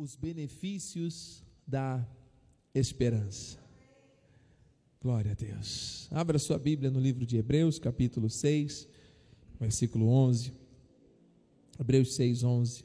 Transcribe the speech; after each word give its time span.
os 0.00 0.16
benefícios 0.16 1.44
da 1.66 2.02
esperança. 2.74 3.58
Glória 4.98 5.32
a 5.32 5.34
Deus. 5.34 6.08
Abra 6.10 6.38
sua 6.38 6.58
Bíblia 6.58 6.90
no 6.90 6.98
livro 6.98 7.26
de 7.26 7.36
Hebreus, 7.36 7.78
capítulo 7.78 8.30
6, 8.30 8.88
versículo 9.60 10.08
11. 10.08 10.54
Hebreus 11.78 12.14
6, 12.14 12.42
11. 12.42 12.84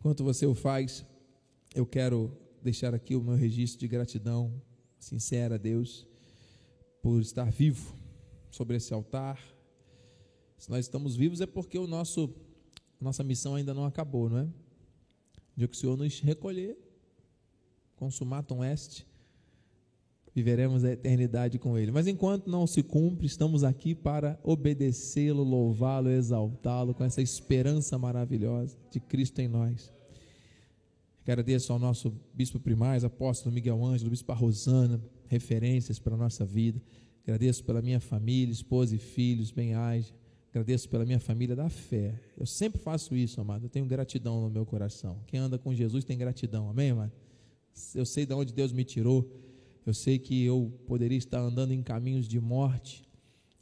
Enquanto 0.00 0.24
você 0.24 0.44
o 0.44 0.52
faz, 0.52 1.06
eu 1.72 1.86
quero 1.86 2.36
deixar 2.60 2.96
aqui 2.96 3.14
o 3.14 3.22
meu 3.22 3.36
registro 3.36 3.78
de 3.78 3.86
gratidão 3.86 4.52
sincera 4.98 5.54
a 5.54 5.58
Deus 5.58 6.04
por 7.00 7.20
estar 7.20 7.48
vivo 7.52 7.94
sobre 8.50 8.76
esse 8.76 8.92
altar. 8.92 9.40
Se 10.58 10.68
nós 10.68 10.84
estamos 10.84 11.14
vivos 11.14 11.40
é 11.40 11.46
porque 11.46 11.78
o 11.78 11.86
nosso 11.86 12.28
nossa 13.00 13.22
missão 13.22 13.54
ainda 13.54 13.72
não 13.72 13.84
acabou, 13.84 14.28
não 14.28 14.38
é? 14.38 14.48
Dia 15.60 15.68
que 15.68 15.76
o 15.76 15.78
Senhor 15.78 15.94
nos 15.94 16.20
recolher, 16.20 16.74
consumatum 17.94 18.64
est, 18.64 19.04
viveremos 20.34 20.84
a 20.84 20.92
eternidade 20.92 21.58
com 21.58 21.76
Ele. 21.76 21.92
Mas 21.92 22.06
enquanto 22.06 22.48
não 22.50 22.66
se 22.66 22.82
cumpre, 22.82 23.26
estamos 23.26 23.62
aqui 23.62 23.94
para 23.94 24.40
obedecê-lo, 24.42 25.42
louvá-lo, 25.42 26.08
exaltá-lo 26.08 26.94
com 26.94 27.04
essa 27.04 27.20
esperança 27.20 27.98
maravilhosa 27.98 28.74
de 28.90 29.00
Cristo 29.00 29.40
em 29.40 29.48
nós. 29.48 29.92
Agradeço 31.20 31.74
ao 31.74 31.78
nosso 31.78 32.10
bispo 32.32 32.58
primaz, 32.58 33.04
apóstolo 33.04 33.54
Miguel 33.54 33.84
Ângelo, 33.84 34.08
bispo 34.08 34.32
Rosana, 34.32 34.98
referências 35.26 35.98
para 35.98 36.14
a 36.14 36.18
nossa 36.18 36.42
vida. 36.42 36.80
Agradeço 37.22 37.62
pela 37.64 37.82
minha 37.82 38.00
família, 38.00 38.50
esposa 38.50 38.96
e 38.96 38.98
filhos, 38.98 39.50
bem 39.50 39.74
age. 39.74 40.14
Agradeço 40.50 40.88
pela 40.88 41.04
minha 41.04 41.20
família 41.20 41.54
da 41.54 41.68
fé. 41.68 42.20
Eu 42.36 42.44
sempre 42.44 42.80
faço 42.80 43.14
isso, 43.14 43.40
amado. 43.40 43.66
Eu 43.66 43.68
tenho 43.68 43.86
gratidão 43.86 44.40
no 44.40 44.50
meu 44.50 44.66
coração. 44.66 45.18
Quem 45.26 45.38
anda 45.38 45.58
com 45.58 45.72
Jesus 45.72 46.04
tem 46.04 46.18
gratidão. 46.18 46.68
Amém, 46.68 46.90
amado? 46.90 47.12
Eu 47.94 48.04
sei 48.04 48.26
de 48.26 48.34
onde 48.34 48.52
Deus 48.52 48.72
me 48.72 48.84
tirou. 48.84 49.30
Eu 49.86 49.94
sei 49.94 50.18
que 50.18 50.44
eu 50.44 50.72
poderia 50.86 51.16
estar 51.16 51.38
andando 51.40 51.72
em 51.72 51.82
caminhos 51.82 52.26
de 52.26 52.40
morte 52.40 53.04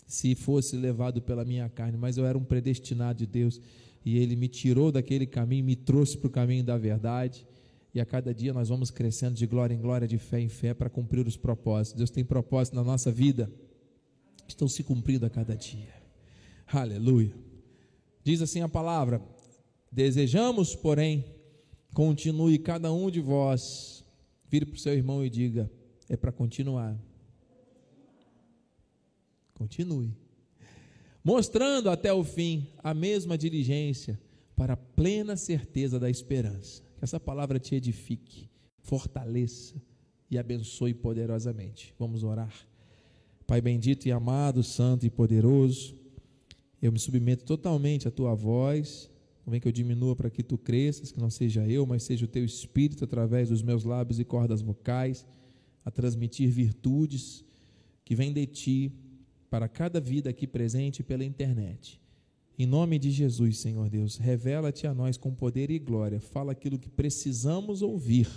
se 0.06 0.34
fosse 0.34 0.74
levado 0.74 1.20
pela 1.20 1.44
minha 1.44 1.68
carne, 1.68 1.98
mas 1.98 2.16
eu 2.16 2.24
era 2.24 2.36
um 2.36 2.42
predestinado 2.42 3.18
de 3.18 3.26
Deus 3.26 3.60
e 4.04 4.16
Ele 4.16 4.34
me 4.34 4.48
tirou 4.48 4.90
daquele 4.90 5.26
caminho, 5.26 5.64
me 5.64 5.76
trouxe 5.76 6.16
para 6.16 6.28
o 6.28 6.30
caminho 6.30 6.64
da 6.64 6.78
verdade. 6.78 7.46
E 7.94 8.00
a 8.00 8.06
cada 8.06 8.34
dia 8.34 8.54
nós 8.54 8.70
vamos 8.70 8.90
crescendo 8.90 9.34
de 9.34 9.46
glória 9.46 9.74
em 9.74 9.80
glória, 9.80 10.08
de 10.08 10.16
fé 10.16 10.40
em 10.40 10.48
fé, 10.48 10.72
para 10.72 10.88
cumprir 10.88 11.26
os 11.26 11.36
propósitos. 11.36 11.98
Deus 11.98 12.10
tem 12.10 12.24
propósitos 12.24 12.76
na 12.76 12.84
nossa 12.84 13.12
vida, 13.12 13.50
estão 14.46 14.66
se 14.66 14.82
cumprindo 14.82 15.26
a 15.26 15.30
cada 15.30 15.54
dia. 15.54 15.97
Aleluia. 16.72 17.34
Diz 18.22 18.42
assim 18.42 18.60
a 18.60 18.68
palavra: 18.68 19.22
Desejamos, 19.90 20.74
porém, 20.74 21.24
continue 21.94 22.58
cada 22.58 22.92
um 22.92 23.10
de 23.10 23.20
vós, 23.20 24.04
vire 24.48 24.66
para 24.66 24.76
o 24.76 24.78
seu 24.78 24.92
irmão 24.92 25.24
e 25.24 25.30
diga: 25.30 25.70
é 26.08 26.16
para 26.16 26.32
continuar. 26.32 26.96
Continue. 29.54 30.16
Mostrando 31.22 31.90
até 31.90 32.12
o 32.12 32.24
fim 32.24 32.66
a 32.78 32.94
mesma 32.94 33.36
diligência 33.36 34.18
para 34.56 34.74
a 34.74 34.76
plena 34.76 35.36
certeza 35.36 35.98
da 35.98 36.08
esperança. 36.08 36.82
Que 36.96 37.04
essa 37.04 37.20
palavra 37.20 37.58
te 37.58 37.74
edifique, 37.74 38.48
fortaleça 38.80 39.80
e 40.30 40.38
abençoe 40.38 40.94
poderosamente. 40.94 41.94
Vamos 41.98 42.24
orar. 42.24 42.54
Pai 43.46 43.60
bendito 43.60 44.06
e 44.06 44.12
amado, 44.12 44.62
santo 44.62 45.06
e 45.06 45.10
poderoso, 45.10 45.96
eu 46.80 46.92
me 46.92 46.98
submeto 46.98 47.44
totalmente 47.44 48.06
à 48.06 48.10
tua 48.10 48.34
voz. 48.34 49.10
Convém 49.44 49.60
que 49.60 49.66
eu 49.66 49.72
diminua 49.72 50.14
para 50.14 50.30
que 50.30 50.42
tu 50.42 50.58
cresças, 50.58 51.10
que 51.10 51.18
não 51.18 51.30
seja 51.30 51.66
eu, 51.66 51.86
mas 51.86 52.02
seja 52.02 52.24
o 52.24 52.28
teu 52.28 52.44
espírito 52.44 53.04
através 53.04 53.48
dos 53.48 53.62
meus 53.62 53.84
lábios 53.84 54.20
e 54.20 54.24
cordas 54.24 54.60
vocais 54.60 55.26
a 55.84 55.90
transmitir 55.90 56.50
virtudes 56.50 57.44
que 58.04 58.14
vêm 58.14 58.32
de 58.32 58.46
ti 58.46 58.92
para 59.48 59.68
cada 59.68 60.00
vida 60.00 60.28
aqui 60.28 60.46
presente 60.46 61.02
pela 61.02 61.24
internet. 61.24 62.00
Em 62.58 62.66
nome 62.66 62.98
de 62.98 63.10
Jesus, 63.10 63.58
Senhor 63.58 63.88
Deus, 63.88 64.16
revela-te 64.16 64.86
a 64.86 64.92
nós 64.92 65.16
com 65.16 65.34
poder 65.34 65.70
e 65.70 65.78
glória. 65.78 66.20
Fala 66.20 66.52
aquilo 66.52 66.78
que 66.78 66.90
precisamos 66.90 67.82
ouvir 67.82 68.28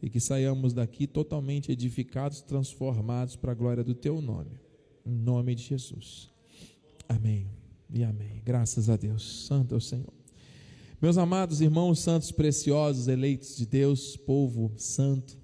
e 0.00 0.08
que 0.08 0.20
saiamos 0.20 0.72
daqui 0.72 1.06
totalmente 1.06 1.70
edificados, 1.70 2.40
transformados 2.40 3.36
para 3.36 3.52
a 3.52 3.54
glória 3.54 3.84
do 3.84 3.94
teu 3.94 4.22
nome. 4.22 4.60
Em 5.04 5.14
nome 5.14 5.54
de 5.54 5.62
Jesus. 5.64 6.31
Amém 7.08 7.46
e 7.90 8.02
amém. 8.02 8.40
Graças 8.44 8.88
a 8.88 8.96
Deus. 8.96 9.46
Santo 9.46 9.74
é 9.74 9.78
o 9.78 9.80
Senhor. 9.80 10.12
Meus 11.00 11.18
amados 11.18 11.60
irmãos 11.60 11.98
santos 11.98 12.30
preciosos, 12.30 13.08
eleitos 13.08 13.56
de 13.56 13.66
Deus, 13.66 14.16
povo 14.16 14.72
santo, 14.76 15.36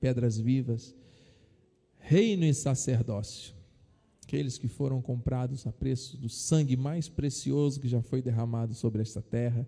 pedras 0.00 0.36
vivas, 0.36 0.94
reino 1.98 2.44
e 2.44 2.52
sacerdócio, 2.52 3.54
aqueles 4.24 4.58
que 4.58 4.66
foram 4.66 5.00
comprados 5.00 5.66
a 5.66 5.72
preço 5.72 6.16
do 6.16 6.28
sangue 6.28 6.76
mais 6.76 7.08
precioso 7.08 7.80
que 7.80 7.88
já 7.88 8.02
foi 8.02 8.20
derramado 8.20 8.74
sobre 8.74 9.02
esta 9.02 9.22
terra, 9.22 9.66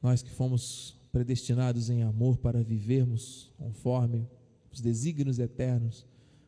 nós 0.00 0.22
que 0.22 0.30
fomos 0.30 0.96
predestinados 1.10 1.90
em 1.90 2.02
amor 2.04 2.38
para 2.38 2.62
vivermos 2.62 3.50
conforme 3.58 4.28
os 4.72 4.80
desígnios 4.80 5.40
eternos 5.40 6.06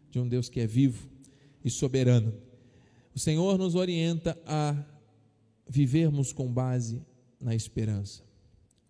de 0.08 0.20
um 0.20 0.28
Deus 0.28 0.48
que 0.48 0.60
é 0.60 0.66
vivo 0.66 1.08
e 1.64 1.70
soberano. 1.70 2.32
O 3.14 3.18
Senhor 3.18 3.58
nos 3.58 3.74
orienta 3.74 4.38
a 4.46 4.74
vivermos 5.68 6.32
com 6.32 6.52
base 6.52 7.02
na 7.40 7.54
esperança, 7.54 8.22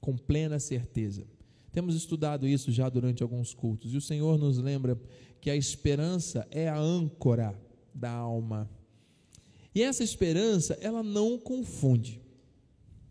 com 0.01 0.17
plena 0.17 0.59
certeza. 0.59 1.27
Temos 1.73 1.95
estudado 1.95 2.47
isso 2.47 2.71
já 2.71 2.89
durante 2.89 3.23
alguns 3.23 3.55
cultos, 3.55 3.95
e 3.95 3.97
o 3.97 4.01
Senhor 4.01 4.39
nos 4.39 4.59
lembra 4.59 5.01
que 5.41 5.51
a 5.51 5.57
esperança 5.57 6.47
é 6.51 6.69
a 6.69 6.79
âncora 6.79 7.59
da 7.95 8.11
alma. 8.11 8.71
E 9.75 9.83
essa 9.83 10.05
esperança, 10.05 10.79
ela 10.81 11.03
não 11.03 11.39
confunde. 11.39 12.21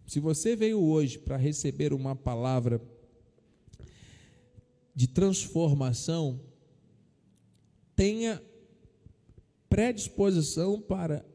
Se 0.06 0.20
você 0.20 0.56
veio 0.56 0.80
hoje 0.80 1.18
para 1.18 1.38
receber 1.38 1.94
uma 1.94 2.16
palavra 2.16 2.82
de 4.94 5.08
transformação, 5.08 6.40
tenha 7.96 8.42
predisposição 9.72 10.82
para 10.82 11.26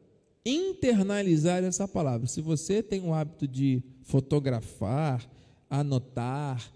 internalizar 0.45 1.63
essa 1.63 1.87
palavra. 1.87 2.27
Se 2.27 2.39
você 2.39 2.83
tem 2.83 3.01
o 3.01 3.11
hábito 3.11 3.47
de 3.47 3.81
fotografar, 4.03 5.27
anotar, 5.67 6.71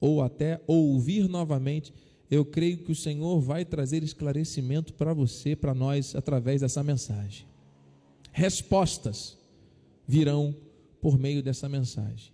ou 0.00 0.20
até 0.20 0.60
ouvir 0.66 1.28
novamente, 1.28 1.94
eu 2.28 2.44
creio 2.44 2.78
que 2.78 2.90
o 2.90 2.96
Senhor 2.96 3.40
vai 3.40 3.64
trazer 3.64 4.02
esclarecimento 4.02 4.92
para 4.92 5.14
você, 5.14 5.54
para 5.54 5.72
nós, 5.72 6.16
através 6.16 6.62
dessa 6.62 6.82
mensagem. 6.82 7.46
Respostas 8.32 9.38
virão 10.04 10.54
por 11.00 11.16
meio 11.16 11.44
dessa 11.44 11.68
mensagem. 11.68 12.32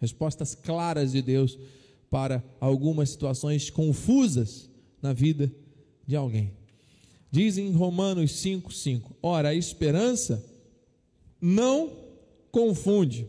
Respostas 0.00 0.54
claras 0.54 1.10
de 1.10 1.20
Deus 1.20 1.58
para 2.08 2.42
algumas 2.60 3.10
situações 3.10 3.68
confusas 3.68 4.70
na 5.02 5.12
vida 5.12 5.52
de 6.06 6.14
alguém. 6.14 6.52
Diz 7.34 7.58
em 7.58 7.72
Romanos 7.72 8.30
5,5: 8.30 9.10
Ora, 9.20 9.48
a 9.48 9.54
esperança 9.56 10.48
não 11.40 11.90
confunde, 12.52 13.28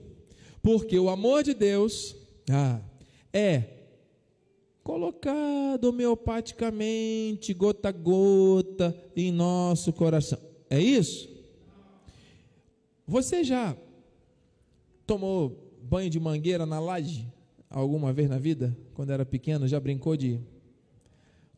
porque 0.61 0.99
o 0.99 1.09
amor 1.09 1.41
de 1.41 1.55
Deus, 1.55 2.15
ah, 2.47 2.79
é 3.33 3.63
colocado 4.83 5.85
homeopaticamente, 5.85 7.51
gota 7.55 7.89
a 7.89 7.91
gota, 7.91 8.95
em 9.15 9.31
nosso 9.31 9.91
coração. 9.91 10.37
É 10.69 10.79
isso? 10.79 11.27
Você 13.07 13.43
já 13.43 13.75
tomou 15.07 15.73
banho 15.81 16.11
de 16.11 16.19
mangueira 16.19 16.67
na 16.67 16.79
laje 16.79 17.25
alguma 17.71 18.13
vez 18.13 18.29
na 18.29 18.37
vida? 18.37 18.77
Quando 18.93 19.09
era 19.09 19.25
pequeno, 19.25 19.67
já 19.67 19.79
brincou 19.79 20.15
de 20.15 20.39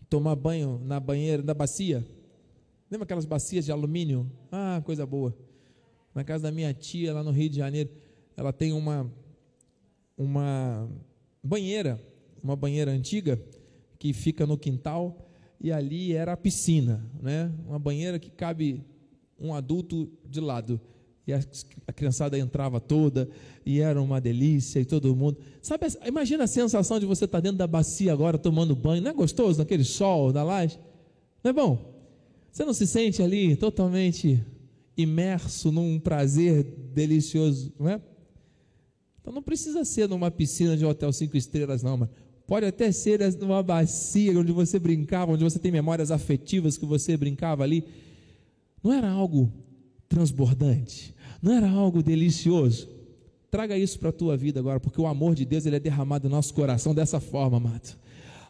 tomar 0.09 0.37
banho 0.37 0.79
na 0.85 0.97
banheira, 0.97 1.43
na 1.43 1.53
bacia? 1.53 2.07
Lembra 2.89 3.03
aquelas 3.03 3.25
bacias 3.25 3.65
de 3.65 3.71
alumínio? 3.71 4.31
Ah, 4.51 4.81
coisa 4.85 5.05
boa. 5.05 5.35
Na 6.15 6.23
casa 6.23 6.43
da 6.43 6.51
minha 6.51 6.73
tia, 6.73 7.13
lá 7.13 7.21
no 7.21 7.31
Rio 7.31 7.49
de 7.49 7.57
Janeiro, 7.57 7.89
ela 8.35 8.53
tem 8.53 8.71
uma 8.71 9.11
uma 10.17 10.89
banheira, 11.43 12.01
uma 12.41 12.55
banheira 12.55 12.91
antiga 12.91 13.39
que 13.99 14.13
fica 14.13 14.47
no 14.47 14.57
quintal 14.57 15.29
e 15.61 15.71
ali 15.71 16.13
era 16.13 16.33
a 16.33 16.37
piscina, 16.37 17.05
né? 17.21 17.51
Uma 17.67 17.77
banheira 17.77 18.17
que 18.17 18.31
cabe 18.31 18.83
um 19.39 19.53
adulto 19.53 20.09
de 20.25 20.39
lado. 20.39 20.79
E 21.27 21.33
a, 21.33 21.41
a 21.85 21.91
criançada 21.91 22.39
entrava 22.39 22.79
toda 22.79 23.29
e 23.65 23.81
era 23.81 24.01
uma 24.01 24.21
delícia 24.21 24.79
e 24.79 24.85
todo 24.85 25.13
mundo. 25.13 25.37
Sabe, 25.61 25.85
imagina 26.05 26.45
a 26.45 26.47
sensação 26.47 26.99
de 26.99 27.05
você 27.05 27.25
estar 27.25 27.41
dentro 27.41 27.57
da 27.57 27.67
bacia 27.67 28.13
agora 28.13 28.37
tomando 28.37 28.75
banho, 28.75 29.01
não 29.01 29.11
é 29.11 29.13
gostoso 29.13 29.59
naquele 29.59 29.83
sol 29.83 30.31
da 30.31 30.41
laje? 30.41 30.79
Não 31.43 31.49
é 31.51 31.53
bom? 31.53 31.96
Você 32.57 32.65
não 32.65 32.73
se 32.73 32.87
sente 32.87 33.21
ali 33.21 33.55
totalmente 33.55 34.43
imerso 34.97 35.71
num 35.71 35.99
prazer 35.99 36.63
delicioso, 36.91 37.71
não 37.79 37.87
é? 37.87 38.01
Então 39.21 39.31
não 39.31 39.43
precisa 39.43 39.85
ser 39.85 40.09
numa 40.09 40.31
piscina 40.31 40.75
de 40.75 40.83
hotel 40.83 41.13
cinco 41.13 41.37
estrelas, 41.37 41.83
não, 41.83 41.97
mas 41.97 42.09
pode 42.47 42.65
até 42.65 42.91
ser 42.91 43.19
numa 43.35 43.61
bacia 43.61 44.39
onde 44.39 44.51
você 44.51 44.79
brincava, 44.79 45.33
onde 45.33 45.43
você 45.43 45.59
tem 45.59 45.71
memórias 45.71 46.09
afetivas 46.09 46.79
que 46.79 46.85
você 46.87 47.15
brincava 47.15 47.61
ali. 47.61 47.83
Não 48.83 48.91
era 48.91 49.07
algo 49.07 49.53
transbordante, 50.09 51.13
não 51.39 51.53
era 51.53 51.69
algo 51.69 52.01
delicioso. 52.01 52.89
Traga 53.51 53.77
isso 53.77 53.99
para 53.99 54.09
a 54.09 54.13
tua 54.13 54.35
vida 54.35 54.59
agora, 54.59 54.79
porque 54.79 54.99
o 54.99 55.05
amor 55.05 55.35
de 55.35 55.45
Deus 55.45 55.67
ele 55.67 55.75
é 55.75 55.79
derramado 55.79 56.27
no 56.27 56.35
nosso 56.35 56.55
coração 56.55 56.95
dessa 56.95 57.19
forma, 57.19 57.57
amado. 57.57 57.95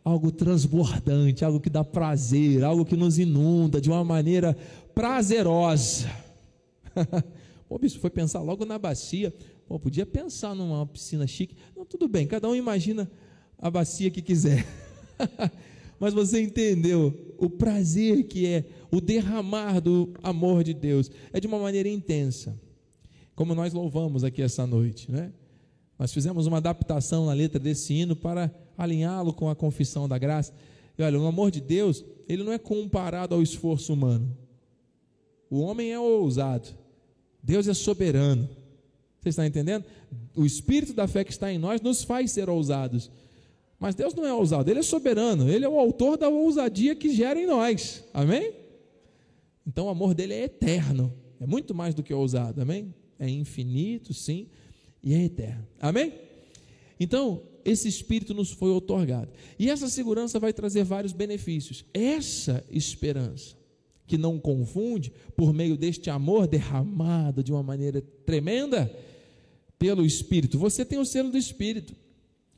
Algo 0.08 0.32
transbordante, 0.32 1.44
algo 1.44 1.60
que 1.60 1.70
dá 1.70 1.84
prazer, 1.84 2.64
algo 2.64 2.86
que 2.86 2.96
nos 2.96 3.20
inunda 3.20 3.82
de 3.82 3.90
uma 3.90 4.06
maneira 4.06 4.56
prazerosa. 4.96 6.10
Pô, 7.68 7.78
bicho, 7.78 8.00
foi 8.00 8.10
pensar 8.10 8.42
logo 8.42 8.64
na 8.64 8.80
bacia. 8.80 9.34
Podia 9.68 10.06
pensar 10.06 10.56
numa 10.56 10.86
piscina 10.86 11.28
chique. 11.28 11.58
Não, 11.76 11.86
tudo 11.86 12.08
bem, 12.08 12.26
cada 12.26 12.48
um 12.48 12.56
imagina 12.56 13.12
a 13.60 13.70
bacia 13.70 14.10
que 14.10 14.22
quiser. 14.22 14.66
Mas 16.00 16.14
você 16.14 16.42
entendeu 16.42 17.36
o 17.38 17.50
prazer 17.50 18.24
que 18.30 18.48
é 18.48 18.64
o 18.90 19.02
derramar 19.02 19.82
do 19.82 20.14
amor 20.24 20.64
de 20.64 20.74
Deus. 20.74 21.12
É 21.34 21.40
de 21.42 21.48
uma 21.48 21.60
maneira 21.60 21.90
intensa. 21.90 22.58
Como 23.36 23.54
nós 23.54 23.74
louvamos 23.74 24.24
aqui 24.24 24.42
essa 24.42 24.66
noite, 24.66 25.12
né? 25.12 25.34
Nós 26.00 26.14
fizemos 26.14 26.48
uma 26.48 26.60
adaptação 26.60 27.26
na 27.26 27.34
letra 27.34 27.60
desse 27.60 27.94
hino 27.94 28.16
para 28.16 28.50
alinhá-lo 28.78 29.34
com 29.34 29.50
a 29.50 29.56
confissão 29.56 30.08
da 30.08 30.18
graça. 30.18 30.54
E 30.98 31.04
olha, 31.04 31.20
o 31.20 31.26
amor 31.26 31.52
de 31.52 31.60
Deus, 31.62 32.04
ele 32.28 32.44
não 32.44 32.54
é 32.54 32.58
comparado 32.58 33.34
ao 33.34 33.42
esforço 33.42 33.94
humano. 33.94 34.36
O 35.50 35.60
homem 35.60 35.92
é 35.92 36.00
ousado, 36.00 36.70
Deus 37.42 37.68
é 37.68 37.74
soberano. 37.74 38.50
Você 39.22 39.30
está 39.30 39.46
entendendo? 39.46 39.86
O 40.36 40.46
espírito 40.46 40.94
da 40.94 41.08
fé 41.08 41.24
que 41.24 41.32
está 41.32 41.52
em 41.52 41.58
nós 41.58 41.82
nos 41.82 42.04
faz 42.04 42.32
ser 42.32 42.50
ousados. 42.50 43.10
Mas 43.80 43.96
Deus 43.96 44.14
não 44.14 44.26
é 44.26 44.34
ousado, 44.34 44.70
Ele 44.70 44.80
é 44.80 44.84
soberano, 44.84 45.50
Ele 45.50 45.64
é 45.64 45.70
o 45.70 45.80
autor 45.80 46.18
da 46.18 46.30
ousadia 46.30 46.96
que 46.96 47.14
gera 47.14 47.40
em 47.40 47.46
nós. 47.46 48.04
Amém? 48.14 48.54
Então 49.66 49.86
o 49.86 49.90
amor 49.90 50.14
dele 50.14 50.34
é 50.34 50.44
eterno, 50.44 51.14
é 51.40 51.46
muito 51.46 51.76
mais 51.76 51.94
do 51.94 52.02
que 52.02 52.14
ousado. 52.14 52.62
Amém? 52.62 52.94
É 53.20 53.30
infinito, 53.30 54.14
sim, 54.14 54.48
e 55.04 55.14
é 55.14 55.24
eterno. 55.24 55.68
Amém? 55.80 56.14
Então, 57.00 57.42
esse 57.64 57.88
espírito 57.88 58.34
nos 58.34 58.52
foi 58.52 58.72
otorgado. 58.72 59.30
E 59.60 59.70
essa 59.70 59.90
segurança 59.90 60.40
vai 60.40 60.54
trazer 60.54 60.84
vários 60.84 61.14
benefícios. 61.14 61.84
Essa 61.94 62.64
esperança 62.70 63.56
que 64.08 64.18
não 64.18 64.40
confunde, 64.40 65.12
por 65.36 65.54
meio 65.54 65.76
deste 65.76 66.10
amor 66.10 66.48
derramado 66.48 67.44
de 67.44 67.52
uma 67.52 67.62
maneira 67.62 68.02
tremenda 68.26 68.90
pelo 69.78 70.06
Espírito. 70.06 70.58
Você 70.58 70.86
tem 70.86 70.98
o 70.98 71.06
selo 71.06 71.30
do 71.30 71.38
Espírito. 71.38 71.94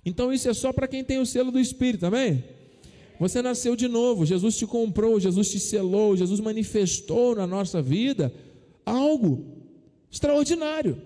Então 0.05 0.31
isso 0.31 0.47
é 0.47 0.53
só 0.53 0.71
para 0.71 0.87
quem 0.87 1.03
tem 1.03 1.17
o 1.17 1.25
selo 1.25 1.51
do 1.51 1.59
Espírito, 1.59 2.05
amém? 2.05 2.43
Você 3.19 3.41
nasceu 3.41 3.75
de 3.75 3.87
novo, 3.87 4.25
Jesus 4.25 4.55
te 4.55 4.65
comprou, 4.65 5.19
Jesus 5.19 5.49
te 5.49 5.59
selou, 5.59 6.15
Jesus 6.15 6.39
manifestou 6.39 7.35
na 7.35 7.45
nossa 7.45 7.81
vida 7.81 8.33
algo 8.85 9.45
extraordinário 10.09 11.01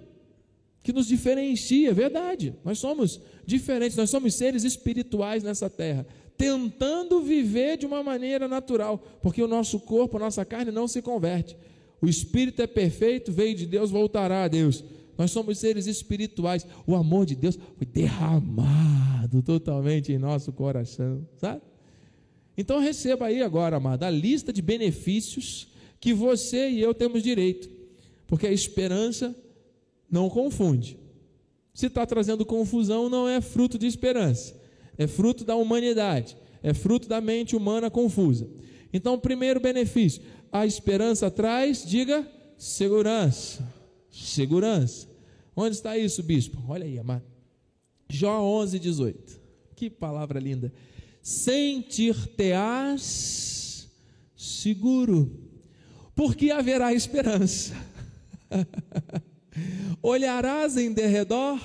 que 0.83 0.94
nos 0.94 1.07
diferencia, 1.07 1.89
é 1.89 1.94
verdade. 1.94 2.53
Nós 2.63 2.77
somos 2.77 3.21
diferentes, 3.45 3.97
nós 3.97 4.09
somos 4.09 4.35
seres 4.35 4.63
espirituais 4.63 5.41
nessa 5.44 5.69
terra 5.69 6.06
tentando 6.38 7.21
viver 7.21 7.77
de 7.77 7.85
uma 7.85 8.03
maneira 8.03 8.47
natural, 8.47 8.97
porque 9.21 9.41
o 9.41 9.47
nosso 9.47 9.80
corpo, 9.80 10.18
a 10.18 10.19
nossa 10.19 10.44
carne 10.44 10.71
não 10.71 10.88
se 10.88 11.01
converte. 11.01 11.56
O 12.01 12.07
espírito 12.07 12.62
é 12.62 12.68
perfeito, 12.68 13.31
veio 13.31 13.56
de 13.56 13.65
Deus, 13.65 13.91
voltará 13.91 14.44
a 14.44 14.47
Deus. 14.47 14.83
Nós 15.18 15.31
somos 15.31 15.57
seres 15.59 15.85
espirituais. 15.88 16.65
O 16.86 16.95
amor 16.95 17.25
de 17.25 17.36
Deus 17.36 17.57
foi 17.77 17.86
derramado 17.86 19.41
totalmente 19.41 20.12
em 20.12 20.18
nosso 20.18 20.51
coração, 20.51 21.25
sabe? 21.38 21.62
Então 22.57 22.79
receba 22.79 23.27
aí 23.27 23.41
agora, 23.41 23.77
amado, 23.77 24.03
a 24.03 24.09
lista 24.09 24.51
de 24.51 24.62
benefícios 24.62 25.68
que 26.00 26.13
você 26.13 26.69
e 26.69 26.81
eu 26.81 26.94
temos 26.94 27.24
direito, 27.24 27.69
porque 28.27 28.45
a 28.45 28.51
esperança 28.51 29.36
não 30.13 30.30
confunde. 30.30 30.98
Se 31.74 31.88
está 31.88 32.06
trazendo 32.06 32.45
confusão, 32.45 33.10
não 33.10 33.27
é 33.27 33.42
fruto 33.42 33.77
de 33.77 33.88
esperança 33.88 34.63
é 34.98 35.06
fruto 35.07 35.44
da 35.44 35.56
humanidade, 35.56 36.38
é 36.62 36.74
fruto 36.74 37.07
da 37.07 37.21
mente 37.21 37.56
humana 37.56 37.89
confusa. 37.89 38.48
Então, 38.92 39.18
primeiro 39.19 39.60
benefício, 39.60 40.21
a 40.51 40.65
esperança 40.65 41.30
traz, 41.31 41.86
diga, 41.86 42.27
segurança. 42.57 43.71
Segurança. 44.12 45.07
Onde 45.56 45.75
está 45.75 45.98
isso, 45.98 46.21
bispo? 46.21 46.62
Olha 46.68 46.86
aí, 46.86 47.00
amado. 47.00 47.24
Jó 48.07 48.39
11, 48.42 48.77
18. 48.80 49.42
Que 49.75 49.89
palavra 49.89 50.39
linda. 50.39 50.71
Sentir-te-ás 51.21 53.89
seguro, 54.36 55.39
porque 56.15 56.51
haverá 56.51 56.94
esperança. 56.94 57.74
Olharás 60.01 60.77
em 60.77 60.91
derredor 60.91 61.59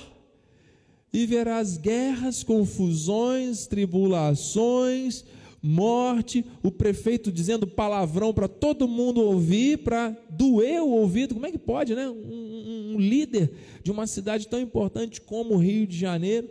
e 1.11 1.25
verás 1.25 1.77
guerras, 1.77 2.43
confusões, 2.43 3.65
tribulações, 3.65 5.25
morte, 5.61 6.45
o 6.63 6.71
prefeito 6.71 7.31
dizendo 7.31 7.67
palavrão 7.67 8.33
para 8.33 8.47
todo 8.47 8.87
mundo 8.87 9.21
ouvir, 9.21 9.79
para 9.79 10.15
doer 10.29 10.81
o 10.81 10.89
ouvido. 10.89 11.33
Como 11.33 11.45
é 11.45 11.51
que 11.51 11.57
pode, 11.57 11.95
né? 11.95 12.07
Um, 12.09 12.93
um, 12.95 12.99
líder 12.99 13.51
de 13.83 13.91
uma 13.91 14.07
cidade 14.07 14.47
tão 14.47 14.59
importante 14.59 15.19
como 15.19 15.55
o 15.55 15.57
Rio 15.57 15.85
de 15.85 15.97
Janeiro 15.97 16.49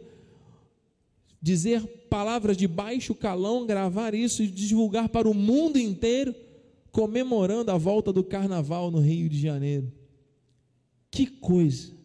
dizer 1.41 1.87
palavras 2.11 2.57
de 2.57 2.67
baixo 2.67 3.15
calão, 3.15 3.65
gravar 3.65 4.13
isso 4.15 4.43
e 4.43 4.49
divulgar 4.49 5.09
para 5.09 5.29
o 5.29 5.35
mundo 5.35 5.79
inteiro, 5.79 6.35
comemorando 6.91 7.71
a 7.71 7.79
volta 7.79 8.13
do 8.13 8.25
carnaval 8.25 8.91
no 8.91 8.99
Rio 8.99 9.29
de 9.29 9.41
Janeiro. 9.41 9.98
Que 11.11 11.27
coisa! 11.27 11.99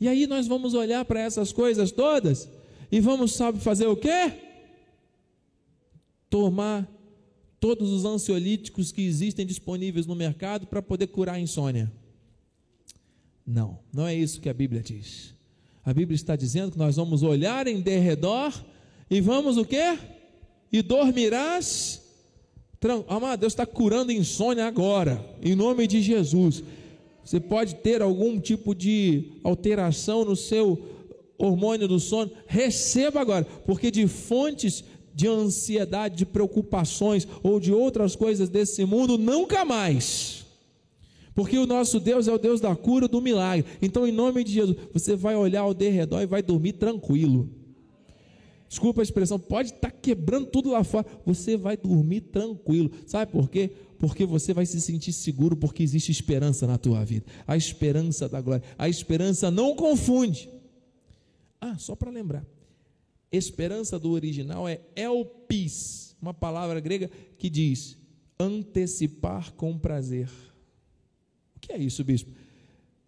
E 0.00 0.08
aí 0.08 0.26
nós 0.26 0.46
vamos 0.46 0.74
olhar 0.74 1.04
para 1.04 1.20
essas 1.20 1.52
coisas 1.52 1.90
todas 1.90 2.48
e 2.90 3.00
vamos, 3.00 3.32
sabe, 3.32 3.58
fazer 3.60 3.86
o 3.86 3.96
quê? 3.96 4.32
Tomar 6.28 6.88
todos 7.58 7.90
os 7.90 8.04
ansiolíticos 8.04 8.92
que 8.92 9.02
existem 9.02 9.46
disponíveis 9.46 10.06
no 10.06 10.14
mercado 10.14 10.66
para 10.66 10.82
poder 10.82 11.06
curar 11.06 11.36
a 11.36 11.40
insônia. 11.40 11.90
Não, 13.46 13.78
não 13.92 14.06
é 14.06 14.14
isso 14.14 14.40
que 14.40 14.48
a 14.48 14.54
Bíblia 14.54 14.82
diz. 14.82 15.34
A 15.84 15.92
Bíblia 15.92 16.14
está 16.14 16.36
dizendo 16.36 16.72
que 16.72 16.78
nós 16.78 16.96
vamos 16.96 17.22
olhar 17.22 17.66
em 17.66 17.80
derredor 17.80 18.52
e 19.10 19.20
vamos 19.20 19.56
o 19.56 19.64
quê? 19.64 19.98
E 20.72 20.82
dormirás. 20.82 22.02
Amado, 23.08 23.40
Deus 23.40 23.52
está 23.52 23.64
curando 23.64 24.12
insônia 24.12 24.66
agora, 24.66 25.24
em 25.42 25.54
nome 25.54 25.86
de 25.86 26.02
Jesus. 26.02 26.62
Você 27.24 27.40
pode 27.40 27.76
ter 27.76 28.02
algum 28.02 28.38
tipo 28.38 28.74
de 28.74 29.32
alteração 29.42 30.24
no 30.24 30.36
seu 30.36 30.78
hormônio 31.38 31.88
do 31.88 31.98
sono, 31.98 32.30
receba 32.46 33.20
agora, 33.20 33.44
porque 33.66 33.90
de 33.90 34.06
fontes 34.06 34.84
de 35.14 35.28
ansiedade, 35.28 36.16
de 36.16 36.26
preocupações 36.26 37.26
ou 37.42 37.60
de 37.60 37.72
outras 37.72 38.16
coisas 38.16 38.48
desse 38.48 38.84
mundo, 38.84 39.16
nunca 39.16 39.64
mais. 39.64 40.44
Porque 41.34 41.58
o 41.58 41.66
nosso 41.66 41.98
Deus 41.98 42.28
é 42.28 42.32
o 42.32 42.38
Deus 42.38 42.60
da 42.60 42.74
cura, 42.76 43.08
do 43.08 43.20
milagre. 43.20 43.64
Então, 43.82 44.06
em 44.06 44.12
nome 44.12 44.44
de 44.44 44.52
Jesus, 44.52 44.76
você 44.92 45.16
vai 45.16 45.34
olhar 45.34 45.62
ao 45.62 45.74
derredor 45.74 46.22
e 46.22 46.26
vai 46.26 46.42
dormir 46.42 46.74
tranquilo. 46.74 47.48
Desculpa 48.74 49.00
a 49.00 49.04
expressão, 49.04 49.38
pode 49.38 49.70
estar 49.70 49.92
quebrando 49.92 50.46
tudo 50.46 50.72
lá 50.72 50.82
fora, 50.82 51.06
você 51.24 51.56
vai 51.56 51.76
dormir 51.76 52.22
tranquilo. 52.22 52.90
Sabe 53.06 53.30
por 53.30 53.48
quê? 53.48 53.70
porque 54.00 54.26
você 54.26 54.52
vai 54.52 54.66
se 54.66 54.80
sentir 54.80 55.12
seguro, 55.12 55.56
porque 55.56 55.80
existe 55.80 56.10
esperança 56.10 56.66
na 56.66 56.76
tua 56.76 57.04
vida. 57.04 57.24
A 57.46 57.56
esperança 57.56 58.28
da 58.28 58.40
glória. 58.40 58.64
A 58.76 58.88
esperança 58.88 59.48
não 59.48 59.76
confunde. 59.76 60.50
Ah, 61.60 61.78
só 61.78 61.94
para 61.94 62.10
lembrar. 62.10 62.44
Esperança 63.30 63.96
do 63.96 64.10
original 64.10 64.68
é 64.68 64.80
elpis, 64.96 66.16
uma 66.20 66.34
palavra 66.34 66.80
grega 66.80 67.08
que 67.38 67.48
diz 67.48 67.96
antecipar 68.36 69.52
com 69.52 69.78
prazer. 69.78 70.28
O 71.54 71.60
que 71.60 71.72
é 71.72 71.78
isso, 71.78 72.02
bispo? 72.02 72.32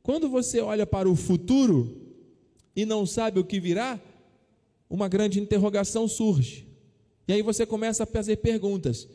Quando 0.00 0.28
você 0.28 0.61
olha 0.61 0.87
para 0.87 1.11
o 1.11 1.16
futuro 1.16 2.00
e 2.76 2.87
não 2.87 3.04
sabe 3.04 3.40
o 3.40 3.44
que 3.44 3.58
virá, 3.58 4.00
uma 4.88 5.09
grande 5.09 5.40
interrogação 5.40 6.07
surge. 6.07 6.66
E 7.28 7.33
aí 7.33 7.43
você 7.43 7.66
começa 7.66 8.05
a 8.05 8.07
fazer 8.07 8.37
perguntas: 8.37 9.09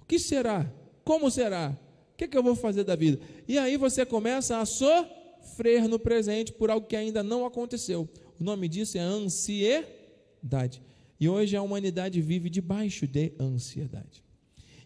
o 0.00 0.04
que 0.06 0.18
será? 0.18 0.70
Como 1.04 1.30
será? 1.30 1.76
O 2.12 2.16
que, 2.16 2.24
é 2.24 2.28
que 2.28 2.36
eu 2.36 2.42
vou 2.42 2.54
fazer 2.54 2.84
da 2.84 2.96
vida? 2.96 3.20
E 3.46 3.58
aí 3.58 3.76
você 3.76 4.06
começa 4.06 4.58
a 4.58 4.64
sofrer 4.64 5.86
no 5.86 5.98
presente 5.98 6.52
por 6.52 6.70
algo 6.70 6.86
que 6.86 6.96
ainda 6.96 7.22
não 7.22 7.44
aconteceu. 7.44 8.08
O 8.40 8.44
nome 8.44 8.68
disso 8.68 8.96
é 8.96 9.00
ansiedade. 9.00 10.82
E 11.18 11.28
hoje 11.28 11.56
a 11.56 11.62
humanidade 11.62 12.20
vive 12.20 12.48
debaixo 12.48 13.06
de 13.06 13.32
ansiedade. 13.38 14.24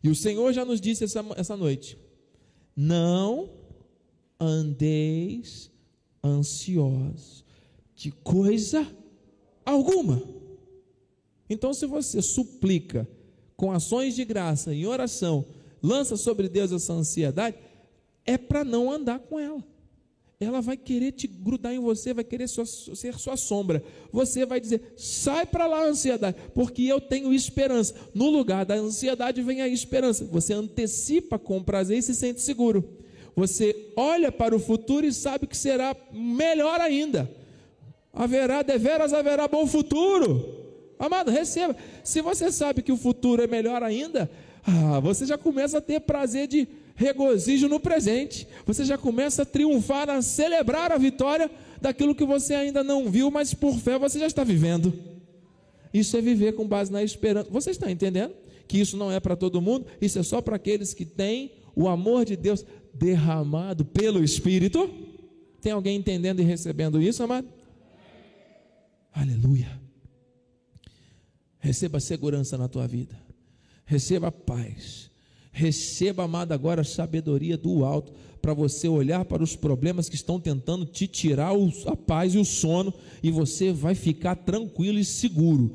E 0.02 0.08
o 0.08 0.14
Senhor 0.14 0.52
já 0.52 0.64
nos 0.64 0.80
disse 0.80 1.04
essa, 1.04 1.24
essa 1.36 1.56
noite: 1.56 1.96
não 2.74 3.50
andeis 4.38 5.70
ansiosos 6.24 7.44
de 7.94 8.10
coisa 8.10 8.86
alguma. 9.70 10.22
Então, 11.48 11.72
se 11.74 11.86
você 11.86 12.22
suplica 12.22 13.08
com 13.56 13.72
ações 13.72 14.14
de 14.14 14.24
graça, 14.24 14.74
em 14.74 14.86
oração, 14.86 15.44
lança 15.82 16.16
sobre 16.16 16.48
Deus 16.48 16.72
essa 16.72 16.92
ansiedade, 16.92 17.56
é 18.24 18.38
para 18.38 18.64
não 18.64 18.90
andar 18.90 19.18
com 19.18 19.38
ela. 19.38 19.62
Ela 20.38 20.62
vai 20.62 20.74
querer 20.74 21.12
te 21.12 21.26
grudar 21.26 21.74
em 21.74 21.78
você, 21.78 22.14
vai 22.14 22.24
querer 22.24 22.48
sua, 22.48 22.64
ser 22.64 23.18
sua 23.18 23.36
sombra. 23.36 23.82
Você 24.10 24.46
vai 24.46 24.58
dizer: 24.58 24.94
sai 24.96 25.44
para 25.44 25.66
lá 25.66 25.84
ansiedade, 25.84 26.38
porque 26.54 26.82
eu 26.82 26.98
tenho 26.98 27.34
esperança. 27.34 27.94
No 28.14 28.30
lugar 28.30 28.64
da 28.64 28.74
ansiedade 28.74 29.42
vem 29.42 29.60
a 29.60 29.68
esperança. 29.68 30.24
Você 30.24 30.54
antecipa 30.54 31.38
com 31.38 31.62
prazer 31.62 31.98
e 31.98 32.02
se 32.02 32.14
sente 32.14 32.40
seguro. 32.40 32.88
Você 33.36 33.92
olha 33.96 34.32
para 34.32 34.56
o 34.56 34.58
futuro 34.58 35.04
e 35.06 35.12
sabe 35.12 35.46
que 35.46 35.56
será 35.56 35.94
melhor 36.10 36.80
ainda. 36.80 37.30
Haverá, 38.12 38.62
deveras 38.62 39.12
haverá 39.12 39.46
bom 39.46 39.66
futuro. 39.66 40.58
Amado, 40.98 41.30
receba. 41.30 41.74
Se 42.04 42.20
você 42.20 42.50
sabe 42.52 42.82
que 42.82 42.92
o 42.92 42.96
futuro 42.96 43.42
é 43.42 43.46
melhor 43.46 43.82
ainda, 43.82 44.30
ah, 44.64 45.00
você 45.00 45.24
já 45.24 45.38
começa 45.38 45.78
a 45.78 45.80
ter 45.80 46.00
prazer 46.00 46.46
de 46.46 46.68
regozijo 46.94 47.68
no 47.68 47.80
presente. 47.80 48.46
Você 48.66 48.84
já 48.84 48.98
começa 48.98 49.42
a 49.42 49.46
triunfar, 49.46 50.10
a 50.10 50.20
celebrar 50.20 50.92
a 50.92 50.98
vitória 50.98 51.50
daquilo 51.80 52.14
que 52.14 52.24
você 52.24 52.54
ainda 52.54 52.84
não 52.84 53.08
viu, 53.08 53.30
mas 53.30 53.54
por 53.54 53.78
fé 53.78 53.98
você 53.98 54.18
já 54.18 54.26
está 54.26 54.44
vivendo. 54.44 54.92
Isso 55.92 56.16
é 56.16 56.20
viver 56.20 56.52
com 56.52 56.68
base 56.68 56.92
na 56.92 57.02
esperança. 57.02 57.48
Você 57.50 57.70
está 57.70 57.90
entendendo? 57.90 58.34
Que 58.68 58.78
isso 58.78 58.96
não 58.96 59.10
é 59.10 59.18
para 59.18 59.34
todo 59.34 59.62
mundo, 59.62 59.86
isso 60.00 60.18
é 60.18 60.22
só 60.22 60.40
para 60.40 60.56
aqueles 60.56 60.92
que 60.92 61.04
têm 61.04 61.52
o 61.74 61.88
amor 61.88 62.24
de 62.24 62.36
Deus 62.36 62.64
derramado 62.92 63.84
pelo 63.84 64.22
Espírito. 64.22 64.90
Tem 65.60 65.72
alguém 65.72 65.96
entendendo 65.96 66.40
e 66.40 66.44
recebendo 66.44 67.00
isso, 67.00 67.22
amado? 67.22 67.48
Aleluia. 69.12 69.80
Receba 71.58 72.00
segurança 72.00 72.56
na 72.56 72.68
tua 72.68 72.86
vida. 72.86 73.16
Receba 73.84 74.32
paz. 74.32 75.10
Receba, 75.52 76.24
amado, 76.24 76.52
agora 76.52 76.82
a 76.82 76.84
sabedoria 76.84 77.56
do 77.56 77.84
alto 77.84 78.12
para 78.40 78.54
você 78.54 78.88
olhar 78.88 79.24
para 79.24 79.42
os 79.42 79.54
problemas 79.54 80.08
que 80.08 80.14
estão 80.14 80.40
tentando 80.40 80.86
te 80.86 81.06
tirar 81.06 81.52
a 81.86 81.96
paz 81.96 82.34
e 82.34 82.38
o 82.38 82.44
sono 82.44 82.94
e 83.22 83.30
você 83.30 83.72
vai 83.72 83.94
ficar 83.94 84.36
tranquilo 84.36 84.98
e 84.98 85.04
seguro. 85.04 85.74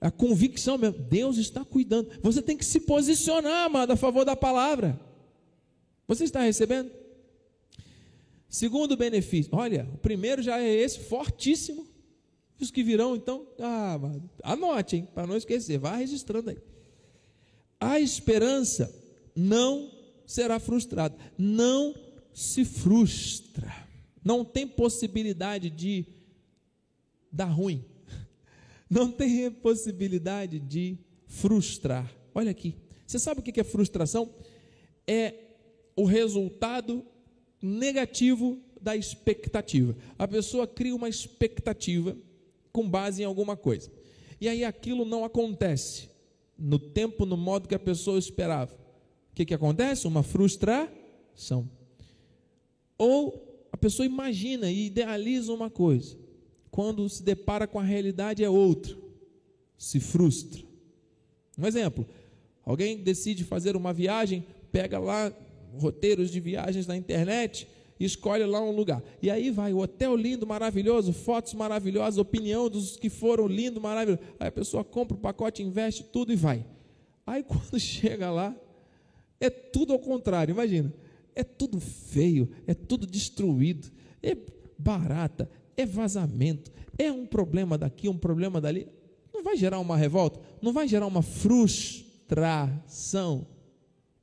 A 0.00 0.10
convicção 0.10 0.76
mesmo, 0.78 0.98
Deus 0.98 1.38
está 1.38 1.64
cuidando. 1.64 2.10
Você 2.22 2.42
tem 2.42 2.56
que 2.56 2.64
se 2.64 2.80
posicionar, 2.80 3.66
amado, 3.66 3.92
a 3.92 3.96
favor 3.96 4.24
da 4.24 4.36
palavra. 4.36 5.00
Você 6.06 6.24
está 6.24 6.40
recebendo? 6.40 6.90
Segundo 8.48 8.96
benefício, 8.96 9.50
olha, 9.54 9.88
o 9.92 9.98
primeiro 9.98 10.42
já 10.42 10.60
é 10.60 10.68
esse, 10.68 11.00
fortíssimo. 11.00 11.86
Os 12.60 12.70
que 12.70 12.82
virão, 12.82 13.14
então, 13.14 13.46
ah, 13.60 13.98
anote, 14.42 14.96
hein, 14.96 15.08
para 15.14 15.26
não 15.26 15.36
esquecer, 15.36 15.78
vá 15.78 15.96
registrando 15.96 16.50
aí. 16.50 16.58
A 17.80 18.00
esperança 18.00 18.92
não 19.34 19.92
será 20.26 20.58
frustrada, 20.58 21.16
não 21.36 21.94
se 22.34 22.64
frustra, 22.64 23.72
não 24.24 24.44
tem 24.44 24.66
possibilidade 24.66 25.70
de 25.70 26.04
dar 27.30 27.46
ruim, 27.46 27.84
não 28.90 29.12
tem 29.12 29.50
possibilidade 29.50 30.58
de 30.58 30.98
frustrar. 31.26 32.12
Olha 32.34 32.50
aqui, 32.50 32.74
você 33.06 33.18
sabe 33.18 33.40
o 33.40 33.42
que 33.42 33.60
é 33.60 33.64
frustração? 33.64 34.34
É 35.06 35.34
o 35.94 36.04
resultado 36.04 37.06
negativo 37.62 38.60
da 38.80 38.96
expectativa. 38.96 39.96
A 40.18 40.26
pessoa 40.26 40.66
cria 40.66 40.94
uma 40.94 41.08
expectativa 41.08 42.16
com 42.72 42.88
base 42.88 43.22
em 43.22 43.24
alguma 43.24 43.56
coisa. 43.56 43.90
E 44.40 44.48
aí 44.48 44.64
aquilo 44.64 45.04
não 45.04 45.24
acontece 45.24 46.08
no 46.58 46.78
tempo, 46.78 47.24
no 47.24 47.36
modo 47.36 47.68
que 47.68 47.74
a 47.74 47.78
pessoa 47.78 48.18
esperava. 48.18 48.74
O 49.32 49.34
que, 49.34 49.44
que 49.44 49.54
acontece? 49.54 50.06
Uma 50.06 50.22
frustração. 50.22 51.68
Ou 52.96 53.68
a 53.72 53.76
pessoa 53.76 54.06
imagina 54.06 54.70
e 54.70 54.86
idealiza 54.86 55.52
uma 55.52 55.70
coisa, 55.70 56.16
quando 56.70 57.08
se 57.08 57.22
depara 57.22 57.66
com 57.66 57.78
a 57.78 57.84
realidade 57.84 58.42
é 58.42 58.50
outra, 58.50 58.96
se 59.76 60.00
frustra. 60.00 60.62
Um 61.56 61.66
exemplo: 61.66 62.06
alguém 62.64 62.98
decide 62.98 63.44
fazer 63.44 63.76
uma 63.76 63.92
viagem, 63.92 64.44
pega 64.72 64.98
lá 64.98 65.32
roteiros 65.78 66.30
de 66.30 66.40
viagens 66.40 66.86
na 66.86 66.96
internet 66.96 67.68
escolhe 68.04 68.44
lá 68.44 68.60
um 68.60 68.70
lugar. 68.70 69.02
E 69.20 69.30
aí 69.30 69.50
vai, 69.50 69.72
o 69.72 69.78
hotel 69.78 70.16
lindo, 70.16 70.46
maravilhoso, 70.46 71.12
fotos 71.12 71.54
maravilhosas, 71.54 72.18
opinião 72.18 72.68
dos 72.68 72.96
que 72.96 73.10
foram 73.10 73.46
lindo, 73.46 73.80
maravilhoso. 73.80 74.22
Aí 74.38 74.48
a 74.48 74.52
pessoa 74.52 74.84
compra 74.84 75.16
o 75.16 75.20
pacote, 75.20 75.62
investe 75.62 76.04
tudo 76.04 76.32
e 76.32 76.36
vai. 76.36 76.64
Aí 77.26 77.42
quando 77.44 77.78
chega 77.78 78.30
lá, 78.30 78.54
é 79.40 79.50
tudo 79.50 79.92
ao 79.92 79.98
contrário, 79.98 80.52
imagina. 80.52 80.92
É 81.34 81.42
tudo 81.44 81.80
feio, 81.80 82.48
é 82.66 82.74
tudo 82.74 83.06
destruído, 83.06 83.90
é 84.22 84.36
barata, 84.76 85.48
é 85.76 85.86
vazamento, 85.86 86.72
é 86.96 87.12
um 87.12 87.26
problema 87.26 87.78
daqui, 87.78 88.08
um 88.08 88.18
problema 88.18 88.60
dali. 88.60 88.88
Não 89.32 89.44
vai 89.44 89.56
gerar 89.56 89.78
uma 89.78 89.96
revolta? 89.96 90.40
Não 90.60 90.72
vai 90.72 90.88
gerar 90.88 91.06
uma 91.06 91.22
frustração? 91.22 93.46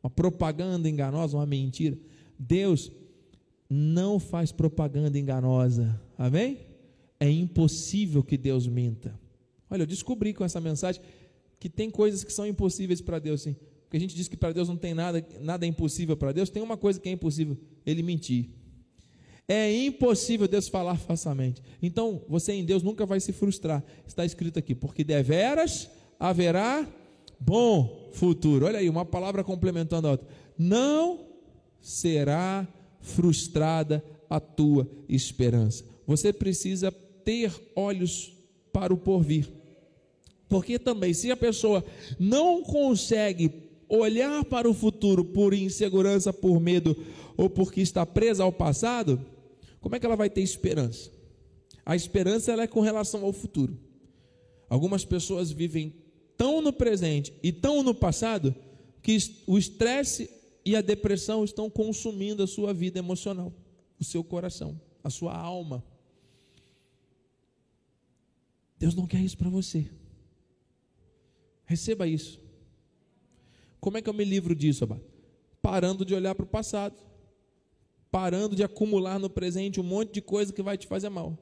Uma 0.04 0.10
propaganda 0.10 0.90
enganosa, 0.90 1.38
uma 1.38 1.46
mentira? 1.46 1.98
Deus 2.38 2.92
não 3.70 4.20
faz 4.20 4.52
propaganda 4.52 5.18
enganosa. 5.18 6.00
Amém? 6.18 6.60
É 7.20 7.30
impossível 7.30 8.24
que 8.24 8.38
Deus 8.38 8.68
minta. 8.68 9.18
Olha, 9.70 9.84
eu 9.84 9.88
descobri 9.88 10.34
com 10.34 10.44
essa 10.44 10.62
mensagem 10.62 11.02
que 11.60 11.70
tem 11.70 11.90
coisas 11.90 12.24
que 12.24 12.32
são 12.32 12.46
impossíveis 12.46 13.02
para 13.02 13.20
Deus, 13.20 13.42
sim. 13.42 13.56
Porque 13.84 13.98
a 13.98 14.00
gente 14.00 14.16
diz 14.16 14.28
que 14.28 14.38
para 14.38 14.52
Deus 14.52 14.68
não 14.68 14.78
tem 14.78 14.94
nada, 14.94 15.26
nada 15.42 15.66
é 15.66 15.70
impossível 15.70 16.18
para 16.18 16.32
Deus. 16.32 16.50
Tem 16.50 16.62
uma 16.62 16.78
coisa 16.78 17.00
que 17.00 17.10
é 17.10 17.12
impossível: 17.12 17.58
Ele 17.86 18.04
mentir. 18.04 18.50
É 19.48 19.72
impossível 19.86 20.48
Deus 20.48 20.68
falar 20.68 20.96
falsamente. 20.98 21.62
Então, 21.82 22.22
você 22.28 22.54
em 22.54 22.66
Deus 22.66 22.82
nunca 22.82 23.06
vai 23.06 23.20
se 23.20 23.32
frustrar. 23.32 23.84
Está 24.06 24.26
escrito 24.26 24.60
aqui: 24.60 24.74
porque 24.74 25.04
deveras 25.04 25.90
haverá 26.20 26.88
bom 27.40 28.10
futuro. 28.14 28.66
Olha 28.66 28.80
aí, 28.80 28.90
uma 28.90 29.06
palavra 29.06 29.44
complementando 29.44 30.08
a 30.08 30.12
outra. 30.12 30.28
Não 30.58 31.26
será 31.80 32.68
frustrada 33.06 34.04
a 34.30 34.40
tua 34.40 34.90
esperança. 35.08 35.86
Você 36.08 36.34
precisa 36.34 36.92
ter 36.92 37.54
olhos 37.76 38.34
para 38.74 38.94
o 38.94 38.98
porvir. 38.98 39.48
Porque 40.50 40.78
também, 40.78 41.14
se 41.14 41.32
a 41.32 41.38
pessoa 41.38 41.84
não 42.20 42.62
consegue 42.64 43.64
olhar 43.88 44.44
para 44.46 44.70
o 44.70 44.74
futuro 44.74 45.24
por 45.24 45.54
insegurança, 45.54 46.34
por 46.34 46.60
medo 46.60 46.96
ou 47.38 47.50
porque 47.50 47.82
está 47.82 48.06
presa 48.06 48.44
ao 48.44 48.52
passado, 48.52 49.24
como 49.80 49.96
é 49.96 50.00
que 50.00 50.06
ela 50.06 50.16
vai 50.16 50.30
ter 50.30 50.42
esperança? 50.42 51.12
A 51.86 51.96
esperança 51.96 52.52
ela 52.52 52.64
é 52.64 52.68
com 52.68 52.82
relação 52.82 53.24
ao 53.24 53.32
futuro. 53.32 53.78
Algumas 54.68 55.06
pessoas 55.06 55.52
vivem 55.52 55.94
tão 56.36 56.62
no 56.62 56.74
presente 56.74 57.34
e 57.44 57.52
tão 57.52 57.84
no 57.84 57.94
passado 57.94 58.54
que 59.02 59.18
o 59.46 59.58
estresse 59.58 60.30
e 60.66 60.76
a 60.76 60.82
depressão 60.82 61.46
estão 61.46 61.70
consumindo 61.70 62.42
a 62.42 62.48
sua 62.48 62.74
vida 62.74 62.98
emocional, 62.98 63.54
o 64.00 64.04
seu 64.04 64.24
coração, 64.24 64.82
a 65.04 65.12
sua 65.12 65.38
alma. 65.38 65.84
Deus 68.80 68.96
não 68.96 69.06
quer 69.06 69.22
isso 69.22 69.38
para 69.38 69.50
você. 69.50 69.88
Receba 71.66 72.08
isso. 72.08 72.40
Como 73.80 73.98
é 73.98 74.02
que 74.02 74.10
eu 74.10 74.14
me 74.14 74.26
livro 74.26 74.56
disso, 74.56 74.84
Abad? 74.84 75.02
Parando 75.62 76.04
de 76.04 76.16
olhar 76.16 76.34
para 76.34 76.44
o 76.44 76.48
passado, 76.48 76.96
parando 78.10 78.56
de 78.56 78.64
acumular 78.64 79.20
no 79.20 79.30
presente 79.30 79.80
um 79.80 79.84
monte 79.84 80.14
de 80.14 80.22
coisa 80.22 80.52
que 80.52 80.64
vai 80.64 80.78
te 80.78 80.88
fazer 80.88 81.10
mal. 81.10 81.38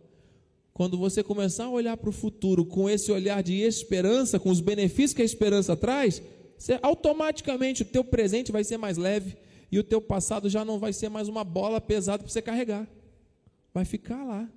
Quando 0.74 0.98
você 0.98 1.24
começar 1.24 1.66
a 1.66 1.70
olhar 1.70 1.96
para 1.96 2.10
o 2.10 2.14
futuro 2.14 2.66
com 2.66 2.90
esse 2.90 3.12
olhar 3.12 3.44
de 3.44 3.62
esperança, 3.62 4.40
com 4.40 4.50
os 4.50 4.60
benefícios 4.60 5.14
que 5.14 5.22
a 5.22 5.26
esperança 5.26 5.76
traz, 5.76 6.22
você, 6.64 6.80
automaticamente 6.82 7.82
o 7.82 7.86
teu 7.86 8.06
presente 8.06 8.50
vai 8.50 8.64
ser 8.64 8.78
mais 8.78 8.96
leve 8.96 9.36
e 9.70 9.78
o 9.78 9.84
teu 9.84 10.00
passado 10.00 10.48
já 10.48 10.64
não 10.64 10.80
vai 10.80 10.94
ser 10.94 11.10
mais 11.10 11.28
uma 11.28 11.44
bola 11.44 11.82
pesada 11.82 12.20
para 12.24 12.32
você 12.32 12.42
carregar. 12.42 12.88
Vai 13.74 13.84
ficar 13.84 14.24
lá. 14.24 14.50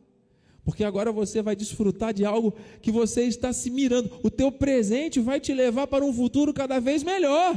Porque 0.64 0.84
agora 0.84 1.10
você 1.10 1.42
vai 1.42 1.56
desfrutar 1.56 2.14
de 2.14 2.24
algo 2.24 2.54
que 2.80 2.92
você 2.92 3.24
está 3.24 3.52
se 3.52 3.70
mirando. 3.70 4.20
O 4.22 4.30
teu 4.30 4.52
presente 4.52 5.18
vai 5.18 5.40
te 5.40 5.52
levar 5.52 5.88
para 5.88 6.04
um 6.04 6.12
futuro 6.12 6.54
cada 6.54 6.78
vez 6.78 7.02
melhor. 7.02 7.56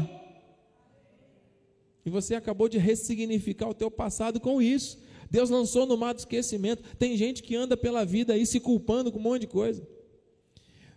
E 2.03 2.09
você 2.09 2.33
acabou 2.33 2.67
de 2.67 2.79
ressignificar 2.79 3.69
o 3.69 3.73
teu 3.75 3.91
passado 3.91 4.39
com 4.39 4.59
isso. 4.59 4.97
Deus 5.29 5.51
lançou 5.51 5.85
no 5.85 5.95
mar 5.95 6.13
do 6.13 6.19
esquecimento. 6.19 6.81
Tem 6.97 7.15
gente 7.15 7.43
que 7.43 7.55
anda 7.55 7.77
pela 7.77 8.03
vida 8.03 8.33
aí 8.33 8.47
se 8.47 8.59
culpando 8.59 9.11
com 9.11 9.19
um 9.19 9.21
monte 9.21 9.41
de 9.41 9.47
coisa. 9.47 9.87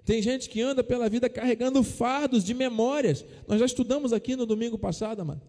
Tem 0.04 0.21
gente 0.21 0.49
que 0.49 0.61
anda 0.61 0.82
pela 0.82 1.09
vida 1.09 1.28
carregando 1.28 1.82
fardos 1.82 2.42
de 2.44 2.54
memórias. 2.54 3.25
Nós 3.47 3.61
já 3.61 3.66
estudamos 3.66 4.12
aqui 4.12 4.35
no 4.35 4.44
domingo 4.44 4.76
passado, 4.76 5.25
mano. 5.25 5.42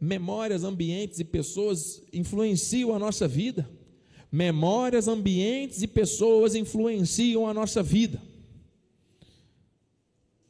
Memórias, 0.00 0.64
ambientes 0.64 1.20
e 1.20 1.24
pessoas 1.24 2.02
influenciam 2.12 2.94
a 2.94 2.98
nossa 2.98 3.28
vida. 3.28 3.68
Memórias, 4.30 5.06
ambientes 5.06 5.82
e 5.82 5.86
pessoas 5.86 6.54
influenciam 6.54 7.46
a 7.46 7.54
nossa 7.54 7.82
vida. 7.82 8.20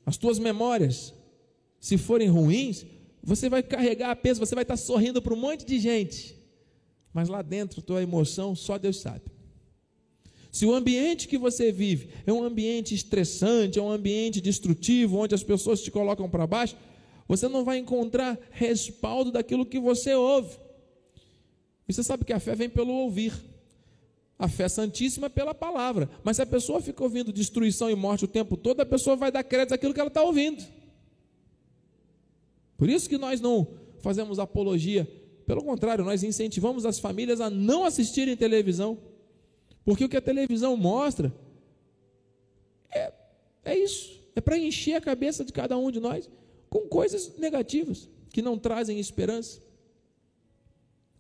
As 0.04 0.16
tuas 0.16 0.38
memórias, 0.38 1.12
se 1.78 1.98
forem 1.98 2.28
ruins, 2.28 2.86
você 3.22 3.48
vai 3.48 3.62
carregar 3.62 4.12
a 4.12 4.16
peso, 4.16 4.38
você 4.40 4.54
vai 4.54 4.62
estar 4.62 4.76
sorrindo 4.76 5.20
para 5.20 5.34
um 5.34 5.36
monte 5.36 5.66
de 5.66 5.80
gente, 5.80 6.36
mas 7.12 7.28
lá 7.28 7.42
dentro, 7.42 7.82
tua 7.82 8.00
emoção, 8.00 8.54
só 8.54 8.78
Deus 8.78 9.00
sabe. 9.00 9.35
Se 10.56 10.64
o 10.64 10.72
ambiente 10.72 11.28
que 11.28 11.36
você 11.36 11.70
vive 11.70 12.08
é 12.24 12.32
um 12.32 12.42
ambiente 12.42 12.94
estressante, 12.94 13.78
é 13.78 13.82
um 13.82 13.90
ambiente 13.90 14.40
destrutivo, 14.40 15.18
onde 15.18 15.34
as 15.34 15.42
pessoas 15.42 15.82
te 15.82 15.90
colocam 15.90 16.30
para 16.30 16.46
baixo, 16.46 16.74
você 17.28 17.46
não 17.46 17.62
vai 17.62 17.76
encontrar 17.76 18.38
respaldo 18.52 19.30
daquilo 19.30 19.66
que 19.66 19.78
você 19.78 20.14
ouve. 20.14 20.56
E 21.86 21.92
você 21.92 22.02
sabe 22.02 22.24
que 22.24 22.32
a 22.32 22.40
fé 22.40 22.54
vem 22.54 22.70
pelo 22.70 22.90
ouvir. 22.90 23.34
A 24.38 24.48
fé 24.48 24.66
santíssima 24.66 25.26
é 25.26 25.28
pela 25.28 25.52
palavra. 25.52 26.08
Mas 26.24 26.36
se 26.36 26.42
a 26.42 26.46
pessoa 26.46 26.80
fica 26.80 27.02
ouvindo 27.02 27.34
destruição 27.34 27.90
e 27.90 27.94
morte 27.94 28.24
o 28.24 28.28
tempo 28.28 28.56
todo, 28.56 28.80
a 28.80 28.86
pessoa 28.86 29.14
vai 29.14 29.30
dar 29.30 29.44
crédito 29.44 29.74
àquilo 29.74 29.92
que 29.92 30.00
ela 30.00 30.08
está 30.08 30.22
ouvindo. 30.22 30.64
Por 32.78 32.88
isso 32.88 33.10
que 33.10 33.18
nós 33.18 33.42
não 33.42 33.68
fazemos 33.98 34.38
apologia. 34.38 35.06
Pelo 35.46 35.62
contrário, 35.62 36.02
nós 36.02 36.22
incentivamos 36.22 36.86
as 36.86 36.98
famílias 36.98 37.42
a 37.42 37.50
não 37.50 37.84
assistirem 37.84 38.34
televisão. 38.34 38.96
Porque 39.86 40.04
o 40.04 40.08
que 40.08 40.16
a 40.16 40.20
televisão 40.20 40.76
mostra 40.76 41.32
é, 42.92 43.12
é 43.64 43.78
isso. 43.78 44.20
É 44.34 44.40
para 44.40 44.58
encher 44.58 44.96
a 44.96 45.00
cabeça 45.00 45.44
de 45.44 45.52
cada 45.52 45.78
um 45.78 45.92
de 45.92 46.00
nós 46.00 46.28
com 46.68 46.80
coisas 46.80 47.38
negativas 47.38 48.08
que 48.30 48.42
não 48.42 48.58
trazem 48.58 48.98
esperança. 48.98 49.62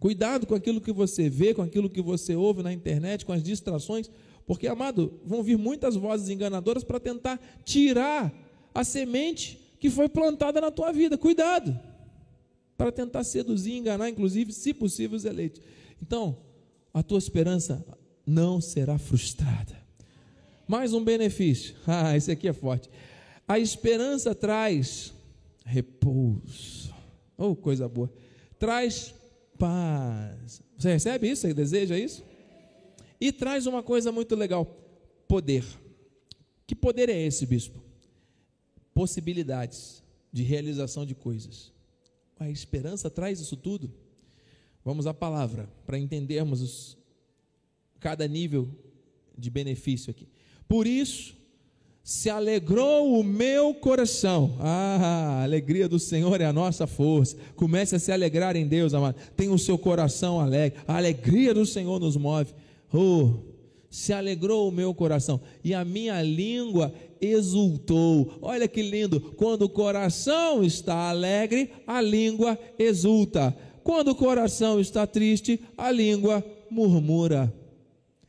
Cuidado 0.00 0.48
com 0.48 0.54
aquilo 0.56 0.80
que 0.80 0.92
você 0.92 1.30
vê, 1.30 1.54
com 1.54 1.62
aquilo 1.62 1.88
que 1.88 2.02
você 2.02 2.34
ouve 2.34 2.64
na 2.64 2.72
internet, 2.72 3.24
com 3.24 3.32
as 3.32 3.42
distrações, 3.42 4.10
porque, 4.44 4.66
amado, 4.66 5.20
vão 5.24 5.44
vir 5.44 5.56
muitas 5.56 5.94
vozes 5.94 6.28
enganadoras 6.28 6.82
para 6.82 6.98
tentar 6.98 7.40
tirar 7.64 8.34
a 8.74 8.82
semente 8.82 9.60
que 9.78 9.88
foi 9.88 10.08
plantada 10.08 10.60
na 10.60 10.72
tua 10.72 10.92
vida. 10.92 11.16
Cuidado! 11.16 11.78
Para 12.76 12.90
tentar 12.90 13.22
seduzir 13.22 13.76
enganar, 13.76 14.10
inclusive, 14.10 14.52
se 14.52 14.74
possível, 14.74 15.16
os 15.16 15.24
eleitos. 15.24 15.62
Então, 16.02 16.36
a 16.92 17.02
tua 17.02 17.18
esperança 17.18 17.86
não 18.26 18.60
será 18.60 18.98
frustrada. 18.98 19.76
Mais 20.66 20.92
um 20.92 21.02
benefício. 21.04 21.76
Ah, 21.86 22.16
esse 22.16 22.30
aqui 22.30 22.48
é 22.48 22.52
forte. 22.52 22.90
A 23.46 23.58
esperança 23.58 24.34
traz 24.34 25.14
repouso. 25.64 26.92
Oh, 27.38 27.54
coisa 27.54 27.88
boa. 27.88 28.12
Traz 28.58 29.14
paz. 29.56 30.62
Você 30.76 30.92
recebe 30.92 31.30
isso? 31.30 31.42
Você 31.42 31.54
deseja 31.54 31.96
isso? 31.96 32.24
E 33.20 33.30
traz 33.30 33.66
uma 33.66 33.82
coisa 33.82 34.10
muito 34.10 34.34
legal: 34.34 34.66
poder. 35.28 35.64
Que 36.66 36.74
poder 36.74 37.08
é 37.08 37.26
esse, 37.26 37.46
bispo? 37.46 37.80
Possibilidades 38.92 40.02
de 40.32 40.42
realização 40.42 41.06
de 41.06 41.14
coisas. 41.14 41.72
A 42.38 42.50
esperança 42.50 43.08
traz 43.08 43.40
isso 43.40 43.56
tudo. 43.56 43.92
Vamos 44.84 45.06
à 45.06 45.14
palavra 45.14 45.68
para 45.86 45.98
entendermos 45.98 46.60
os, 46.60 46.98
cada 48.06 48.28
nível 48.28 48.68
de 49.36 49.50
benefício 49.50 50.12
aqui. 50.12 50.28
Por 50.68 50.86
isso, 50.86 51.34
se 52.04 52.30
alegrou 52.30 53.18
o 53.18 53.24
meu 53.24 53.74
coração. 53.74 54.56
Ah, 54.60 55.40
a 55.40 55.42
alegria 55.42 55.88
do 55.88 55.98
Senhor 55.98 56.40
é 56.40 56.44
a 56.44 56.52
nossa 56.52 56.86
força. 56.86 57.36
Comece 57.56 57.96
a 57.96 57.98
se 57.98 58.12
alegrar 58.12 58.54
em 58.54 58.64
Deus, 58.64 58.94
amado. 58.94 59.16
Tenha 59.36 59.52
o 59.52 59.58
seu 59.58 59.76
coração 59.76 60.40
alegre. 60.40 60.78
A 60.86 60.96
alegria 60.96 61.52
do 61.52 61.66
Senhor 61.66 61.98
nos 61.98 62.16
move. 62.16 62.54
Oh, 62.94 63.40
se 63.90 64.12
alegrou 64.12 64.68
o 64.68 64.72
meu 64.72 64.94
coração 64.94 65.40
e 65.64 65.74
a 65.74 65.84
minha 65.84 66.22
língua 66.22 66.94
exultou. 67.20 68.38
Olha 68.40 68.68
que 68.68 68.82
lindo! 68.82 69.20
Quando 69.36 69.62
o 69.62 69.68
coração 69.68 70.62
está 70.62 71.10
alegre, 71.10 71.72
a 71.84 72.00
língua 72.00 72.56
exulta. 72.78 73.52
Quando 73.82 74.12
o 74.12 74.14
coração 74.14 74.78
está 74.78 75.08
triste, 75.08 75.60
a 75.76 75.90
língua 75.90 76.44
murmura. 76.70 77.52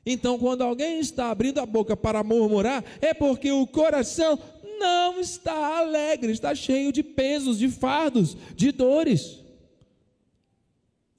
Então, 0.09 0.39
quando 0.39 0.61
alguém 0.61 1.01
está 1.01 1.29
abrindo 1.29 1.59
a 1.59 1.65
boca 1.65 1.97
para 1.97 2.23
murmurar, 2.23 2.81
é 3.01 3.13
porque 3.13 3.51
o 3.51 3.67
coração 3.67 4.39
não 4.79 5.19
está 5.19 5.79
alegre, 5.79 6.31
está 6.31 6.55
cheio 6.55 6.93
de 6.93 7.03
pesos, 7.03 7.59
de 7.59 7.67
fardos, 7.67 8.37
de 8.55 8.71
dores. 8.71 9.43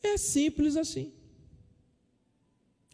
É 0.03 0.17
simples 0.17 0.75
assim. 0.75 1.13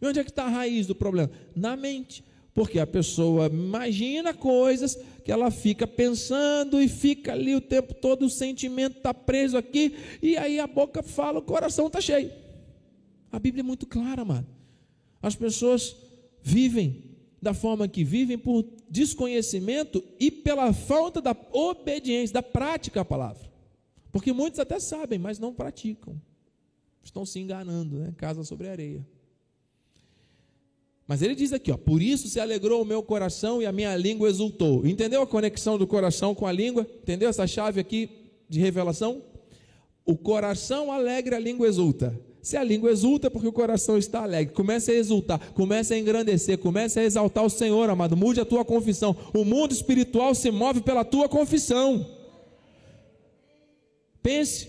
E 0.01 0.05
onde 0.05 0.19
é 0.19 0.23
que 0.25 0.31
está 0.31 0.43
a 0.43 0.49
raiz 0.49 0.85
do 0.85 0.93
problema? 0.93 1.31
Na 1.55 1.77
mente. 1.77 2.25
Porque 2.53 2.77
a 2.77 2.85
pessoa 2.85 3.45
imagina 3.45 4.33
coisas 4.33 4.99
que 5.23 5.31
ela 5.31 5.49
fica 5.49 5.87
pensando 5.87 6.81
e 6.81 6.89
fica 6.89 7.31
ali 7.31 7.55
o 7.55 7.61
tempo 7.61 7.93
todo, 7.93 8.25
o 8.25 8.29
sentimento 8.29 8.97
está 8.97 9.13
preso 9.13 9.57
aqui, 9.57 9.95
e 10.21 10.35
aí 10.35 10.59
a 10.59 10.67
boca 10.67 11.01
fala, 11.01 11.39
o 11.39 11.41
coração 11.41 11.87
está 11.87 12.01
cheio. 12.01 12.33
A 13.31 13.39
Bíblia 13.39 13.61
é 13.61 13.63
muito 13.63 13.85
clara, 13.85 14.25
mano. 14.25 14.54
As 15.25 15.35
pessoas 15.35 15.95
vivem 16.43 17.03
da 17.41 17.51
forma 17.51 17.87
que 17.87 18.03
vivem 18.03 18.37
por 18.37 18.63
desconhecimento 18.87 20.03
e 20.19 20.29
pela 20.29 20.71
falta 20.71 21.19
da 21.19 21.35
obediência, 21.51 22.35
da 22.35 22.43
prática 22.43 23.01
à 23.01 23.05
palavra. 23.05 23.51
Porque 24.11 24.31
muitos 24.31 24.59
até 24.59 24.79
sabem, 24.79 25.17
mas 25.17 25.39
não 25.39 25.51
praticam. 25.51 26.21
Estão 27.03 27.25
se 27.25 27.39
enganando, 27.39 27.97
né? 27.97 28.13
Casa 28.15 28.43
sobre 28.43 28.69
areia. 28.69 29.03
Mas 31.07 31.23
ele 31.23 31.33
diz 31.33 31.53
aqui, 31.53 31.71
ó, 31.71 31.77
por 31.77 32.03
isso 32.03 32.27
se 32.27 32.39
alegrou 32.39 32.83
o 32.83 32.85
meu 32.85 33.01
coração 33.01 33.59
e 33.59 33.65
a 33.65 33.71
minha 33.71 33.97
língua 33.97 34.29
exultou. 34.29 34.85
Entendeu 34.85 35.23
a 35.23 35.27
conexão 35.27 35.75
do 35.75 35.87
coração 35.87 36.35
com 36.35 36.45
a 36.45 36.51
língua? 36.51 36.87
Entendeu 37.01 37.29
essa 37.29 37.47
chave 37.47 37.81
aqui 37.81 38.11
de 38.47 38.59
revelação? 38.59 39.23
O 40.05 40.15
coração 40.15 40.91
alegre, 40.91 41.33
a 41.33 41.39
língua 41.39 41.67
exulta. 41.67 42.15
Se 42.45 42.55
a 42.55 42.63
língua 42.63 42.91
exulta, 42.91 43.25
é 43.25 43.29
porque 43.31 43.47
o 43.47 43.51
coração 43.51 43.97
está 43.97 44.21
alegre. 44.21 44.53
Comece 44.53 44.91
a 44.91 44.93
exultar, 44.93 45.39
comece 45.53 45.95
a 45.95 45.97
engrandecer, 45.97 46.59
comece 46.59 46.99
a 46.99 47.03
exaltar 47.03 47.43
o 47.43 47.49
Senhor, 47.49 47.89
amado. 47.89 48.15
Mude 48.15 48.39
a 48.39 48.45
tua 48.45 48.63
confissão. 48.63 49.17
O 49.33 49.43
mundo 49.43 49.71
espiritual 49.71 50.35
se 50.35 50.51
move 50.51 50.81
pela 50.81 51.03
tua 51.03 51.27
confissão. 51.27 52.05
Pense, 54.21 54.67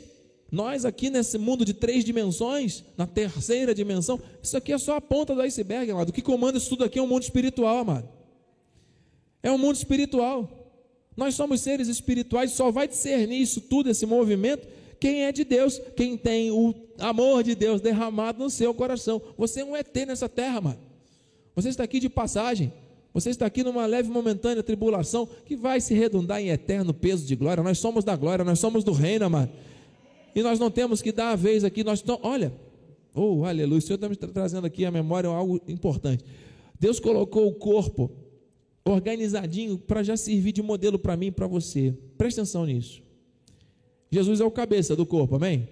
nós 0.51 0.87
aqui 0.87 1.11
nesse 1.11 1.37
mundo 1.37 1.67
de 1.67 1.75
três 1.75 2.03
dimensões, 2.03 2.83
na 2.97 3.07
terceira 3.07 3.75
dimensão, 3.75 4.19
isso 4.43 4.57
aqui 4.57 4.73
é 4.73 4.79
só 4.79 4.97
a 4.97 5.01
ponta 5.03 5.35
do 5.35 5.43
iceberg, 5.43 5.91
amado. 5.91 6.09
O 6.09 6.13
que 6.15 6.23
comanda 6.23 6.57
isso 6.57 6.71
tudo 6.71 6.83
aqui 6.83 6.99
é 6.99 7.03
um 7.03 7.07
mundo 7.07 7.25
espiritual, 7.25 7.77
amado. 7.77 8.09
É 9.43 9.53
um 9.53 9.59
mundo 9.59 9.77
espiritual. 9.77 10.49
Nós 11.15 11.35
somos 11.35 11.61
seres 11.61 11.89
espirituais, 11.89 12.53
só 12.53 12.71
vai 12.71 12.89
discernir 12.89 13.43
isso 13.43 13.61
tudo, 13.61 13.91
esse 13.91 14.07
movimento, 14.07 14.67
quem 14.99 15.25
é 15.25 15.33
de 15.33 15.45
Deus, 15.45 15.81
quem 15.97 16.17
tem 16.17 16.51
o 16.51 16.75
amor 16.99 17.43
de 17.43 17.55
Deus 17.55 17.81
derramado 17.81 18.43
no 18.43 18.51
seu 18.51 18.73
coração. 18.75 19.21
Você 19.37 19.61
é 19.61 19.65
um 19.65 19.77
ET 19.77 19.95
nessa 20.07 20.29
terra, 20.29 20.61
mano. 20.61 20.79
Você 21.55 21.69
está 21.69 21.85
aqui 21.85 22.01
de 22.01 22.09
passagem. 22.09 22.73
Você 23.15 23.31
está 23.31 23.47
aqui 23.47 23.63
numa 23.63 23.87
leve 23.87 24.11
momentânea 24.11 24.63
tribulação 24.63 25.27
que 25.47 25.57
vai 25.57 25.81
se 25.81 25.95
redundar 25.95 26.41
em 26.41 26.51
eterno 26.51 26.93
peso 26.93 27.27
de 27.27 27.35
glória. 27.35 27.63
Nós 27.63 27.79
somos 27.79 28.05
da 28.05 28.15
glória, 28.15 28.45
nós 28.45 28.59
somos 28.59 28.85
do 28.85 28.93
reino, 28.93 29.29
mano. 29.31 29.51
E 30.35 30.43
nós 30.43 30.59
não 30.59 30.71
temos 30.71 31.01
que 31.01 31.11
dar 31.11 31.31
a 31.31 31.37
vez 31.37 31.65
aqui. 31.65 31.83
Nós 31.83 32.05
olha, 32.23 32.53
oh, 33.15 33.45
aleluia. 33.45 33.79
O 33.79 33.83
Senhor 33.83 33.95
está 33.95 34.09
me 34.09 34.17
trazendo 34.17 34.67
aqui 34.67 34.85
a 34.85 34.91
memória 34.91 35.31
algo 35.31 35.59
importante. 35.67 36.23
Deus 36.79 37.01
colocou 37.01 37.49
o 37.49 37.55
corpo 37.55 38.11
organizadinho 38.85 39.79
para 39.79 40.03
já 40.03 40.17
servir 40.17 40.53
de 40.53 40.63
modelo 40.63 40.99
para 40.99 41.17
mim 41.17 41.29
e 41.29 41.33
para 41.33 41.47
você. 41.47 41.95
Presta 42.19 42.43
atenção 42.43 42.67
nisso. 42.67 43.06
Jesus 44.11 44.41
é 44.41 44.45
o 44.45 44.51
cabeça 44.51 44.95
do 44.95 45.05
corpo, 45.05 45.37
amém? 45.37 45.69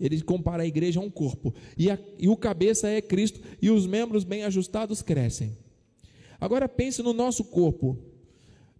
Ele 0.00 0.20
compara 0.22 0.62
a 0.62 0.66
igreja 0.66 1.00
a 1.00 1.02
um 1.02 1.10
corpo. 1.10 1.52
E, 1.76 1.90
a, 1.90 1.98
e 2.18 2.28
o 2.28 2.36
cabeça 2.36 2.88
é 2.88 3.00
Cristo, 3.00 3.40
e 3.60 3.70
os 3.70 3.86
membros 3.86 4.24
bem 4.24 4.44
ajustados 4.44 5.02
crescem. 5.02 5.56
Agora 6.40 6.68
pense 6.68 7.02
no 7.02 7.12
nosso 7.12 7.44
corpo. 7.44 7.98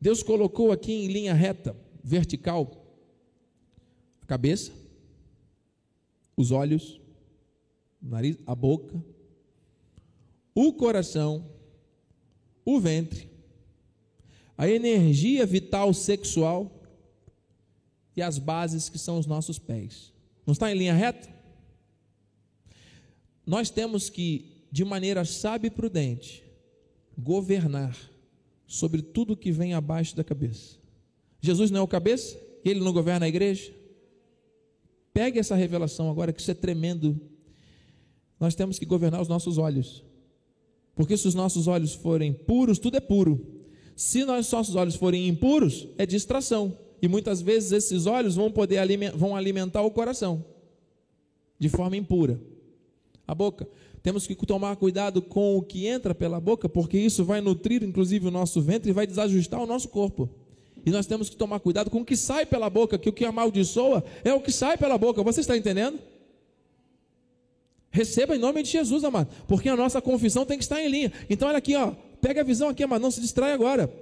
Deus 0.01 0.23
colocou 0.23 0.71
aqui 0.71 0.93
em 0.93 1.09
linha 1.09 1.35
reta, 1.35 1.77
vertical, 2.03 2.87
a 4.23 4.27
cabeça, 4.27 4.73
os 6.37 6.53
olhos, 6.53 7.01
o 8.01 8.09
nariz, 8.09 8.37
a 8.47 8.55
boca, 8.55 9.03
o 10.55 10.73
coração, 10.73 11.45
o 12.65 12.79
ventre, 12.79 13.29
a 14.57 14.69
energia 14.69 15.45
vital 15.45 15.93
sexual 15.93 16.78
e 18.19 18.23
as 18.23 18.37
bases 18.39 18.89
que 18.89 18.99
são 18.99 19.17
os 19.19 19.27
nossos 19.27 19.59
pés. 19.59 20.13
Não 20.45 20.53
está 20.53 20.71
em 20.71 20.77
linha 20.77 20.93
reta? 20.93 21.29
Nós 23.47 23.71
temos 23.71 24.11
que, 24.11 24.67
de 24.73 24.85
maneira 24.85 25.25
sábia 25.25 25.69
e 25.69 25.71
prudente, 25.71 26.43
governar 27.17 27.97
sobre 28.67 29.03
tudo 29.03 29.37
que 29.37 29.53
vem 29.53 29.73
abaixo 29.73 30.17
da 30.17 30.25
cabeça. 30.25 30.77
Jesus 31.41 31.71
não 31.71 31.81
é 31.81 31.83
o 31.83 31.89
cabeça? 31.89 32.37
Ele 32.65 32.81
não 32.81 32.93
governa 32.93 33.25
a 33.25 33.29
igreja? 33.29 33.73
Pegue 35.15 35.39
essa 35.39 35.55
revelação 35.55 36.11
agora, 36.11 36.33
que 36.33 36.41
isso 36.41 36.51
é 36.51 36.55
tremendo. 36.55 37.21
nós 38.39 38.55
temos 38.55 38.81
que 38.81 38.85
governar 38.85 39.23
os 39.23 39.29
nossos 39.29 39.59
olhos. 39.59 40.05
Porque 40.97 41.17
se 41.17 41.29
os 41.29 41.35
nossos 41.35 41.69
olhos 41.69 41.95
forem 41.95 42.33
puros, 42.33 42.81
tudo 42.81 42.97
é 42.97 43.01
puro. 43.01 43.63
Se 43.95 44.25
os 44.25 44.51
nossos 44.51 44.75
olhos 44.75 44.97
forem 44.97 45.29
impuros, 45.29 45.87
é 45.97 46.05
distração. 46.05 46.77
E 47.01 47.09
muitas 47.09 47.41
vezes 47.41 47.73
esses 47.73 48.07
olhos 48.07 48.35
vão 48.35 48.51
poder 48.51 48.81
vão 49.15 49.37
alimentar 49.37 49.83
o 49.83 49.91
coração 49.91 50.45
de 51.59 51.69
forma 51.69 51.97
impura. 51.97 52.41
A 53.27 53.35
boca. 53.35 53.69
Temos 54.03 54.27
que 54.27 54.35
tomar 54.35 54.77
cuidado 54.77 55.21
com 55.21 55.59
o 55.59 55.63
que 55.63 55.87
entra 55.87 56.15
pela 56.15 56.41
boca, 56.41 56.69
porque 56.69 56.99
isso 56.99 57.25
vai 57.25 57.41
nutrir 57.41 57.83
inclusive 57.83 58.29
o 58.29 58.31
nosso 58.31 58.61
ventre 58.61 58.91
e 58.91 58.93
vai 58.93 59.07
desajustar 59.07 59.61
o 59.61 59.67
nosso 59.67 59.89
corpo. 59.89 60.31
E 60.87 60.91
nós 60.91 61.07
temos 61.07 61.29
que 61.29 61.37
tomar 61.37 61.61
cuidado 61.61 61.91
com 61.91 62.01
o 62.01 62.05
que 62.05 62.17
sai 62.17 62.47
pela 62.47 62.71
boca, 62.71 62.97
que 62.97 63.09
o 63.09 63.13
que 63.13 63.25
amaldiçoa 63.25 64.05
é 64.25 64.33
o 64.33 64.41
que 64.41 64.53
sai 64.53 64.79
pela 64.79 64.97
boca. 64.97 65.23
Você 65.23 65.41
está 65.41 65.57
entendendo? 65.57 65.99
Receba 67.91 68.37
em 68.37 68.39
nome 68.39 68.63
de 68.63 68.71
Jesus, 68.71 69.03
amado, 69.03 69.29
porque 69.47 69.69
a 69.69 69.77
nossa 69.77 70.01
confissão 70.01 70.47
tem 70.47 70.57
que 70.57 70.65
estar 70.65 70.81
em 70.81 70.89
linha. 70.89 71.13
Então, 71.29 71.49
olha 71.49 71.59
aqui, 71.59 71.75
ó, 71.75 71.93
pega 72.21 72.43
a 72.43 72.45
visão 72.45 72.69
aqui, 72.69 72.83
amado, 72.83 73.03
não 73.03 73.11
se 73.11 73.21
distrai 73.21 73.53
agora. 73.53 73.93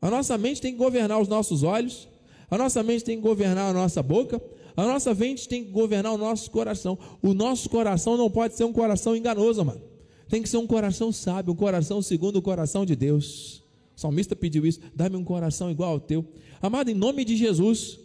A 0.00 0.10
nossa 0.10 0.38
mente 0.38 0.60
tem 0.60 0.72
que 0.72 0.78
governar 0.78 1.20
os 1.20 1.28
nossos 1.28 1.62
olhos, 1.62 2.08
a 2.50 2.56
nossa 2.56 2.82
mente 2.82 3.04
tem 3.04 3.16
que 3.16 3.22
governar 3.22 3.70
a 3.70 3.72
nossa 3.72 4.02
boca, 4.02 4.40
a 4.76 4.84
nossa 4.84 5.14
mente 5.14 5.48
tem 5.48 5.64
que 5.64 5.70
governar 5.70 6.12
o 6.12 6.18
nosso 6.18 6.50
coração. 6.50 6.98
O 7.22 7.34
nosso 7.34 7.68
coração 7.68 8.16
não 8.16 8.30
pode 8.30 8.56
ser 8.56 8.64
um 8.64 8.72
coração 8.72 9.14
enganoso, 9.14 9.60
amado. 9.60 9.82
Tem 10.28 10.42
que 10.42 10.48
ser 10.48 10.56
um 10.56 10.66
coração 10.66 11.12
sábio, 11.12 11.52
um 11.52 11.56
coração 11.56 12.00
segundo 12.00 12.36
o 12.36 12.42
coração 12.42 12.86
de 12.86 12.96
Deus. 12.96 13.62
O 13.96 14.00
salmista 14.00 14.34
pediu 14.34 14.64
isso: 14.64 14.80
dá-me 14.94 15.16
um 15.16 15.24
coração 15.24 15.70
igual 15.70 15.92
ao 15.92 16.00
teu. 16.00 16.24
Amado, 16.62 16.90
em 16.90 16.94
nome 16.94 17.24
de 17.24 17.36
Jesus, 17.36 17.98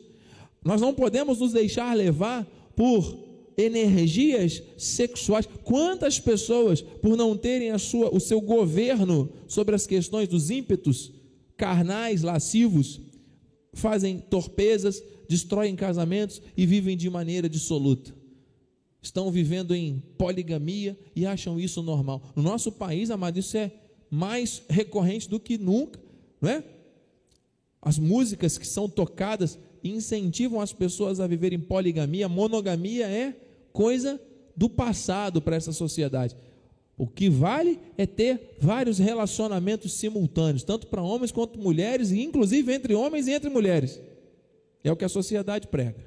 nós 0.63 0.81
não 0.81 0.93
podemos 0.93 1.39
nos 1.39 1.53
deixar 1.53 1.95
levar 1.95 2.45
por 2.75 3.17
energias 3.57 4.61
sexuais. 4.77 5.47
Quantas 5.63 6.19
pessoas, 6.19 6.81
por 6.81 7.15
não 7.15 7.37
terem 7.37 7.71
a 7.71 7.77
sua, 7.77 8.13
o 8.13 8.19
seu 8.19 8.41
governo 8.41 9.29
sobre 9.47 9.75
as 9.75 9.87
questões 9.87 10.27
dos 10.27 10.49
ímpetos 10.49 11.14
carnais, 11.57 12.21
lascivos, 12.21 13.01
fazem 13.73 14.19
torpezas, 14.19 15.01
destroem 15.27 15.75
casamentos 15.75 16.41
e 16.55 16.65
vivem 16.65 16.95
de 16.95 17.09
maneira 17.09 17.49
dissoluta. 17.49 18.13
Estão 19.01 19.29
vivendo 19.29 19.75
em 19.75 20.01
poligamia 20.17 20.97
e 21.15 21.25
acham 21.25 21.59
isso 21.59 21.83
normal. 21.83 22.21
No 22.35 22.41
nosso 22.41 22.71
país, 22.71 23.11
amado, 23.11 23.37
isso 23.37 23.55
é 23.55 23.71
mais 24.09 24.63
recorrente 24.69 25.29
do 25.29 25.39
que 25.39 25.57
nunca, 25.57 25.99
não 26.41 26.49
é? 26.49 26.63
As 27.81 27.99
músicas 27.99 28.57
que 28.57 28.65
são 28.65 28.89
tocadas 28.89 29.59
incentivam 29.83 30.59
as 30.59 30.73
pessoas 30.73 31.19
a 31.19 31.27
viverem 31.27 31.59
poligamia, 31.59 32.27
monogamia 32.27 33.07
é 33.07 33.35
coisa 33.71 34.19
do 34.55 34.67
passado 34.67 35.41
para 35.41 35.55
essa 35.55 35.71
sociedade. 35.71 36.35
O 36.97 37.05
que 37.05 37.29
vale 37.29 37.79
é 37.97 38.05
ter 38.05 38.55
vários 38.59 38.97
relacionamentos 38.97 39.93
simultâneos, 39.93 40.63
tanto 40.63 40.87
para 40.87 41.01
homens 41.01 41.31
quanto 41.31 41.59
mulheres, 41.59 42.11
e 42.11 42.21
inclusive 42.21 42.73
entre 42.73 42.93
homens 42.93 43.27
e 43.27 43.33
entre 43.33 43.49
mulheres. 43.49 43.99
É 44.83 44.91
o 44.91 44.95
que 44.95 45.03
a 45.03 45.09
sociedade 45.09 45.67
prega. 45.67 46.05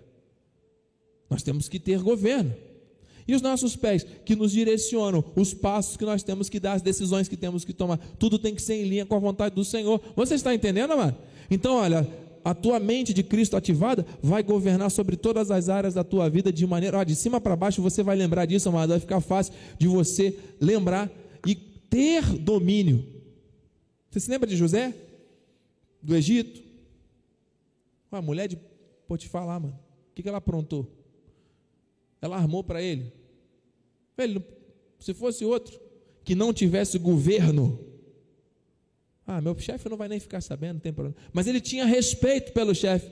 Nós 1.28 1.42
temos 1.42 1.68
que 1.68 1.78
ter 1.78 2.00
governo. 2.00 2.54
E 3.26 3.34
os 3.34 3.42
nossos 3.42 3.76
pés 3.76 4.06
que 4.24 4.34
nos 4.34 4.52
direcionam, 4.52 5.22
os 5.36 5.52
passos 5.52 5.98
que 5.98 6.04
nós 6.06 6.22
temos 6.22 6.48
que 6.48 6.58
dar, 6.58 6.72
as 6.72 6.80
decisões 6.80 7.28
que 7.28 7.36
temos 7.36 7.62
que 7.62 7.74
tomar, 7.74 7.98
tudo 8.18 8.38
tem 8.38 8.54
que 8.54 8.62
ser 8.62 8.76
em 8.76 8.88
linha 8.88 9.04
com 9.04 9.14
a 9.14 9.18
vontade 9.18 9.54
do 9.54 9.64
Senhor. 9.64 10.00
Você 10.16 10.36
está 10.36 10.54
entendendo, 10.54 10.92
amado? 10.92 11.14
Então, 11.50 11.74
olha, 11.74 12.08
a 12.44 12.54
tua 12.54 12.78
mente 12.78 13.12
de 13.12 13.22
Cristo 13.22 13.56
ativada 13.56 14.06
vai 14.22 14.42
governar 14.42 14.90
sobre 14.90 15.16
todas 15.16 15.50
as 15.50 15.68
áreas 15.68 15.94
da 15.94 16.04
tua 16.04 16.28
vida 16.28 16.52
de 16.52 16.66
maneira, 16.66 16.98
ó, 16.98 17.04
de 17.04 17.14
cima 17.14 17.40
para 17.40 17.56
baixo 17.56 17.82
você 17.82 18.02
vai 18.02 18.16
lembrar 18.16 18.46
disso, 18.46 18.68
amado, 18.68 18.90
vai 18.90 19.00
ficar 19.00 19.20
fácil 19.20 19.52
de 19.78 19.86
você 19.86 20.38
lembrar 20.60 21.10
e 21.46 21.54
ter 21.54 22.22
domínio. 22.38 23.04
Você 24.10 24.20
se 24.20 24.30
lembra 24.30 24.48
de 24.48 24.56
José? 24.56 24.94
Do 26.02 26.16
Egito? 26.16 26.62
A 28.10 28.22
mulher 28.22 28.48
de 28.48 28.58
Potifar 29.08 29.46
lá, 29.46 29.58
mano. 29.58 29.78
O 30.10 30.14
que, 30.14 30.28
ela 30.28 30.36
aprontou? 30.36 30.86
Ela 32.20 32.36
armou 32.36 32.62
para 32.62 32.82
ele. 32.82 33.10
Velho, 34.16 34.44
se 35.00 35.14
fosse 35.14 35.46
outro 35.46 35.80
que 36.22 36.34
não 36.34 36.52
tivesse 36.52 36.98
governo, 36.98 37.80
ah, 39.30 39.42
meu 39.42 39.56
chefe 39.58 39.90
não 39.90 39.96
vai 39.98 40.08
nem 40.08 40.18
ficar 40.18 40.40
sabendo, 40.40 40.74
não 40.74 40.80
tem 40.80 40.90
problema. 40.90 41.14
Mas 41.34 41.46
ele 41.46 41.60
tinha 41.60 41.84
respeito 41.84 42.50
pelo 42.52 42.74
chefe. 42.74 43.10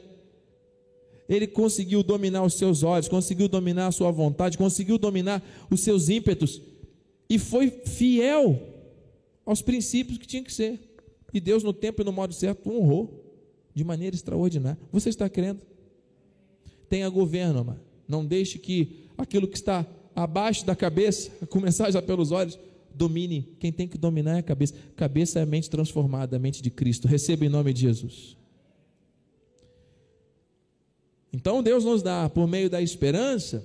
Ele 1.28 1.46
conseguiu 1.46 2.02
dominar 2.02 2.42
os 2.42 2.54
seus 2.54 2.82
olhos, 2.82 3.06
conseguiu 3.06 3.48
dominar 3.48 3.88
a 3.88 3.92
sua 3.92 4.10
vontade, 4.10 4.56
conseguiu 4.56 4.96
dominar 4.96 5.42
os 5.70 5.80
seus 5.80 6.08
ímpetos 6.08 6.62
e 7.28 7.38
foi 7.38 7.68
fiel 7.68 8.58
aos 9.44 9.60
princípios 9.60 10.16
que 10.16 10.26
tinha 10.26 10.42
que 10.42 10.52
ser. 10.52 10.80
E 11.34 11.38
Deus, 11.38 11.62
no 11.62 11.74
tempo 11.74 12.00
e 12.00 12.04
no 12.04 12.12
modo 12.12 12.32
certo, 12.32 12.70
honrou 12.70 13.22
de 13.74 13.84
maneira 13.84 14.16
extraordinária. 14.16 14.78
Você 14.90 15.10
está 15.10 15.28
crendo? 15.28 15.60
Tenha 16.88 17.10
governo, 17.10 17.58
amado. 17.58 17.80
Não 18.08 18.24
deixe 18.24 18.58
que 18.58 19.04
aquilo 19.18 19.46
que 19.46 19.56
está 19.56 19.84
abaixo 20.14 20.64
da 20.64 20.74
cabeça, 20.74 21.30
a 21.42 21.44
começar 21.46 21.90
já 21.90 22.00
pelos 22.00 22.32
olhos, 22.32 22.58
domine. 22.96 23.56
Quem 23.60 23.70
tem 23.70 23.86
que 23.86 23.98
dominar 23.98 24.36
é 24.36 24.38
a 24.38 24.42
cabeça. 24.42 24.74
Cabeça 24.96 25.38
é 25.38 25.42
a 25.42 25.46
mente 25.46 25.70
transformada, 25.70 26.36
a 26.36 26.38
mente 26.38 26.62
de 26.62 26.70
Cristo. 26.70 27.06
Receba 27.06 27.44
em 27.44 27.48
nome 27.48 27.72
de 27.72 27.82
Jesus. 27.82 28.36
Então 31.32 31.62
Deus 31.62 31.84
nos 31.84 32.02
dá, 32.02 32.28
por 32.30 32.48
meio 32.48 32.70
da 32.70 32.80
esperança, 32.80 33.64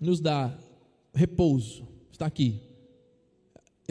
nos 0.00 0.20
dá 0.20 0.56
repouso. 1.14 1.88
Está 2.12 2.26
aqui. 2.26 2.60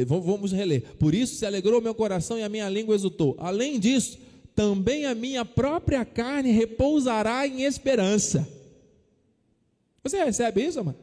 Vamos 0.05 0.51
reler. 0.51 0.95
Por 0.97 1.13
isso 1.13 1.35
se 1.35 1.45
alegrou 1.45 1.81
meu 1.81 1.95
coração 1.95 2.37
e 2.37 2.43
a 2.43 2.49
minha 2.49 2.69
língua 2.69 2.95
exultou. 2.95 3.35
Além 3.39 3.79
disso, 3.79 4.19
também 4.55 5.05
a 5.05 5.15
minha 5.15 5.43
própria 5.43 6.05
carne 6.05 6.51
repousará 6.51 7.47
em 7.47 7.63
esperança. 7.63 8.47
Você 10.03 10.23
recebe 10.23 10.63
isso, 10.63 10.83
mano? 10.83 10.97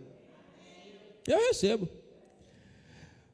Eu 1.27 1.39
recebo. 1.49 1.89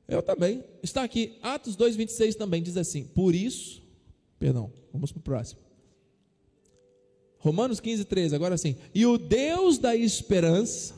Eu 0.08 0.22
também. 0.22 0.64
Está 0.82 1.02
aqui, 1.02 1.38
Atos 1.42 1.76
2,26 1.76 2.34
também 2.34 2.62
diz 2.62 2.76
assim: 2.76 3.04
Por 3.04 3.34
isso, 3.34 3.82
perdão, 4.38 4.72
vamos 4.92 5.12
para 5.12 5.20
o 5.20 5.22
próximo. 5.22 5.60
Romanos 7.38 7.80
15, 7.80 8.04
13, 8.04 8.34
agora 8.36 8.56
sim. 8.56 8.76
E 8.94 9.04
o 9.04 9.18
Deus 9.18 9.78
da 9.78 9.96
esperança 9.96 10.94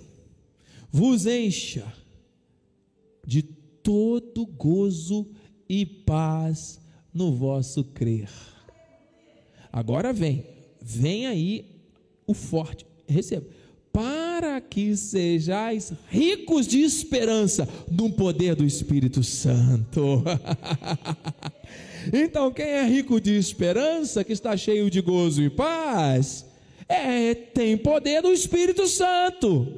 vos 0.90 1.27
encha 1.27 1.90
de 3.27 3.43
todo 3.43 4.45
gozo 4.45 5.27
e 5.69 5.87
paz 5.87 6.81
no 7.12 7.33
vosso 7.33 7.85
crer. 7.85 8.29
Agora 9.73 10.12
vem, 10.12 10.45
vem 10.81 11.27
aí 11.27 11.81
o 12.27 12.35
forte, 12.35 12.87
receba 13.07 13.47
para 14.35 14.61
que 14.61 14.97
sejais 14.97 15.92
ricos 16.11 16.66
de 16.66 16.83
esperança 16.83 17.68
no 17.88 18.11
poder 18.11 18.57
do 18.57 18.64
Espírito 18.64 19.23
Santo. 19.23 20.25
então, 22.12 22.53
quem 22.53 22.66
é 22.66 22.85
rico 22.85 23.20
de 23.20 23.37
esperança, 23.37 24.25
que 24.25 24.33
está 24.33 24.57
cheio 24.57 24.90
de 24.90 25.01
gozo 25.01 25.40
e 25.40 25.49
paz, 25.49 26.44
é, 26.88 27.33
tem 27.33 27.77
poder 27.77 28.23
do 28.23 28.33
Espírito 28.33 28.88
Santo. 28.88 29.68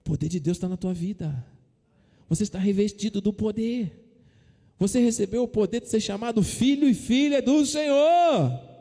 O 0.00 0.04
poder 0.04 0.28
de 0.28 0.38
Deus 0.38 0.58
está 0.58 0.68
na 0.68 0.76
tua 0.76 0.92
vida. 0.92 1.42
Você 2.28 2.42
está 2.42 2.58
revestido 2.58 3.22
do 3.22 3.32
poder. 3.32 3.90
Você 4.78 5.00
recebeu 5.00 5.44
o 5.44 5.48
poder 5.48 5.80
de 5.80 5.88
ser 5.88 6.00
chamado 6.00 6.42
filho 6.42 6.86
e 6.86 6.92
filha 6.92 7.40
do 7.40 7.64
Senhor. 7.64 8.71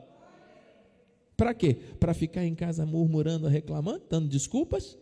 Para 1.41 1.55
quê? 1.55 1.75
Para 1.99 2.13
ficar 2.13 2.45
em 2.45 2.53
casa 2.53 2.85
murmurando, 2.85 3.47
reclamando, 3.47 4.03
dando 4.07 4.29
desculpas? 4.29 4.95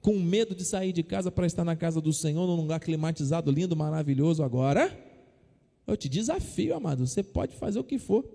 Com 0.00 0.18
medo 0.18 0.54
de 0.54 0.64
sair 0.64 0.90
de 0.90 1.02
casa 1.02 1.30
para 1.30 1.46
estar 1.46 1.66
na 1.66 1.76
casa 1.76 2.00
do 2.00 2.14
Senhor, 2.14 2.46
num 2.46 2.56
lugar 2.56 2.80
climatizado, 2.80 3.50
lindo, 3.50 3.76
maravilhoso 3.76 4.42
agora? 4.42 4.90
Eu 5.86 5.94
te 5.94 6.08
desafio, 6.08 6.74
amado, 6.74 7.06
você 7.06 7.22
pode 7.22 7.54
fazer 7.56 7.78
o 7.78 7.84
que 7.84 7.98
for. 7.98 8.26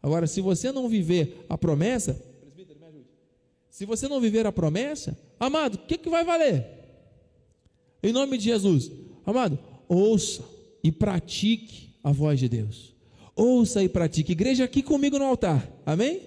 Agora, 0.00 0.28
se 0.28 0.40
você 0.40 0.70
não 0.70 0.88
viver 0.88 1.46
a 1.48 1.58
promessa. 1.58 2.16
Se 3.68 3.84
você 3.84 4.06
não 4.06 4.20
viver 4.20 4.46
a 4.46 4.52
promessa, 4.52 5.18
amado, 5.36 5.74
o 5.74 5.78
que, 5.78 5.98
que 5.98 6.08
vai 6.08 6.24
valer? 6.24 6.64
Em 8.00 8.12
nome 8.12 8.38
de 8.38 8.44
Jesus, 8.44 8.88
amado, 9.26 9.58
ouça 9.88 10.44
e 10.80 10.92
pratique 10.92 11.96
a 12.04 12.12
voz 12.12 12.38
de 12.38 12.48
Deus. 12.48 12.94
Ouça 13.34 13.82
e 13.82 13.88
pratique. 13.88 14.32
Igreja 14.32 14.64
aqui 14.64 14.82
comigo 14.82 15.18
no 15.18 15.24
altar. 15.24 15.66
Amém? 15.90 16.20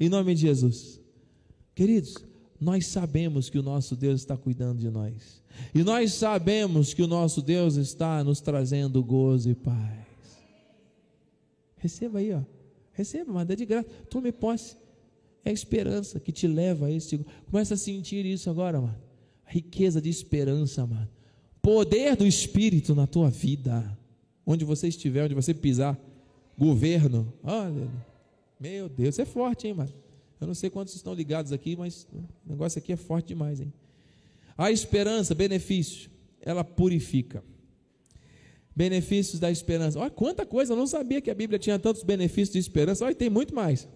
Em 0.00 0.08
nome 0.08 0.34
de 0.34 0.40
Jesus. 0.40 1.00
Queridos, 1.76 2.16
nós 2.60 2.86
sabemos 2.86 3.48
que 3.48 3.56
o 3.56 3.62
nosso 3.62 3.94
Deus 3.94 4.20
está 4.20 4.36
cuidando 4.36 4.80
de 4.80 4.90
nós. 4.90 5.40
E 5.72 5.84
nós 5.84 6.12
sabemos 6.14 6.92
que 6.92 7.00
o 7.00 7.06
nosso 7.06 7.40
Deus 7.40 7.76
está 7.76 8.24
nos 8.24 8.40
trazendo 8.40 9.00
gozo 9.00 9.48
e 9.48 9.54
paz. 9.54 10.42
Receba 11.76 12.18
aí, 12.18 12.32
ó. 12.32 12.40
Receba, 12.92 13.32
mas 13.32 13.48
é 13.48 13.54
de 13.54 13.64
graça. 13.64 13.88
Tome 14.10 14.32
posse. 14.32 14.74
É 15.44 15.50
a 15.50 15.52
esperança 15.52 16.18
que 16.18 16.32
te 16.32 16.48
leva 16.48 16.86
a 16.86 16.90
esse. 16.90 17.24
Começa 17.48 17.74
a 17.74 17.76
sentir 17.76 18.26
isso 18.26 18.50
agora, 18.50 18.80
mano. 18.80 18.98
Riqueza 19.46 20.02
de 20.02 20.10
esperança, 20.10 20.84
mano. 20.84 21.08
Poder 21.62 22.16
do 22.16 22.26
Espírito 22.26 22.92
na 22.92 23.06
tua 23.06 23.30
vida. 23.30 23.96
Onde 24.44 24.64
você 24.64 24.88
estiver, 24.88 25.26
onde 25.26 25.34
você 25.34 25.54
pisar. 25.54 25.96
Governo. 26.58 27.32
Olha. 27.40 28.13
Meu 28.58 28.88
Deus, 28.88 29.18
é 29.18 29.24
forte, 29.24 29.66
hein, 29.66 29.74
mano? 29.74 29.92
Eu 30.40 30.46
não 30.46 30.54
sei 30.54 30.70
quantos 30.70 30.94
estão 30.94 31.14
ligados 31.14 31.52
aqui, 31.52 31.76
mas 31.76 32.06
o 32.12 32.22
negócio 32.46 32.78
aqui 32.78 32.92
é 32.92 32.96
forte 32.96 33.28
demais, 33.28 33.60
hein? 33.60 33.72
A 34.56 34.70
esperança, 34.70 35.34
benefício, 35.34 36.10
ela 36.40 36.62
purifica. 36.62 37.42
Benefícios 38.74 39.40
da 39.40 39.50
esperança. 39.50 39.98
Olha 39.98 40.10
quanta 40.10 40.44
coisa, 40.44 40.72
eu 40.72 40.76
não 40.76 40.86
sabia 40.86 41.20
que 41.20 41.30
a 41.30 41.34
Bíblia 41.34 41.58
tinha 41.58 41.78
tantos 41.78 42.02
benefícios 42.02 42.52
de 42.52 42.58
esperança. 42.58 43.04
Olha, 43.04 43.14
tem 43.14 43.30
muito 43.30 43.54
mais. 43.54 43.88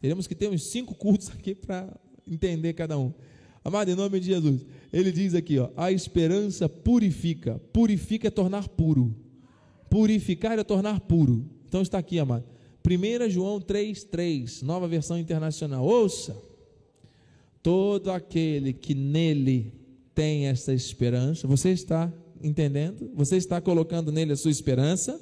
Teremos 0.00 0.26
que 0.26 0.34
ter 0.34 0.48
uns 0.48 0.64
cinco 0.64 0.94
cultos 0.94 1.30
aqui 1.34 1.54
para 1.54 1.94
entender 2.26 2.72
cada 2.74 2.98
um. 2.98 3.12
Amado, 3.64 3.90
em 3.90 3.94
nome 3.94 4.20
de 4.20 4.26
Jesus, 4.26 4.66
ele 4.92 5.10
diz 5.10 5.34
aqui: 5.34 5.58
ó, 5.58 5.70
a 5.76 5.90
esperança 5.90 6.68
purifica. 6.68 7.58
Purifica 7.72 8.28
é 8.28 8.30
tornar 8.30 8.68
puro. 8.68 9.16
Purificar 9.88 10.58
é 10.58 10.64
tornar 10.64 11.00
puro. 11.00 11.48
Então 11.66 11.80
está 11.80 11.98
aqui, 11.98 12.18
amado. 12.18 12.53
1 12.86 13.30
João 13.30 13.60
3,3, 13.60 14.62
nova 14.62 14.86
versão 14.86 15.18
internacional. 15.18 15.84
Ouça: 15.84 16.36
todo 17.62 18.10
aquele 18.10 18.74
que 18.74 18.94
nele 18.94 19.72
tem 20.14 20.46
essa 20.46 20.72
esperança, 20.74 21.48
você 21.48 21.70
está 21.70 22.12
entendendo? 22.42 23.10
Você 23.14 23.36
está 23.36 23.58
colocando 23.58 24.12
nele 24.12 24.32
a 24.32 24.36
sua 24.36 24.50
esperança? 24.50 25.18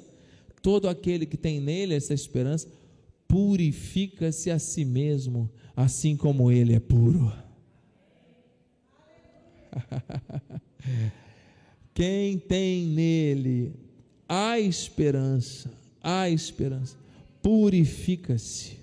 Todo 0.61 0.89
aquele 0.89 1.25
que 1.25 1.37
tem 1.37 1.61
nele 1.61 1.93
essa 1.93 2.13
esperança, 2.13 2.67
purifica-se 3.27 4.51
a 4.51 4.59
si 4.59 4.83
mesmo, 4.83 5.49
assim 5.75 6.17
como 6.17 6.51
ele 6.51 6.73
é 6.75 6.79
puro. 6.79 7.31
Quem 11.93 12.37
tem 12.37 12.85
nele 12.87 13.73
a 14.27 14.59
esperança, 14.59 15.71
a 16.01 16.29
esperança, 16.29 16.97
purifica-se 17.43 18.79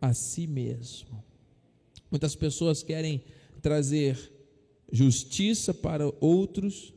a 0.00 0.14
si 0.14 0.46
mesmo. 0.46 1.22
Muitas 2.10 2.34
pessoas 2.34 2.82
querem 2.82 3.22
trazer 3.60 4.18
justiça 4.90 5.74
para 5.74 6.10
outros 6.20 6.94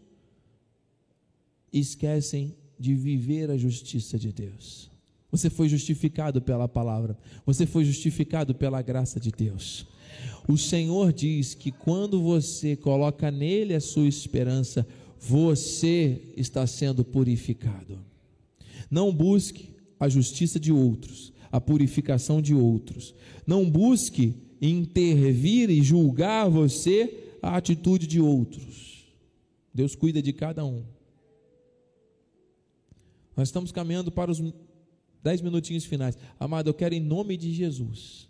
e 1.71 1.79
esquecem 1.79 2.55
de 2.79 2.95
viver 2.95 3.51
a 3.51 3.57
justiça 3.57 4.17
de 4.17 4.31
Deus. 4.31 4.89
Você 5.29 5.49
foi 5.49 5.67
justificado 5.67 6.41
pela 6.41 6.67
palavra, 6.67 7.17
você 7.45 7.65
foi 7.65 7.83
justificado 7.83 8.55
pela 8.55 8.81
graça 8.81 9.19
de 9.19 9.31
Deus. 9.31 9.85
O 10.47 10.57
Senhor 10.57 11.11
diz 11.11 11.53
que 11.53 11.71
quando 11.71 12.21
você 12.21 12.75
coloca 12.75 13.29
nele 13.29 13.73
a 13.73 13.81
sua 13.81 14.07
esperança, 14.07 14.87
você 15.19 16.21
está 16.37 16.65
sendo 16.65 17.03
purificado. 17.03 17.99
Não 18.89 19.13
busque 19.13 19.72
a 19.99 20.09
justiça 20.09 20.59
de 20.59 20.71
outros, 20.71 21.33
a 21.51 21.59
purificação 21.61 22.41
de 22.41 22.53
outros. 22.53 23.13
Não 23.45 23.69
busque 23.69 24.35
intervir 24.61 25.69
e 25.69 25.81
julgar 25.81 26.49
você 26.49 27.35
a 27.41 27.57
atitude 27.57 28.07
de 28.07 28.19
outros. 28.21 29.13
Deus 29.73 29.95
cuida 29.95 30.21
de 30.21 30.31
cada 30.31 30.63
um. 30.63 30.83
Nós 33.35 33.47
estamos 33.47 33.71
caminhando 33.71 34.11
para 34.11 34.31
os 34.31 34.41
dez 35.21 35.41
minutinhos 35.41 35.85
finais. 35.85 36.17
Amado, 36.39 36.69
eu 36.69 36.73
quero, 36.73 36.93
em 36.93 36.99
nome 36.99 37.35
de 37.35 37.51
Jesus, 37.51 38.29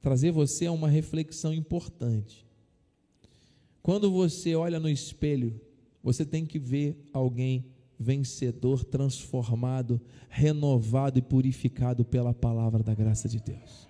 trazer 0.00 0.30
você 0.30 0.66
a 0.66 0.72
uma 0.72 0.88
reflexão 0.88 1.52
importante. 1.52 2.46
Quando 3.82 4.10
você 4.10 4.54
olha 4.54 4.80
no 4.80 4.88
espelho, 4.88 5.60
você 6.02 6.24
tem 6.24 6.46
que 6.46 6.58
ver 6.58 6.96
alguém 7.12 7.66
vencedor, 7.98 8.84
transformado, 8.84 10.00
renovado 10.28 11.18
e 11.18 11.22
purificado 11.22 12.04
pela 12.04 12.32
palavra 12.32 12.82
da 12.82 12.94
graça 12.94 13.28
de 13.28 13.40
Deus. 13.40 13.88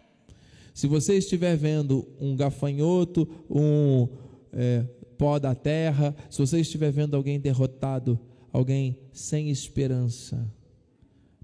Se 0.72 0.86
você 0.86 1.14
estiver 1.14 1.56
vendo 1.56 2.06
um 2.20 2.36
gafanhoto, 2.36 3.28
um 3.50 4.08
é, 4.52 4.82
pó 5.18 5.38
da 5.38 5.54
terra, 5.54 6.14
se 6.30 6.38
você 6.38 6.60
estiver 6.60 6.92
vendo 6.92 7.16
alguém 7.16 7.40
derrotado, 7.40 8.18
alguém 8.52 8.96
sem 9.12 9.50
esperança, 9.50 10.48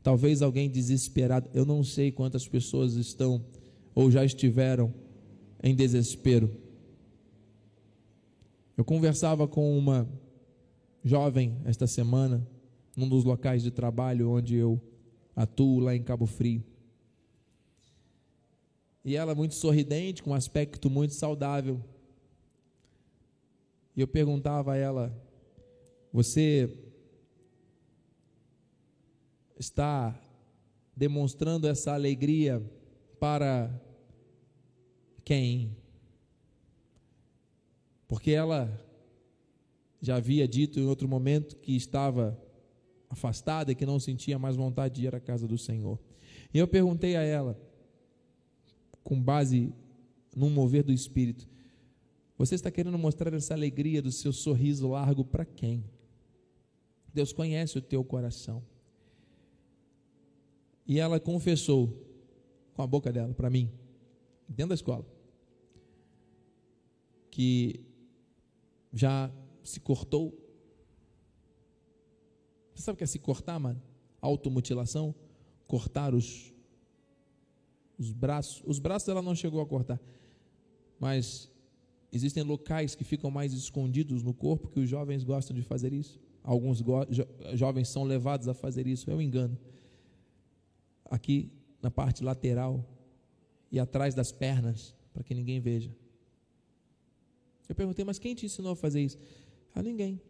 talvez 0.02 0.40
alguém 0.40 0.70
desesperado, 0.70 1.50
eu 1.52 1.66
não 1.66 1.82
sei 1.82 2.12
quantas 2.12 2.46
pessoas 2.46 2.94
estão 2.94 3.44
ou 3.94 4.10
já 4.10 4.24
estiveram 4.24 4.94
em 5.62 5.74
desespero. 5.74 6.50
Eu 8.76 8.84
conversava 8.84 9.46
com 9.46 9.76
uma 9.76 10.08
jovem 11.04 11.56
esta 11.64 11.86
semana, 11.86 12.46
num 12.96 13.08
dos 13.08 13.24
locais 13.24 13.62
de 13.62 13.70
trabalho 13.70 14.30
onde 14.30 14.56
eu 14.56 14.80
atuo, 15.34 15.80
lá 15.80 15.94
em 15.94 16.02
Cabo 16.02 16.26
Frio. 16.26 16.62
E 19.04 19.16
ela 19.16 19.34
muito 19.34 19.54
sorridente, 19.54 20.22
com 20.22 20.30
um 20.30 20.34
aspecto 20.34 20.88
muito 20.88 21.14
saudável. 21.14 21.80
E 23.94 24.00
eu 24.00 24.08
perguntava 24.08 24.72
a 24.72 24.76
ela: 24.76 25.14
Você 26.12 26.74
está 29.58 30.18
demonstrando 30.96 31.68
essa 31.68 31.92
alegria 31.92 32.62
para 33.20 33.70
quem? 35.24 35.76
Porque 38.08 38.30
ela 38.30 38.80
já 40.00 40.16
havia 40.16 40.46
dito 40.46 40.78
em 40.78 40.86
outro 40.86 41.08
momento 41.08 41.56
que 41.56 41.74
estava 41.74 42.38
afastada 43.14 43.72
e 43.72 43.74
que 43.74 43.86
não 43.86 43.98
sentia 43.98 44.38
mais 44.38 44.56
vontade 44.56 44.96
de 44.96 45.06
ir 45.06 45.14
à 45.14 45.20
casa 45.20 45.48
do 45.48 45.56
Senhor. 45.56 45.98
E 46.52 46.58
eu 46.58 46.68
perguntei 46.68 47.16
a 47.16 47.22
ela, 47.22 47.58
com 49.02 49.20
base 49.20 49.72
num 50.36 50.50
mover 50.50 50.82
do 50.82 50.92
Espírito, 50.92 51.48
você 52.36 52.54
está 52.54 52.70
querendo 52.70 52.98
mostrar 52.98 53.32
essa 53.32 53.54
alegria 53.54 54.02
do 54.02 54.12
seu 54.12 54.32
sorriso 54.32 54.88
largo 54.88 55.24
para 55.24 55.44
quem? 55.44 55.84
Deus 57.12 57.32
conhece 57.32 57.78
o 57.78 57.82
teu 57.82 58.04
coração. 58.04 58.62
E 60.86 60.98
ela 60.98 61.18
confessou 61.18 62.04
com 62.74 62.82
a 62.82 62.86
boca 62.86 63.12
dela 63.12 63.32
para 63.32 63.48
mim, 63.48 63.70
dentro 64.48 64.70
da 64.70 64.74
escola, 64.74 65.06
que 67.30 67.80
já 68.92 69.30
se 69.62 69.80
cortou. 69.80 70.43
Você 72.74 72.82
sabe 72.82 72.94
o 72.94 72.98
que 72.98 73.04
é 73.04 73.06
se 73.06 73.18
cortar, 73.18 73.58
mano? 73.58 73.80
Automutilação? 74.20 75.14
Cortar 75.66 76.14
os, 76.14 76.52
os 77.98 78.12
braços. 78.12 78.62
Os 78.66 78.78
braços 78.78 79.08
ela 79.08 79.22
não 79.22 79.34
chegou 79.34 79.60
a 79.60 79.66
cortar, 79.66 80.00
mas 80.98 81.50
existem 82.12 82.42
locais 82.42 82.94
que 82.94 83.04
ficam 83.04 83.30
mais 83.30 83.52
escondidos 83.52 84.22
no 84.22 84.34
corpo 84.34 84.68
que 84.68 84.80
os 84.80 84.88
jovens 84.88 85.24
gostam 85.24 85.54
de 85.54 85.62
fazer 85.62 85.92
isso. 85.92 86.20
Alguns 86.42 86.78
jo 86.78 87.26
jovens 87.54 87.88
são 87.88 88.04
levados 88.04 88.48
a 88.48 88.54
fazer 88.54 88.86
isso, 88.86 89.10
é 89.10 89.14
um 89.14 89.22
engano 89.22 89.58
aqui 91.10 91.50
na 91.80 91.90
parte 91.90 92.24
lateral 92.24 92.84
e 93.70 93.78
atrás 93.78 94.14
das 94.14 94.32
pernas, 94.32 94.94
para 95.12 95.22
que 95.22 95.34
ninguém 95.34 95.60
veja. 95.60 95.94
Eu 97.68 97.74
perguntei, 97.74 98.04
mas 98.04 98.18
quem 98.18 98.34
te 98.34 98.46
ensinou 98.46 98.72
a 98.72 98.76
fazer 98.76 99.00
isso? 99.00 99.18
A 99.74 99.82
ninguém. 99.82 100.20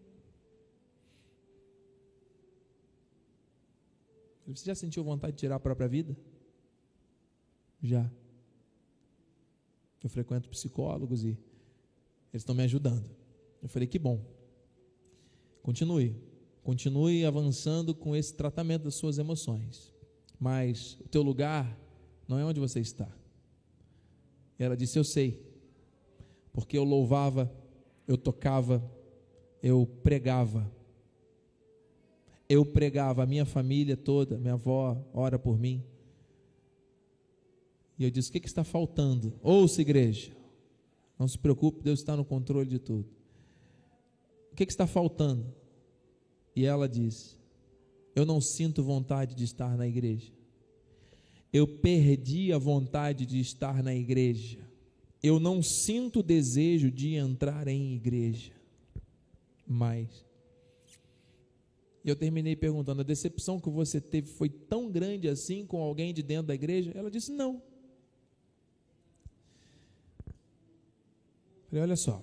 Você 4.47 4.67
já 4.67 4.75
sentiu 4.75 5.03
vontade 5.03 5.33
de 5.33 5.41
tirar 5.41 5.57
a 5.57 5.61
própria 5.61 5.89
vida? 5.89 6.17
Já. 7.83 8.11
Eu 10.03 10.09
frequento 10.11 10.49
psicólogos 10.49 11.25
e 11.25 11.29
eles 11.29 12.43
estão 12.43 12.55
me 12.55 12.63
ajudando. 12.63 13.09
Eu 13.63 13.69
falei, 13.69 13.89
que 13.89 13.99
bom. 13.99 14.21
Continue. 15.63 16.15
Continue 16.63 17.25
avançando 17.25 17.95
com 17.95 18.15
esse 18.15 18.35
tratamento 18.35 18.85
das 18.85 18.95
suas 18.95 19.19
emoções 19.19 19.95
mas 20.39 20.99
o 21.01 21.09
teu 21.09 21.23
lugar 21.23 21.79
não 22.29 22.39
é 22.39 22.45
onde 22.45 22.61
você 22.61 22.81
está. 22.81 23.09
Ela 24.59 24.77
disse: 24.77 24.99
Eu 24.99 25.05
sei, 25.05 25.43
porque 26.53 26.77
eu 26.77 26.85
louvava, 26.85 27.51
eu 28.07 28.19
tocava, 28.19 28.85
eu 29.63 29.87
pregava. 30.03 30.71
Eu 32.55 32.65
pregava, 32.65 33.23
a 33.23 33.27
minha 33.27 33.45
família 33.45 33.97
toda, 33.97 34.39
minha 34.39 34.55
avó 34.55 34.97
ora 35.13 35.39
por 35.39 35.59
mim. 35.59 35.83
E 37.99 38.05
eu 38.05 38.11
disse: 38.11 38.31
O 38.31 38.33
que, 38.33 38.41
que 38.41 38.47
está 38.47 38.63
faltando? 38.63 39.33
Ouça, 39.43 39.81
igreja. 39.81 40.33
Não 41.19 41.27
se 41.27 41.39
preocupe, 41.39 41.83
Deus 41.83 42.01
está 42.01 42.17
no 42.17 42.25
controle 42.25 42.69
de 42.69 42.79
tudo. 42.79 43.09
O 44.53 44.55
que, 44.55 44.67
que 44.67 44.73
está 44.73 44.87
faltando? 44.87 45.53
E 46.55 46.65
ela 46.65 46.89
disse: 46.89 47.37
eu 48.15 48.25
não 48.25 48.41
sinto 48.41 48.83
vontade 48.83 49.35
de 49.35 49.45
estar 49.45 49.77
na 49.77 49.87
igreja. 49.87 50.33
eu 51.53 51.67
perdi 51.67 52.53
a 52.53 52.59
vontade 52.59 53.27
de 53.27 53.41
estar 53.41 53.83
na 53.83 53.95
igreja. 53.95 54.59
Eu 55.23 55.41
não 55.41 55.63
sinto 55.63 56.23
desejo 56.23 56.91
de 56.91 57.15
entrar 57.15 57.69
em 57.69 57.95
igreja. 57.95 58.53
Mas 59.67 60.25
eu 62.11 62.17
terminei 62.17 62.55
perguntando: 62.55 63.01
a 63.01 63.05
decepção 63.05 63.59
que 63.59 63.71
você 63.71 64.01
teve 64.01 64.29
foi 64.29 64.49
tão 64.49 64.91
grande 64.91 65.29
assim 65.29 65.67
com 65.67 65.83
alguém 65.83 66.13
de 66.13 66.23
dentro 66.23 66.49
da 66.49 66.55
igreja? 66.55 66.93
Ela 66.95 67.11
disse: 67.11 67.33
não. 67.33 67.63
Falei: 71.69 71.83
olha 71.83 71.97
só, 71.97 72.23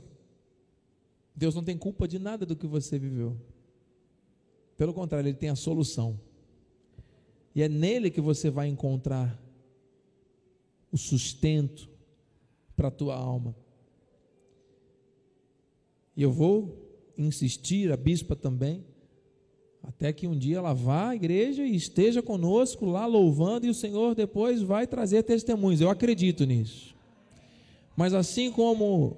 Deus 1.35 1.55
não 1.55 1.63
tem 1.63 1.77
culpa 1.77 2.07
de 2.07 2.19
nada 2.19 2.45
do 2.45 2.55
que 2.55 2.67
você 2.67 2.99
viveu. 2.99 3.35
Pelo 4.77 4.93
contrário, 4.93 5.27
Ele 5.27 5.37
tem 5.37 5.49
a 5.49 5.55
solução. 5.55 6.19
E 7.53 7.61
é 7.61 7.67
nele 7.67 8.09
que 8.09 8.21
você 8.21 8.49
vai 8.49 8.67
encontrar 8.67 9.39
o 10.91 10.97
sustento 10.97 11.89
para 12.75 12.87
a 12.87 12.91
tua 12.91 13.15
alma. 13.15 13.55
E 16.15 16.21
eu 16.21 16.31
vou 16.31 17.11
insistir, 17.17 17.91
a 17.91 17.97
bispa 17.97 18.35
também, 18.35 18.85
até 19.83 20.13
que 20.13 20.27
um 20.27 20.37
dia 20.37 20.57
ela 20.57 20.73
vá 20.73 21.09
à 21.09 21.15
igreja 21.15 21.65
e 21.65 21.75
esteja 21.75 22.21
conosco 22.21 22.85
lá 22.85 23.05
louvando, 23.05 23.65
e 23.65 23.69
o 23.69 23.73
Senhor 23.73 24.13
depois 24.13 24.61
vai 24.61 24.85
trazer 24.85 25.23
testemunhos. 25.23 25.81
Eu 25.81 25.89
acredito 25.89 26.45
nisso. 26.45 26.95
Mas 27.95 28.13
assim 28.13 28.51
como 28.51 29.17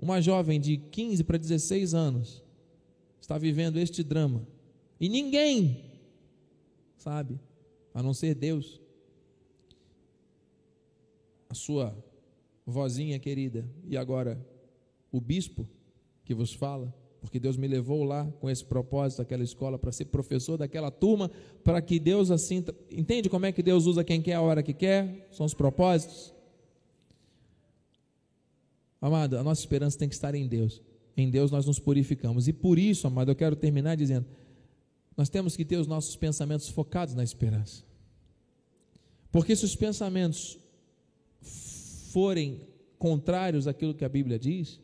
uma 0.00 0.20
jovem 0.20 0.58
de 0.58 0.78
15 0.78 1.24
para 1.24 1.36
16 1.38 1.94
anos 1.94 2.42
está 3.20 3.36
vivendo 3.36 3.78
este 3.78 4.02
drama, 4.02 4.46
e 4.98 5.08
ninguém 5.08 5.90
sabe, 6.96 7.40
a 7.94 8.02
não 8.02 8.12
ser 8.12 8.34
Deus, 8.34 8.80
a 11.48 11.54
sua 11.54 11.96
vozinha 12.66 13.18
querida, 13.18 13.68
e 13.86 13.96
agora 13.96 14.38
o 15.10 15.20
bispo 15.20 15.66
que 16.24 16.34
vos 16.34 16.52
fala, 16.52 16.94
porque 17.20 17.38
Deus 17.38 17.56
me 17.56 17.68
levou 17.68 18.02
lá 18.02 18.26
com 18.40 18.48
esse 18.48 18.64
propósito, 18.64 19.20
aquela 19.20 19.42
escola, 19.42 19.78
para 19.78 19.92
ser 19.92 20.06
professor 20.06 20.56
daquela 20.56 20.90
turma, 20.90 21.30
para 21.62 21.80
que 21.82 22.00
Deus 22.00 22.30
assim. 22.30 22.64
Entende 22.90 23.28
como 23.28 23.46
é 23.46 23.52
que 23.52 23.62
Deus 23.62 23.86
usa 23.86 24.02
quem 24.02 24.22
quer 24.22 24.34
a 24.34 24.40
hora 24.40 24.62
que 24.62 24.72
quer? 24.72 25.28
São 25.30 25.44
os 25.44 25.52
propósitos. 25.52 26.34
Amado, 29.00 29.36
a 29.36 29.42
nossa 29.42 29.60
esperança 29.60 29.98
tem 29.98 30.08
que 30.08 30.14
estar 30.14 30.34
em 30.34 30.46
Deus. 30.46 30.82
Em 31.16 31.30
Deus 31.30 31.50
nós 31.50 31.66
nos 31.66 31.78
purificamos. 31.78 32.48
E 32.48 32.52
por 32.52 32.78
isso, 32.78 33.06
amado, 33.06 33.30
eu 33.30 33.36
quero 33.36 33.54
terminar 33.54 33.96
dizendo: 33.96 34.26
nós 35.16 35.28
temos 35.28 35.54
que 35.56 35.64
ter 35.64 35.76
os 35.76 35.86
nossos 35.86 36.16
pensamentos 36.16 36.68
focados 36.68 37.14
na 37.14 37.22
esperança. 37.22 37.84
Porque 39.30 39.54
se 39.54 39.64
os 39.64 39.76
pensamentos 39.76 40.58
forem 42.10 42.60
contrários 42.98 43.66
àquilo 43.66 43.94
que 43.94 44.04
a 44.04 44.08
Bíblia 44.08 44.38
diz, 44.38 44.80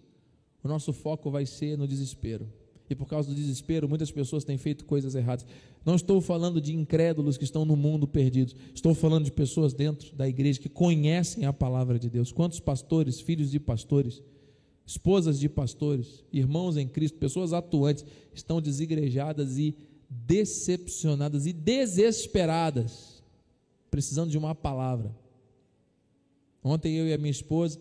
o 0.66 0.68
nosso 0.68 0.92
foco 0.92 1.30
vai 1.30 1.46
ser 1.46 1.78
no 1.78 1.86
desespero. 1.86 2.46
E 2.88 2.94
por 2.94 3.06
causa 3.06 3.28
do 3.28 3.34
desespero, 3.34 3.88
muitas 3.88 4.10
pessoas 4.10 4.44
têm 4.44 4.58
feito 4.58 4.84
coisas 4.84 5.14
erradas. 5.14 5.46
Não 5.84 5.94
estou 5.96 6.20
falando 6.20 6.60
de 6.60 6.74
incrédulos 6.74 7.36
que 7.36 7.44
estão 7.44 7.64
no 7.64 7.76
mundo 7.76 8.06
perdidos. 8.06 8.54
Estou 8.74 8.94
falando 8.94 9.24
de 9.24 9.32
pessoas 9.32 9.72
dentro 9.72 10.14
da 10.14 10.28
igreja 10.28 10.60
que 10.60 10.68
conhecem 10.68 11.46
a 11.46 11.52
palavra 11.52 11.98
de 11.98 12.08
Deus. 12.08 12.30
Quantos 12.30 12.60
pastores, 12.60 13.20
filhos 13.20 13.50
de 13.50 13.58
pastores, 13.58 14.22
esposas 14.86 15.38
de 15.40 15.48
pastores, 15.48 16.24
irmãos 16.32 16.76
em 16.76 16.86
Cristo, 16.86 17.18
pessoas 17.18 17.52
atuantes, 17.52 18.04
estão 18.32 18.60
desigrejadas 18.60 19.58
e 19.58 19.74
decepcionadas 20.08 21.46
e 21.46 21.52
desesperadas, 21.52 23.22
precisando 23.90 24.30
de 24.30 24.38
uma 24.38 24.54
palavra. 24.54 25.12
Ontem 26.62 26.96
eu 26.96 27.06
e 27.06 27.12
a 27.12 27.18
minha 27.18 27.30
esposa 27.30 27.80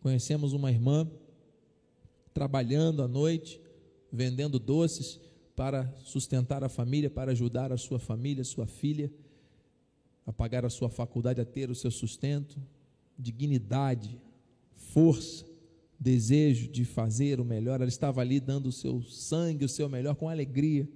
conhecemos 0.00 0.52
uma 0.52 0.70
irmã 0.70 1.08
trabalhando 2.36 3.02
à 3.02 3.08
noite, 3.08 3.58
vendendo 4.12 4.58
doces 4.58 5.18
para 5.56 5.90
sustentar 6.04 6.62
a 6.62 6.68
família, 6.68 7.08
para 7.08 7.32
ajudar 7.32 7.72
a 7.72 7.78
sua 7.78 7.98
família, 7.98 8.44
sua 8.44 8.66
filha, 8.66 9.10
a 10.26 10.32
pagar 10.34 10.62
a 10.62 10.68
sua 10.68 10.90
faculdade, 10.90 11.40
a 11.40 11.46
ter 11.46 11.70
o 11.70 11.74
seu 11.74 11.90
sustento, 11.90 12.60
dignidade, 13.18 14.20
força, 14.74 15.46
desejo 15.98 16.68
de 16.68 16.84
fazer 16.84 17.40
o 17.40 17.44
melhor. 17.44 17.80
Ela 17.80 17.88
estava 17.88 18.20
ali 18.20 18.38
dando 18.38 18.66
o 18.66 18.72
seu 18.72 19.00
sangue, 19.04 19.64
o 19.64 19.68
seu 19.68 19.88
melhor, 19.88 20.14
com 20.14 20.28
alegria. 20.28 20.86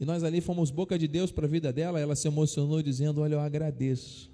E 0.00 0.06
nós 0.06 0.24
ali 0.24 0.40
fomos 0.40 0.70
boca 0.70 0.98
de 0.98 1.06
Deus 1.06 1.30
para 1.30 1.44
a 1.44 1.50
vida 1.50 1.70
dela. 1.74 2.00
Ela 2.00 2.16
se 2.16 2.26
emocionou 2.26 2.80
dizendo: 2.80 3.20
Olha, 3.20 3.34
eu 3.34 3.40
agradeço, 3.40 4.32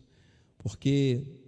porque 0.58 1.41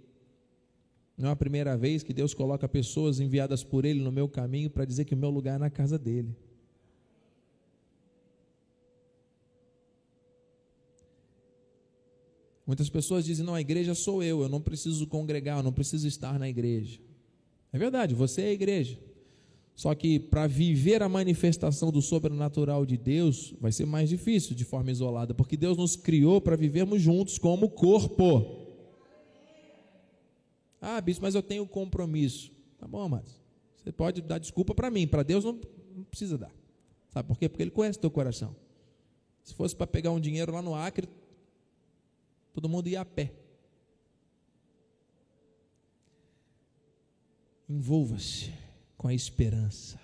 não 1.17 1.29
é 1.29 1.31
a 1.31 1.35
primeira 1.35 1.77
vez 1.77 2.03
que 2.03 2.13
Deus 2.13 2.33
coloca 2.33 2.67
pessoas 2.67 3.19
enviadas 3.19 3.63
por 3.63 3.85
Ele 3.85 4.01
no 4.01 4.11
meu 4.11 4.27
caminho 4.27 4.69
para 4.69 4.83
dizer 4.83 5.05
que 5.05 5.13
o 5.13 5.17
meu 5.17 5.29
lugar 5.29 5.55
é 5.55 5.59
na 5.59 5.69
casa 5.69 5.97
dele. 5.97 6.35
Muitas 12.67 12.89
pessoas 12.89 13.23
dizem: 13.23 13.45
não, 13.45 13.55
a 13.55 13.61
igreja 13.61 13.93
sou 13.93 14.21
eu, 14.21 14.41
eu 14.41 14.49
não 14.49 14.59
preciso 14.59 15.07
congregar, 15.07 15.59
eu 15.59 15.63
não 15.63 15.71
preciso 15.71 16.07
estar 16.07 16.37
na 16.37 16.49
igreja. 16.49 16.99
É 17.71 17.77
verdade, 17.77 18.15
você 18.15 18.41
é 18.41 18.49
a 18.49 18.53
igreja. 18.53 18.99
Só 19.75 19.93
que 19.93 20.19
para 20.19 20.47
viver 20.47 21.03
a 21.03 21.09
manifestação 21.09 21.91
do 21.91 22.01
sobrenatural 22.01 22.85
de 22.85 22.97
Deus 22.97 23.53
vai 23.59 23.71
ser 23.73 23.85
mais 23.85 24.09
difícil 24.09 24.55
de 24.55 24.63
forma 24.63 24.89
isolada, 24.89 25.33
porque 25.33 25.57
Deus 25.57 25.77
nos 25.77 25.95
criou 25.95 26.39
para 26.39 26.55
vivermos 26.55 27.01
juntos 27.01 27.37
como 27.37 27.69
corpo. 27.69 28.64
Ah, 30.87 31.01
bispo, 31.01 31.23
mas 31.23 31.33
eu 31.33 31.41
tenho 31.41 31.65
compromisso. 31.65 32.51
Tá 32.77 32.87
bom, 32.87 33.01
amados. 33.01 33.41
Você 33.75 33.91
pode 33.91 34.21
dar 34.21 34.37
desculpa 34.37 34.75
para 34.75 34.91
mim, 34.91 35.07
para 35.07 35.23
Deus 35.23 35.43
não, 35.43 35.59
não, 35.95 36.03
precisa 36.03 36.37
dar. 36.37 36.53
Sabe 37.09 37.27
por 37.27 37.39
quê? 37.39 37.49
Porque 37.49 37.63
Ele 37.63 37.71
conhece 37.71 37.97
teu 37.97 38.11
coração. 38.11 38.55
Se 39.41 39.51
fosse 39.55 39.75
para 39.75 39.87
pegar 39.87 40.11
um 40.11 40.19
dinheiro 40.19 40.53
lá 40.53 40.61
no 40.61 40.75
Acre, 40.75 41.09
todo 42.53 42.69
mundo 42.69 42.87
ia 42.87 43.01
a 43.01 43.05
pé. 43.05 43.33
Envolva-se 47.67 48.53
com 48.95 49.07
a 49.07 49.13
esperança. 49.13 49.99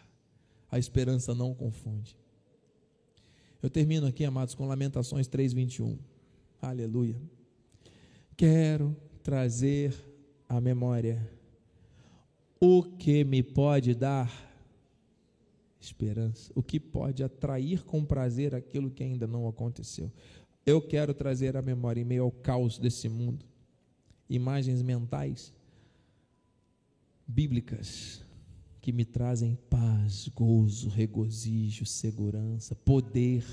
A 0.72 0.80
esperança 0.80 1.36
não 1.36 1.54
confunde. 1.54 2.18
Eu 3.62 3.70
termino 3.70 4.08
aqui, 4.08 4.26
amados, 4.26 4.56
com 4.56 4.68
Lamentações 4.68 5.28
3:21. 5.28 6.00
Aleluia. 6.60 7.22
Quero 8.36 8.98
trazer 9.22 10.11
a 10.52 10.60
memória. 10.60 11.32
O 12.60 12.84
que 12.84 13.24
me 13.24 13.42
pode 13.42 13.96
dar 13.96 14.30
esperança, 15.80 16.52
o 16.54 16.62
que 16.62 16.78
pode 16.78 17.24
atrair 17.24 17.84
com 17.86 18.04
prazer 18.04 18.54
aquilo 18.54 18.92
que 18.92 19.02
ainda 19.02 19.26
não 19.26 19.48
aconteceu. 19.48 20.12
Eu 20.66 20.82
quero 20.82 21.14
trazer 21.14 21.56
à 21.56 21.62
memória, 21.62 22.02
em 22.02 22.04
meio 22.04 22.24
ao 22.24 22.32
caos 22.32 22.78
desse 22.78 23.08
mundo, 23.08 23.46
imagens 24.30 24.82
mentais, 24.82 25.54
bíblicas, 27.26 28.22
que 28.82 28.92
me 28.92 29.06
trazem 29.06 29.58
paz, 29.70 30.28
gozo, 30.28 30.90
regozijo, 30.90 31.86
segurança, 31.86 32.76
poder, 32.76 33.46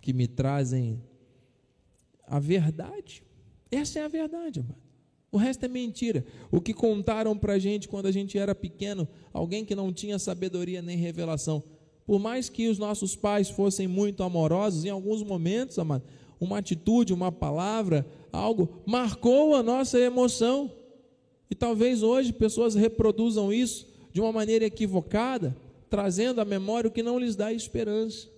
que 0.00 0.14
me 0.14 0.26
trazem 0.26 1.02
a 2.26 2.40
verdade. 2.40 3.22
Essa 3.72 4.00
é 4.00 4.04
a 4.04 4.08
verdade, 4.08 4.60
amado. 4.60 4.76
O 5.32 5.38
resto 5.38 5.64
é 5.64 5.68
mentira. 5.68 6.26
O 6.50 6.60
que 6.60 6.74
contaram 6.74 7.36
para 7.38 7.54
a 7.54 7.58
gente 7.58 7.88
quando 7.88 8.04
a 8.04 8.12
gente 8.12 8.36
era 8.36 8.54
pequeno, 8.54 9.08
alguém 9.32 9.64
que 9.64 9.74
não 9.74 9.90
tinha 9.90 10.18
sabedoria 10.18 10.82
nem 10.82 10.98
revelação. 10.98 11.64
Por 12.04 12.20
mais 12.20 12.50
que 12.50 12.68
os 12.68 12.78
nossos 12.78 13.16
pais 13.16 13.48
fossem 13.48 13.88
muito 13.88 14.22
amorosos, 14.22 14.84
em 14.84 14.90
alguns 14.90 15.22
momentos, 15.22 15.78
amado, 15.78 16.04
uma 16.38 16.58
atitude, 16.58 17.14
uma 17.14 17.32
palavra, 17.32 18.06
algo 18.30 18.82
marcou 18.84 19.54
a 19.54 19.62
nossa 19.62 19.98
emoção. 19.98 20.70
E 21.50 21.54
talvez 21.54 22.02
hoje 22.02 22.30
pessoas 22.30 22.74
reproduzam 22.74 23.50
isso 23.50 23.88
de 24.12 24.20
uma 24.20 24.32
maneira 24.32 24.66
equivocada, 24.66 25.56
trazendo 25.88 26.42
à 26.42 26.44
memória 26.44 26.88
o 26.88 26.92
que 26.92 27.02
não 27.02 27.18
lhes 27.18 27.36
dá 27.36 27.50
esperança. 27.50 28.28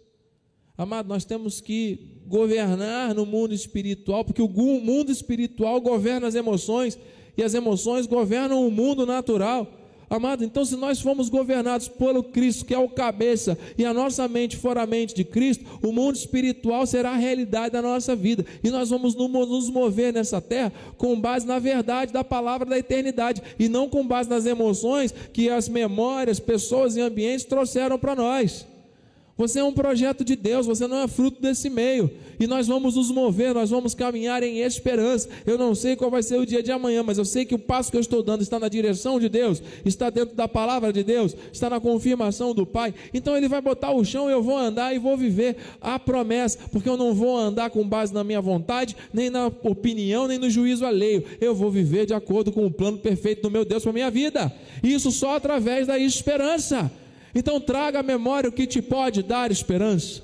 Amado, 0.79 1.09
nós 1.09 1.25
temos 1.25 1.61
que 1.61 2.14
governar 2.27 3.15
no 3.15 3.27
mundo 3.27 3.55
espiritual, 3.55 4.25
porque 4.25 4.43
o 4.43 4.49
mundo 4.49 5.11
espiritual 5.11 5.81
governa 5.81 6.27
as 6.27 6.35
emoções 6.35 6.99
e 7.37 7.43
as 7.43 7.55
emoções 7.55 8.07
governam 8.07 8.67
o 8.67 8.71
mundo 8.71 9.05
natural. 9.05 9.69
Amado, 10.09 10.45
então 10.45 10.65
se 10.65 10.77
nós 10.77 11.01
formos 11.01 11.29
governados 11.29 11.89
pelo 11.89 12.23
Cristo, 12.23 12.65
que 12.65 12.75
é 12.75 12.79
o 12.79 12.89
cabeça, 12.89 13.59
e 13.77 13.85
a 13.85 13.93
nossa 13.93 14.29
mente 14.29 14.57
for 14.57 14.77
a 14.79 14.87
mente 14.87 15.15
de 15.15 15.25
Cristo, 15.25 15.65
o 15.83 15.93
mundo 15.93 16.15
espiritual 16.15 16.87
será 16.87 17.13
a 17.13 17.17
realidade 17.17 17.73
da 17.73 17.83
nossa 17.83 18.15
vida. 18.15 18.45
E 18.63 18.71
nós 18.71 18.91
vamos 18.91 19.15
nos 19.15 19.71
mover 19.71 20.13
nessa 20.13 20.41
terra 20.41 20.73
com 20.97 21.19
base 21.19 21.47
na 21.47 21.59
verdade 21.59 22.13
da 22.13 22.23
palavra 22.23 22.67
da 22.67 22.79
eternidade, 22.79 23.43
e 23.59 23.69
não 23.69 23.89
com 23.89 24.07
base 24.07 24.29
nas 24.29 24.47
emoções 24.47 25.13
que 25.33 25.49
as 25.49 25.69
memórias, 25.69 26.39
pessoas 26.39 26.97
e 26.97 27.01
ambientes 27.01 27.45
trouxeram 27.45 27.99
para 27.99 28.15
nós. 28.15 28.67
Você 29.37 29.59
é 29.59 29.65
um 29.65 29.73
projeto 29.73 30.25
de 30.25 30.37
Deus, 30.37 30.65
você 30.65 30.87
não 30.87 30.99
é 30.99 31.09
fruto 31.09 31.43
desse 31.43 31.69
meio. 31.69 32.09
E 32.39 32.47
nós 32.47 32.69
vamos 32.69 32.95
nos 32.95 33.11
mover, 33.11 33.53
nós 33.53 33.69
vamos 33.69 33.93
caminhar 33.93 34.45
em 34.45 34.61
esperança. 34.61 35.29
Eu 35.45 35.59
não 35.59 35.75
sei 35.75 35.97
qual 35.97 36.09
vai 36.09 36.23
ser 36.23 36.39
o 36.39 36.47
dia 36.47 36.63
de 36.63 36.71
amanhã, 36.71 37.03
mas 37.03 37.19
eu 37.19 37.25
sei 37.25 37.45
que 37.45 37.55
o 37.55 37.59
passo 37.59 37.91
que 37.91 37.97
eu 37.97 38.01
estou 38.01 38.23
dando 38.23 38.43
está 38.43 38.61
na 38.61 38.69
direção 38.69 39.19
de 39.19 39.29
Deus, 39.29 39.61
está 39.85 40.09
dentro 40.09 40.37
da 40.37 40.47
palavra 40.47 40.93
de 40.93 41.03
Deus, 41.03 41.37
está 41.53 41.69
na 41.69 41.81
confirmação 41.81 42.55
do 42.55 42.65
Pai. 42.65 42.95
Então 43.13 43.37
Ele 43.37 43.49
vai 43.49 43.61
botar 43.61 43.91
o 43.91 44.05
chão, 44.05 44.31
eu 44.31 44.41
vou 44.41 44.57
andar 44.57 44.95
e 44.95 45.01
vou 45.01 45.17
viver 45.17 45.57
a 45.81 45.99
promessa, 45.99 46.59
porque 46.71 46.89
eu 46.89 46.97
não 46.97 47.13
vou 47.13 47.37
andar 47.37 47.71
com 47.71 47.87
base 47.87 48.15
na 48.15 48.23
minha 48.23 48.41
vontade, 48.41 48.97
nem 49.13 49.31
na 49.31 49.47
opinião, 49.47 50.29
nem 50.29 50.39
no 50.39 50.49
juízo 50.49 50.87
alheio. 50.87 51.25
Eu 51.41 51.57
vou 51.57 51.73
viver 51.73 52.07
de 52.07 52.15
acordo 52.15 52.53
com 52.53 52.65
o 52.65 52.71
plano 52.71 52.99
perfeito 52.99 53.43
do 53.43 53.51
meu 53.51 53.65
Deus 53.65 53.83
para 53.83 53.93
minha 53.93 54.11
vida. 54.13 54.53
Isso 54.81 55.11
só 55.11 55.35
através 55.35 55.89
da 55.89 55.99
esperança. 55.99 56.91
Então 57.35 57.61
traga 57.61 58.01
à 58.01 58.03
memória 58.03 58.49
o 58.49 58.53
que 58.53 58.67
te 58.67 58.81
pode 58.81 59.23
dar 59.23 59.51
esperança. 59.51 60.23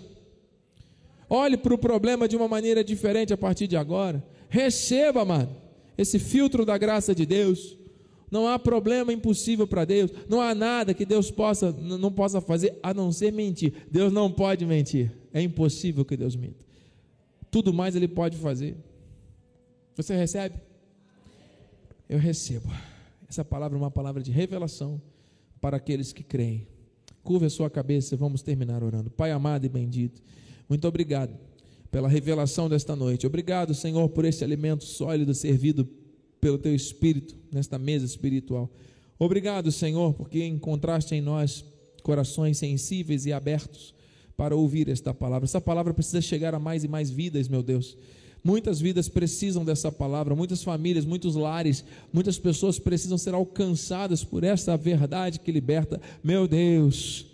Olhe 1.28 1.56
para 1.56 1.74
o 1.74 1.78
problema 1.78 2.28
de 2.28 2.36
uma 2.36 2.48
maneira 2.48 2.82
diferente 2.82 3.32
a 3.32 3.36
partir 3.36 3.66
de 3.66 3.76
agora. 3.76 4.24
Receba, 4.48 5.22
amado, 5.22 5.54
esse 5.96 6.18
filtro 6.18 6.64
da 6.64 6.76
graça 6.76 7.14
de 7.14 7.24
Deus. 7.24 7.76
Não 8.30 8.46
há 8.46 8.58
problema 8.58 9.12
impossível 9.12 9.66
para 9.66 9.84
Deus. 9.84 10.10
Não 10.28 10.40
há 10.40 10.54
nada 10.54 10.94
que 10.94 11.04
Deus 11.04 11.30
possa 11.30 11.72
não 11.72 12.12
possa 12.12 12.40
fazer 12.40 12.78
a 12.82 12.94
não 12.94 13.10
ser 13.10 13.32
mentir. 13.32 13.72
Deus 13.90 14.12
não 14.12 14.30
pode 14.30 14.64
mentir. 14.64 15.12
É 15.32 15.42
impossível 15.42 16.04
que 16.04 16.16
Deus 16.16 16.36
minta. 16.36 16.64
Tudo 17.50 17.72
mais 17.72 17.96
ele 17.96 18.06
pode 18.06 18.36
fazer. 18.36 18.76
Você 19.96 20.14
recebe? 20.16 20.56
Eu 22.08 22.18
recebo. 22.18 22.70
Essa 23.28 23.44
palavra 23.44 23.76
é 23.76 23.80
uma 23.80 23.90
palavra 23.90 24.22
de 24.22 24.30
revelação 24.30 25.00
para 25.60 25.76
aqueles 25.76 26.12
que 26.12 26.22
creem. 26.22 26.66
Curva 27.22 27.46
a 27.46 27.50
sua 27.50 27.70
cabeça, 27.70 28.16
vamos 28.16 28.42
terminar 28.42 28.82
orando. 28.82 29.10
Pai 29.10 29.30
amado 29.30 29.64
e 29.66 29.68
bendito, 29.68 30.22
muito 30.68 30.86
obrigado 30.86 31.36
pela 31.90 32.08
revelação 32.08 32.68
desta 32.68 32.94
noite. 32.94 33.26
Obrigado, 33.26 33.74
Senhor, 33.74 34.08
por 34.10 34.24
esse 34.24 34.44
alimento 34.44 34.84
sólido 34.84 35.34
servido 35.34 35.88
pelo 36.40 36.58
teu 36.58 36.74
espírito 36.74 37.36
nesta 37.52 37.78
mesa 37.78 38.06
espiritual. 38.06 38.70
Obrigado, 39.18 39.70
Senhor, 39.70 40.14
porque 40.14 40.44
encontraste 40.44 41.14
em 41.14 41.20
nós 41.20 41.64
corações 42.02 42.56
sensíveis 42.56 43.26
e 43.26 43.32
abertos 43.32 43.94
para 44.36 44.56
ouvir 44.56 44.88
esta 44.88 45.12
palavra. 45.12 45.44
Essa 45.44 45.60
palavra 45.60 45.92
precisa 45.92 46.22
chegar 46.22 46.54
a 46.54 46.58
mais 46.58 46.82
e 46.84 46.88
mais 46.88 47.10
vidas, 47.10 47.46
meu 47.46 47.62
Deus. 47.62 47.98
Muitas 48.42 48.80
vidas 48.80 49.08
precisam 49.08 49.64
dessa 49.64 49.92
palavra, 49.92 50.34
muitas 50.34 50.62
famílias, 50.62 51.04
muitos 51.04 51.34
lares, 51.34 51.84
muitas 52.12 52.38
pessoas 52.38 52.78
precisam 52.78 53.18
ser 53.18 53.34
alcançadas 53.34 54.24
por 54.24 54.44
essa 54.44 54.76
verdade 54.76 55.40
que 55.40 55.52
liberta. 55.52 56.00
Meu 56.24 56.48
Deus, 56.48 57.26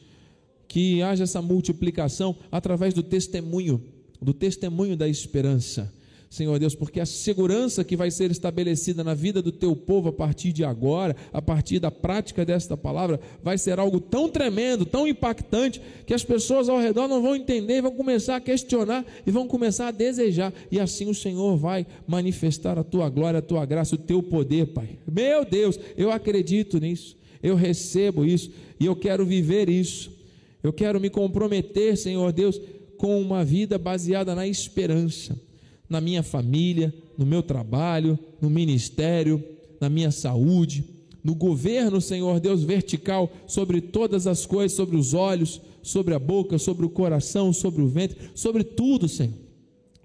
que 0.66 1.02
haja 1.02 1.24
essa 1.24 1.40
multiplicação 1.40 2.36
através 2.50 2.92
do 2.92 3.02
testemunho, 3.02 3.82
do 4.20 4.34
testemunho 4.34 4.96
da 4.96 5.08
esperança. 5.08 5.92
Senhor 6.36 6.58
Deus, 6.58 6.74
porque 6.74 7.00
a 7.00 7.06
segurança 7.06 7.82
que 7.82 7.96
vai 7.96 8.10
ser 8.10 8.30
estabelecida 8.30 9.02
na 9.02 9.14
vida 9.14 9.40
do 9.40 9.50
teu 9.50 9.74
povo 9.74 10.10
a 10.10 10.12
partir 10.12 10.52
de 10.52 10.64
agora, 10.64 11.16
a 11.32 11.40
partir 11.40 11.78
da 11.78 11.90
prática 11.90 12.44
desta 12.44 12.76
palavra, 12.76 13.18
vai 13.42 13.56
ser 13.56 13.78
algo 13.78 13.98
tão 13.98 14.28
tremendo, 14.28 14.84
tão 14.84 15.08
impactante, 15.08 15.80
que 16.04 16.12
as 16.12 16.22
pessoas 16.22 16.68
ao 16.68 16.78
redor 16.78 17.08
não 17.08 17.22
vão 17.22 17.34
entender, 17.34 17.80
vão 17.80 17.92
começar 17.92 18.36
a 18.36 18.40
questionar 18.40 19.02
e 19.26 19.30
vão 19.30 19.48
começar 19.48 19.88
a 19.88 19.90
desejar, 19.90 20.52
e 20.70 20.78
assim 20.78 21.08
o 21.08 21.14
Senhor 21.14 21.56
vai 21.56 21.86
manifestar 22.06 22.78
a 22.78 22.84
tua 22.84 23.08
glória, 23.08 23.38
a 23.38 23.42
tua 23.42 23.64
graça, 23.64 23.94
o 23.94 23.98
teu 23.98 24.22
poder, 24.22 24.66
Pai. 24.66 24.98
Meu 25.10 25.42
Deus, 25.42 25.80
eu 25.96 26.10
acredito 26.10 26.78
nisso, 26.78 27.16
eu 27.42 27.54
recebo 27.54 28.26
isso 28.26 28.50
e 28.78 28.84
eu 28.84 28.94
quero 28.94 29.24
viver 29.24 29.70
isso. 29.70 30.14
Eu 30.62 30.72
quero 30.72 31.00
me 31.00 31.08
comprometer, 31.08 31.96
Senhor 31.96 32.30
Deus, 32.30 32.60
com 32.98 33.18
uma 33.20 33.42
vida 33.42 33.78
baseada 33.78 34.34
na 34.34 34.46
esperança 34.46 35.45
na 35.88 36.00
minha 36.00 36.22
família, 36.22 36.92
no 37.16 37.24
meu 37.24 37.42
trabalho, 37.42 38.18
no 38.40 38.50
ministério, 38.50 39.42
na 39.80 39.88
minha 39.88 40.10
saúde, 40.10 40.84
no 41.22 41.34
governo, 41.34 42.00
Senhor 42.00 42.38
Deus, 42.38 42.62
vertical 42.62 43.30
sobre 43.46 43.80
todas 43.80 44.26
as 44.26 44.46
coisas, 44.46 44.76
sobre 44.76 44.96
os 44.96 45.14
olhos, 45.14 45.60
sobre 45.82 46.14
a 46.14 46.18
boca, 46.18 46.58
sobre 46.58 46.86
o 46.86 46.90
coração, 46.90 47.52
sobre 47.52 47.82
o 47.82 47.88
ventre, 47.88 48.30
sobre 48.34 48.62
tudo, 48.62 49.08
Senhor. 49.08 49.34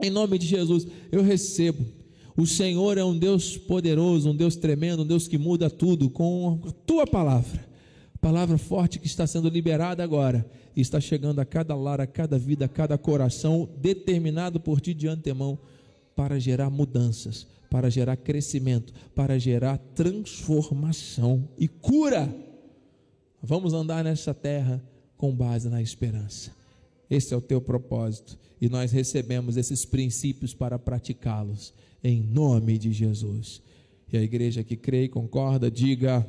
Em 0.02 0.10
nome 0.10 0.38
de 0.38 0.48
Jesus, 0.48 0.88
eu 1.12 1.22
recebo. 1.22 1.86
O 2.36 2.48
Senhor 2.48 2.98
é 2.98 3.04
um 3.04 3.18
Deus 3.18 3.58
poderoso, 3.58 4.30
um 4.30 4.36
Deus 4.36 4.56
tremendo, 4.56 5.04
um 5.04 5.06
Deus 5.06 5.28
que 5.28 5.38
muda 5.38 5.70
tudo 5.70 6.10
com 6.10 6.60
a 6.66 6.72
tua 6.72 7.06
palavra. 7.06 7.70
Palavra 8.20 8.58
forte 8.58 9.00
que 9.00 9.08
está 9.08 9.28
sendo 9.28 9.50
liberada 9.50 10.04
agora 10.04 10.50
e 10.76 10.82
está 10.82 11.00
chegando 11.00 11.40
a 11.40 11.46
cada 11.46 11.76
lar, 11.76 12.00
a 12.00 12.08
cada 12.08 12.38
vida, 12.38 12.66
a 12.66 12.70
cada 12.70 12.98
coração, 12.98 13.70
determinado 13.80 14.60
por 14.60 14.80
ti 14.80 14.94
de 14.94 15.08
antemão 15.08 15.60
para 16.16 16.40
gerar 16.40 16.70
mudanças, 16.70 17.48
para 17.70 17.90
gerar 17.90 18.18
crescimento, 18.18 18.94
para 19.16 19.40
gerar 19.40 19.78
transformação 19.96 21.48
e 21.58 21.68
cura. 21.68 22.34
Vamos 23.42 23.74
andar 23.74 24.04
nessa 24.04 24.34
terra 24.34 24.84
com 25.18 25.34
base 25.34 25.70
na 25.70 25.82
esperança. 25.82 26.52
Esse 27.10 27.34
é 27.34 27.38
o 27.38 27.42
teu 27.42 27.60
propósito 27.60 28.38
e 28.60 28.70
nós 28.70 28.92
recebemos 28.92 29.58
esses 29.58 29.86
princípios 29.86 30.54
para 30.54 30.78
praticá-los 30.78 31.74
em 32.04 32.22
nome 32.22 32.78
de 32.78 32.92
Jesus. 32.92 33.62
E 34.12 34.18
a 34.18 34.22
igreja 34.22 34.64
que 34.64 34.76
crê 34.76 35.06
e 35.06 35.10
concorda, 35.10 35.72
diga 35.72 36.26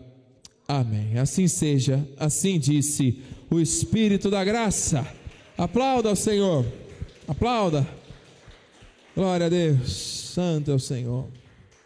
amém. 0.66 1.18
Assim 1.18 1.48
seja, 1.48 2.06
assim 2.16 2.58
disse 2.58 3.20
o 3.50 3.60
Espírito 3.60 4.30
da 4.30 4.44
graça. 4.44 5.06
Aplauda 5.56 6.08
ao 6.08 6.16
Senhor. 6.16 6.64
Aplauda. 7.26 7.86
Glória 9.14 9.44
a 9.44 9.48
Deus, 9.50 9.92
santo 9.92 10.70
é 10.70 10.74
o 10.74 10.78
Senhor. 10.78 11.28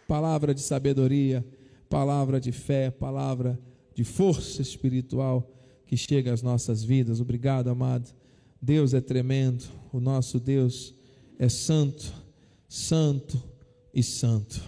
Palavra 0.06 0.54
de 0.54 0.60
sabedoria, 0.60 1.44
palavra 1.88 2.40
de 2.40 2.52
fé, 2.52 2.88
palavra 2.88 3.58
de 3.92 4.04
força 4.04 4.62
espiritual 4.62 5.44
que 5.86 5.96
chega 5.96 6.32
às 6.32 6.40
nossas 6.40 6.84
vidas. 6.84 7.20
Obrigado, 7.20 7.68
amado. 7.68 8.14
Deus 8.62 8.94
é 8.94 9.00
tremendo, 9.00 9.64
o 9.92 9.98
nosso 9.98 10.38
Deus 10.38 10.94
é 11.36 11.48
santo, 11.48 12.14
santo 12.68 13.42
e 13.92 14.04
santo. 14.04 14.62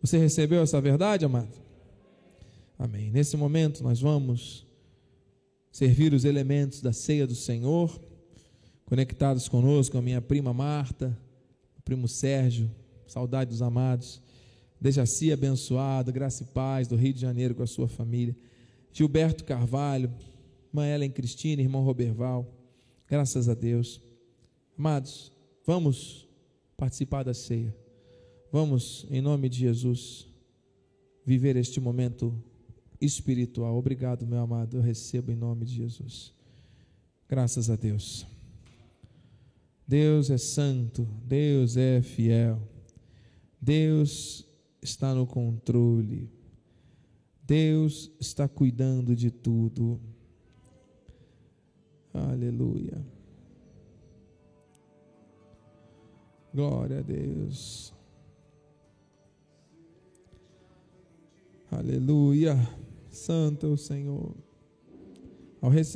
Você 0.00 0.16
recebeu 0.16 0.62
essa 0.62 0.80
verdade, 0.80 1.26
amado? 1.26 1.54
Amém. 2.78 3.10
Nesse 3.10 3.36
momento 3.36 3.82
nós 3.82 4.00
vamos 4.00 4.66
servir 5.70 6.14
os 6.14 6.24
elementos 6.24 6.80
da 6.80 6.94
ceia 6.94 7.26
do 7.26 7.34
Senhor, 7.34 8.00
conectados 8.86 9.46
conosco 9.46 9.98
a 9.98 10.02
minha 10.02 10.22
prima 10.22 10.54
Marta 10.54 11.14
primo 11.88 12.06
Sérgio, 12.06 12.70
saudade 13.06 13.48
dos 13.48 13.62
amados, 13.62 14.20
Dejaci 14.78 15.32
abençoado, 15.32 16.12
graça 16.12 16.42
e 16.42 16.46
paz 16.46 16.86
do 16.86 16.96
Rio 16.96 17.14
de 17.14 17.20
Janeiro 17.20 17.54
com 17.54 17.62
a 17.62 17.66
sua 17.66 17.88
família, 17.88 18.36
Gilberto 18.92 19.42
Carvalho, 19.42 20.12
irmã 20.68 20.86
Ellen 20.86 21.10
Cristina, 21.10 21.62
irmão 21.62 21.82
Roberval, 21.82 22.46
graças 23.08 23.48
a 23.48 23.54
Deus. 23.54 24.02
Amados, 24.78 25.32
vamos 25.64 26.28
participar 26.76 27.22
da 27.22 27.32
ceia, 27.32 27.74
vamos, 28.52 29.06
em 29.10 29.22
nome 29.22 29.48
de 29.48 29.60
Jesus, 29.60 30.28
viver 31.24 31.56
este 31.56 31.80
momento 31.80 32.34
espiritual. 33.00 33.78
Obrigado, 33.78 34.26
meu 34.26 34.40
amado, 34.40 34.76
eu 34.76 34.82
recebo 34.82 35.32
em 35.32 35.36
nome 35.36 35.64
de 35.64 35.74
Jesus. 35.74 36.34
Graças 37.26 37.70
a 37.70 37.76
Deus. 37.76 38.26
Deus 39.88 40.28
é 40.28 40.36
santo, 40.36 41.08
Deus 41.24 41.78
é 41.78 42.02
fiel, 42.02 42.60
Deus 43.58 44.46
está 44.82 45.14
no 45.14 45.26
controle, 45.26 46.30
Deus 47.42 48.12
está 48.20 48.46
cuidando 48.46 49.16
de 49.16 49.30
tudo. 49.30 49.98
Aleluia. 52.12 53.02
Glória 56.52 56.98
a 56.98 57.02
Deus. 57.02 57.94
Aleluia. 61.70 62.56
Santo 63.08 63.66
é 63.66 63.70
o 63.70 63.76
Senhor. 63.78 64.36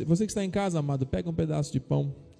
Você 0.07 0.25
que 0.25 0.31
está 0.31 0.43
em 0.43 0.51
casa, 0.51 0.79
amado, 0.79 1.07
pega 1.07 1.29
um 1.29 1.35
pedaço 1.35 1.71
de 1.71 1.79
pão 1.79 2.32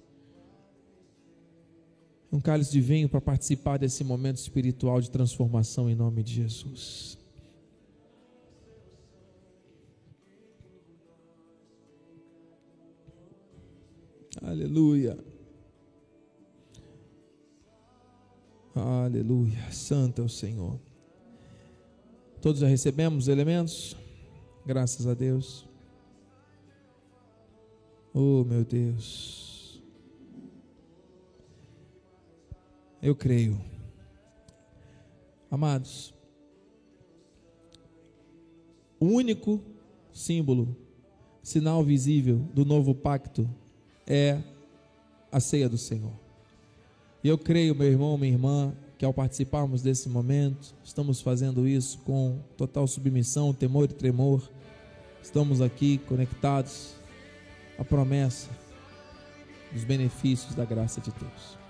um 2.33 2.41
cálice 2.41 2.71
de 2.71 2.81
vinho 2.81 3.07
para 3.07 3.21
participar 3.21 3.77
desse 3.77 4.03
momento 4.03 4.37
espiritual 4.37 4.99
de 4.99 5.11
transformação 5.11 5.87
em 5.87 5.93
nome 5.93 6.23
de 6.23 6.33
Jesus. 6.33 7.15
Aleluia. 14.41 15.15
Aleluia. 18.73 19.71
Santo 19.71 20.23
é 20.23 20.25
o 20.25 20.29
Senhor. 20.29 20.79
Todos 22.41 22.61
já 22.61 22.67
recebemos 22.67 23.25
os 23.25 23.27
elementos? 23.27 23.95
Graças 24.65 25.05
a 25.05 25.13
Deus. 25.13 25.67
Oh, 28.11 28.43
meu 28.43 28.65
Deus. 28.65 29.42
Eu 33.03 33.13
creio. 33.13 33.59
Amados, 35.51 36.13
o 38.97 39.07
único 39.07 39.59
símbolo, 40.13 40.73
sinal 41.43 41.83
visível 41.83 42.37
do 42.53 42.63
novo 42.63 42.95
pacto 42.95 43.45
é 44.07 44.41
a 45.29 45.41
ceia 45.41 45.67
do 45.67 45.77
Senhor. 45.77 46.13
E 47.21 47.27
eu 47.27 47.37
creio, 47.37 47.75
meu 47.75 47.89
irmão, 47.89 48.17
minha 48.17 48.31
irmã, 48.31 48.73
que 48.97 49.03
ao 49.03 49.13
participarmos 49.13 49.81
desse 49.81 50.07
momento, 50.07 50.73
estamos 50.81 51.19
fazendo 51.19 51.67
isso 51.67 51.97
com 52.05 52.39
total 52.55 52.87
submissão, 52.87 53.53
temor 53.53 53.89
e 53.91 53.93
tremor. 53.93 54.49
Estamos 55.21 55.59
aqui 55.59 55.97
conectados 55.97 56.95
à 57.77 57.83
promessa 57.83 58.49
dos 59.73 59.83
benefícios 59.83 60.55
da 60.55 60.63
graça 60.63 61.01
de 61.01 61.11
Deus. 61.11 61.62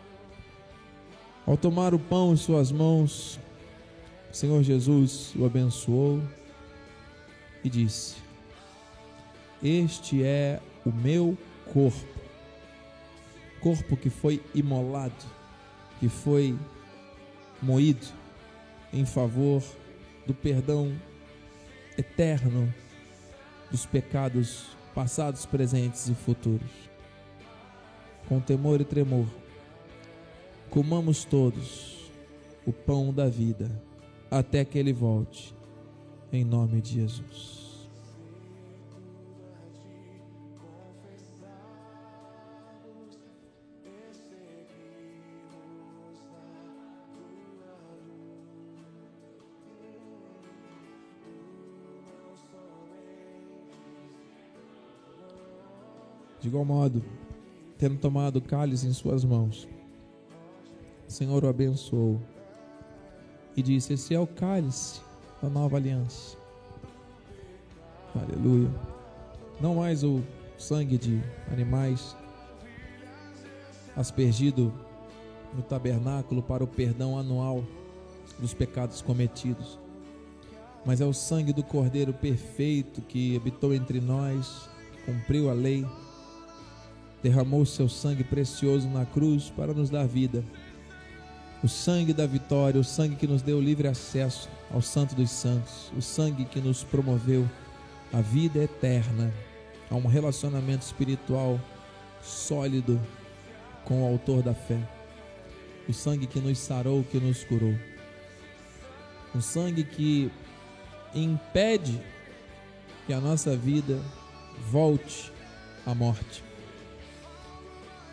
Ao 1.45 1.57
tomar 1.57 1.93
o 1.93 1.99
pão 1.99 2.31
em 2.31 2.37
suas 2.37 2.71
mãos, 2.71 3.39
o 4.31 4.35
Senhor 4.35 4.63
Jesus 4.63 5.33
o 5.35 5.45
abençoou 5.45 6.21
e 7.63 7.69
disse: 7.69 8.15
Este 9.61 10.23
é 10.23 10.61
o 10.85 10.91
meu 10.91 11.37
corpo, 11.73 12.19
corpo 13.59 13.97
que 13.97 14.09
foi 14.09 14.41
imolado, 14.55 15.13
que 15.99 16.07
foi 16.07 16.57
moído 17.61 18.07
em 18.93 19.05
favor 19.05 19.61
do 20.25 20.33
perdão 20.33 20.93
eterno 21.97 22.73
dos 23.69 23.85
pecados 23.85 24.77
passados, 24.93 25.45
presentes 25.45 26.07
e 26.07 26.13
futuros. 26.13 26.71
Com 28.29 28.39
temor 28.39 28.79
e 28.79 28.85
tremor, 28.85 29.27
comamos 30.73 31.23
todos 31.23 32.11
o 32.65 32.73
pão 32.73 33.13
da 33.13 33.29
vida 33.29 33.69
até 34.31 34.65
que 34.65 34.79
ele 34.79 34.91
volte, 34.91 35.55
em 36.31 36.43
nome 36.43 36.81
de 36.81 36.93
Jesus. 36.93 37.87
De 56.39 56.47
igual 56.47 56.65
modo, 56.65 57.05
tendo 57.77 57.99
tomado 57.99 58.37
o 58.37 58.41
cálice 58.41 58.87
em 58.87 58.91
suas 58.91 59.23
mãos, 59.23 59.67
o 61.07 61.11
Senhor 61.11 61.43
o 61.43 61.47
abençoou 61.47 62.21
e 63.55 63.61
disse: 63.61 63.93
Esse 63.93 64.13
é 64.13 64.19
o 64.19 64.27
cálice 64.27 65.01
da 65.41 65.49
nova 65.49 65.77
aliança. 65.77 66.37
Aleluia. 68.15 68.69
Não 69.59 69.75
mais 69.75 70.03
o 70.03 70.21
sangue 70.57 70.97
de 70.97 71.21
animais 71.51 72.15
aspergido 73.95 74.73
no 75.53 75.61
tabernáculo 75.61 76.41
para 76.41 76.63
o 76.63 76.67
perdão 76.67 77.17
anual 77.17 77.63
dos 78.39 78.53
pecados 78.53 79.01
cometidos, 79.01 79.79
mas 80.85 81.01
é 81.01 81.05
o 81.05 81.13
sangue 81.13 81.53
do 81.53 81.63
Cordeiro 81.63 82.13
perfeito 82.13 83.01
que 83.01 83.35
habitou 83.35 83.73
entre 83.73 84.01
nós, 84.01 84.69
cumpriu 85.05 85.49
a 85.49 85.53
lei 85.53 85.85
derramou 87.23 87.65
seu 87.65 87.87
sangue 87.87 88.23
precioso 88.23 88.89
na 88.89 89.05
cruz 89.05 89.49
para 89.49 89.73
nos 89.73 89.89
dar 89.89 90.05
vida. 90.05 90.43
O 91.63 91.67
sangue 91.69 92.11
da 92.11 92.27
vitória, 92.27 92.81
o 92.81 92.83
sangue 92.83 93.15
que 93.15 93.25
nos 93.25 93.41
deu 93.41 93.61
livre 93.61 93.87
acesso 93.87 94.49
ao 94.69 94.81
Santo 94.81 95.15
dos 95.15 95.29
Santos, 95.29 95.93
o 95.95 96.01
sangue 96.01 96.43
que 96.43 96.59
nos 96.59 96.83
promoveu 96.83 97.49
a 98.11 98.19
vida 98.19 98.59
eterna, 98.59 99.33
a 99.89 99.95
um 99.95 100.05
relacionamento 100.05 100.85
espiritual 100.85 101.57
sólido 102.21 102.99
com 103.85 104.03
o 104.03 104.11
Autor 104.11 104.43
da 104.43 104.53
fé. 104.53 104.77
O 105.87 105.93
sangue 105.93 106.27
que 106.27 106.41
nos 106.41 106.57
sarou, 106.57 107.01
que 107.05 107.17
nos 107.17 107.45
curou. 107.45 107.75
Um 109.33 109.39
sangue 109.39 109.85
que 109.85 110.29
impede 111.15 111.97
que 113.07 113.13
a 113.13 113.21
nossa 113.21 113.55
vida 113.55 114.01
volte 114.69 115.31
à 115.85 115.95
morte. 115.95 116.43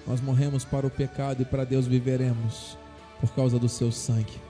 Nós 0.06 0.20
morremos 0.20 0.64
para 0.64 0.86
o 0.86 0.90
pecado 0.90 1.42
e 1.42 1.44
para 1.44 1.64
Deus 1.64 1.88
viveremos 1.88 2.78
por 3.20 3.30
causa 3.30 3.58
do 3.58 3.68
seu 3.68 3.92
sangue. 3.92 4.40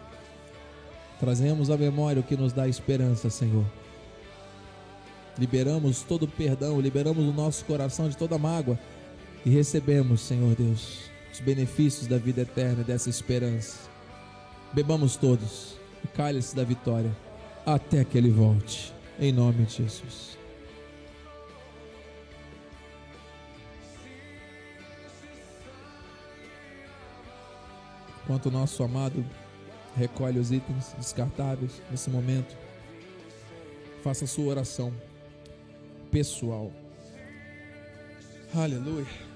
Trazemos 1.18 1.70
à 1.70 1.76
memória 1.76 2.20
o 2.20 2.24
que 2.24 2.36
nos 2.36 2.52
dá 2.52 2.66
esperança, 2.66 3.28
Senhor. 3.28 3.64
Liberamos 5.38 6.02
todo 6.02 6.24
o 6.24 6.28
perdão, 6.28 6.80
liberamos 6.80 7.24
o 7.24 7.32
nosso 7.32 7.64
coração 7.64 8.08
de 8.08 8.16
toda 8.16 8.38
mágoa 8.38 8.78
e 9.44 9.50
recebemos, 9.50 10.20
Senhor 10.20 10.54
Deus, 10.54 11.10
os 11.32 11.40
benefícios 11.40 12.06
da 12.06 12.18
vida 12.18 12.42
eterna, 12.42 12.82
dessa 12.82 13.10
esperança. 13.10 13.78
Bebamos 14.72 15.16
todos 15.16 15.76
o 16.04 16.08
cálice 16.08 16.54
da 16.54 16.64
vitória 16.64 17.14
até 17.66 18.04
que 18.04 18.16
ele 18.16 18.30
volte, 18.30 18.92
em 19.18 19.32
nome 19.32 19.64
de 19.64 19.78
Jesus. 19.78 20.39
Enquanto 28.30 28.46
o 28.46 28.50
nosso 28.52 28.80
amado 28.84 29.26
recolhe 29.96 30.38
os 30.38 30.52
itens 30.52 30.94
descartáveis 30.96 31.82
nesse 31.90 32.08
momento, 32.08 32.56
faça 34.04 34.24
a 34.24 34.28
sua 34.28 34.44
oração 34.44 34.94
pessoal. 36.12 36.70
Aleluia. 38.54 39.29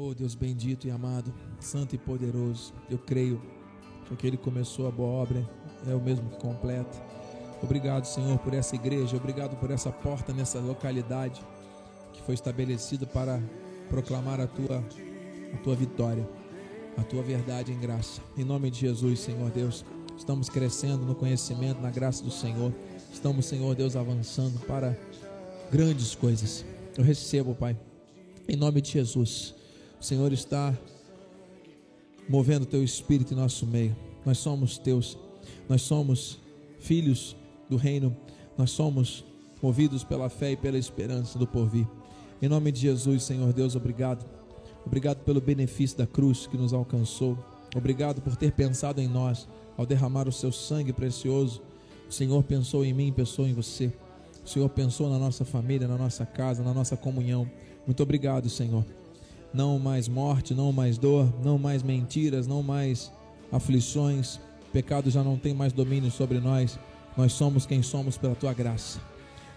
Oh 0.00 0.14
Deus 0.14 0.36
bendito 0.36 0.86
e 0.86 0.92
amado, 0.92 1.34
santo 1.58 1.96
e 1.96 1.98
poderoso, 1.98 2.72
eu 2.88 2.98
creio 2.98 3.42
que 4.06 4.14
aquele 4.14 4.36
que 4.36 4.44
começou 4.44 4.86
a 4.86 4.92
boa 4.92 5.08
obra 5.08 5.44
é 5.88 5.92
o 5.92 6.00
mesmo 6.00 6.30
que 6.30 6.36
completa. 6.36 6.96
Obrigado, 7.60 8.04
Senhor, 8.04 8.38
por 8.38 8.54
essa 8.54 8.76
igreja, 8.76 9.16
obrigado 9.16 9.56
por 9.56 9.72
essa 9.72 9.90
porta 9.90 10.32
nessa 10.32 10.60
localidade 10.60 11.44
que 12.12 12.22
foi 12.22 12.34
estabelecida 12.34 13.06
para 13.06 13.42
proclamar 13.88 14.40
a 14.40 14.46
tua, 14.46 14.84
a 15.52 15.56
tua 15.64 15.74
vitória, 15.74 16.28
a 16.96 17.02
tua 17.02 17.24
verdade 17.24 17.72
em 17.72 17.80
graça. 17.80 18.22
Em 18.36 18.44
nome 18.44 18.70
de 18.70 18.78
Jesus, 18.78 19.18
Senhor 19.18 19.50
Deus, 19.50 19.84
estamos 20.16 20.48
crescendo 20.48 21.04
no 21.04 21.16
conhecimento, 21.16 21.80
na 21.80 21.90
graça 21.90 22.22
do 22.22 22.30
Senhor. 22.30 22.72
Estamos, 23.12 23.46
Senhor 23.46 23.74
Deus, 23.74 23.96
avançando 23.96 24.60
para 24.60 24.96
grandes 25.72 26.14
coisas. 26.14 26.64
Eu 26.96 27.02
recebo, 27.02 27.52
Pai, 27.52 27.76
em 28.48 28.54
nome 28.54 28.80
de 28.80 28.92
Jesus 28.92 29.57
o 30.00 30.04
Senhor 30.04 30.32
está 30.32 30.72
movendo 32.28 32.62
o 32.62 32.66
teu 32.66 32.84
espírito 32.84 33.34
em 33.34 33.36
nosso 33.36 33.66
meio. 33.66 33.96
Nós 34.24 34.38
somos 34.38 34.78
teus, 34.78 35.18
nós 35.68 35.82
somos 35.82 36.38
filhos 36.78 37.36
do 37.68 37.76
reino, 37.76 38.16
nós 38.56 38.70
somos 38.70 39.24
movidos 39.60 40.04
pela 40.04 40.28
fé 40.28 40.52
e 40.52 40.56
pela 40.56 40.78
esperança 40.78 41.38
do 41.38 41.46
porvir. 41.46 41.86
Em 42.40 42.48
nome 42.48 42.70
de 42.70 42.80
Jesus, 42.80 43.24
Senhor 43.24 43.52
Deus, 43.52 43.74
obrigado. 43.74 44.24
Obrigado 44.86 45.18
pelo 45.24 45.40
benefício 45.40 45.98
da 45.98 46.06
cruz 46.06 46.46
que 46.46 46.56
nos 46.56 46.72
alcançou. 46.72 47.36
Obrigado 47.74 48.22
por 48.22 48.36
ter 48.36 48.52
pensado 48.52 49.00
em 49.00 49.08
nós 49.08 49.48
ao 49.76 49.84
derramar 49.84 50.28
o 50.28 50.32
seu 50.32 50.52
sangue 50.52 50.92
precioso. 50.92 51.60
O 52.08 52.12
Senhor 52.12 52.42
pensou 52.44 52.84
em 52.84 52.92
mim, 52.92 53.12
pensou 53.12 53.46
em 53.46 53.52
você. 53.52 53.92
O 54.44 54.48
Senhor 54.48 54.68
pensou 54.68 55.10
na 55.10 55.18
nossa 55.18 55.44
família, 55.44 55.88
na 55.88 55.98
nossa 55.98 56.24
casa, 56.24 56.62
na 56.62 56.72
nossa 56.72 56.96
comunhão. 56.96 57.50
Muito 57.84 58.02
obrigado, 58.02 58.48
Senhor 58.48 58.84
não 59.52 59.78
mais 59.78 60.08
morte, 60.08 60.54
não 60.54 60.72
mais 60.72 60.98
dor, 60.98 61.32
não 61.42 61.58
mais 61.58 61.82
mentiras, 61.82 62.46
não 62.46 62.62
mais 62.62 63.12
aflições. 63.50 64.38
Pecado 64.72 65.10
já 65.10 65.22
não 65.24 65.36
tem 65.36 65.54
mais 65.54 65.72
domínio 65.72 66.10
sobre 66.10 66.38
nós. 66.38 66.78
Nós 67.16 67.32
somos 67.32 67.66
quem 67.66 67.82
somos 67.82 68.16
pela 68.16 68.34
tua 68.34 68.52
graça. 68.52 69.00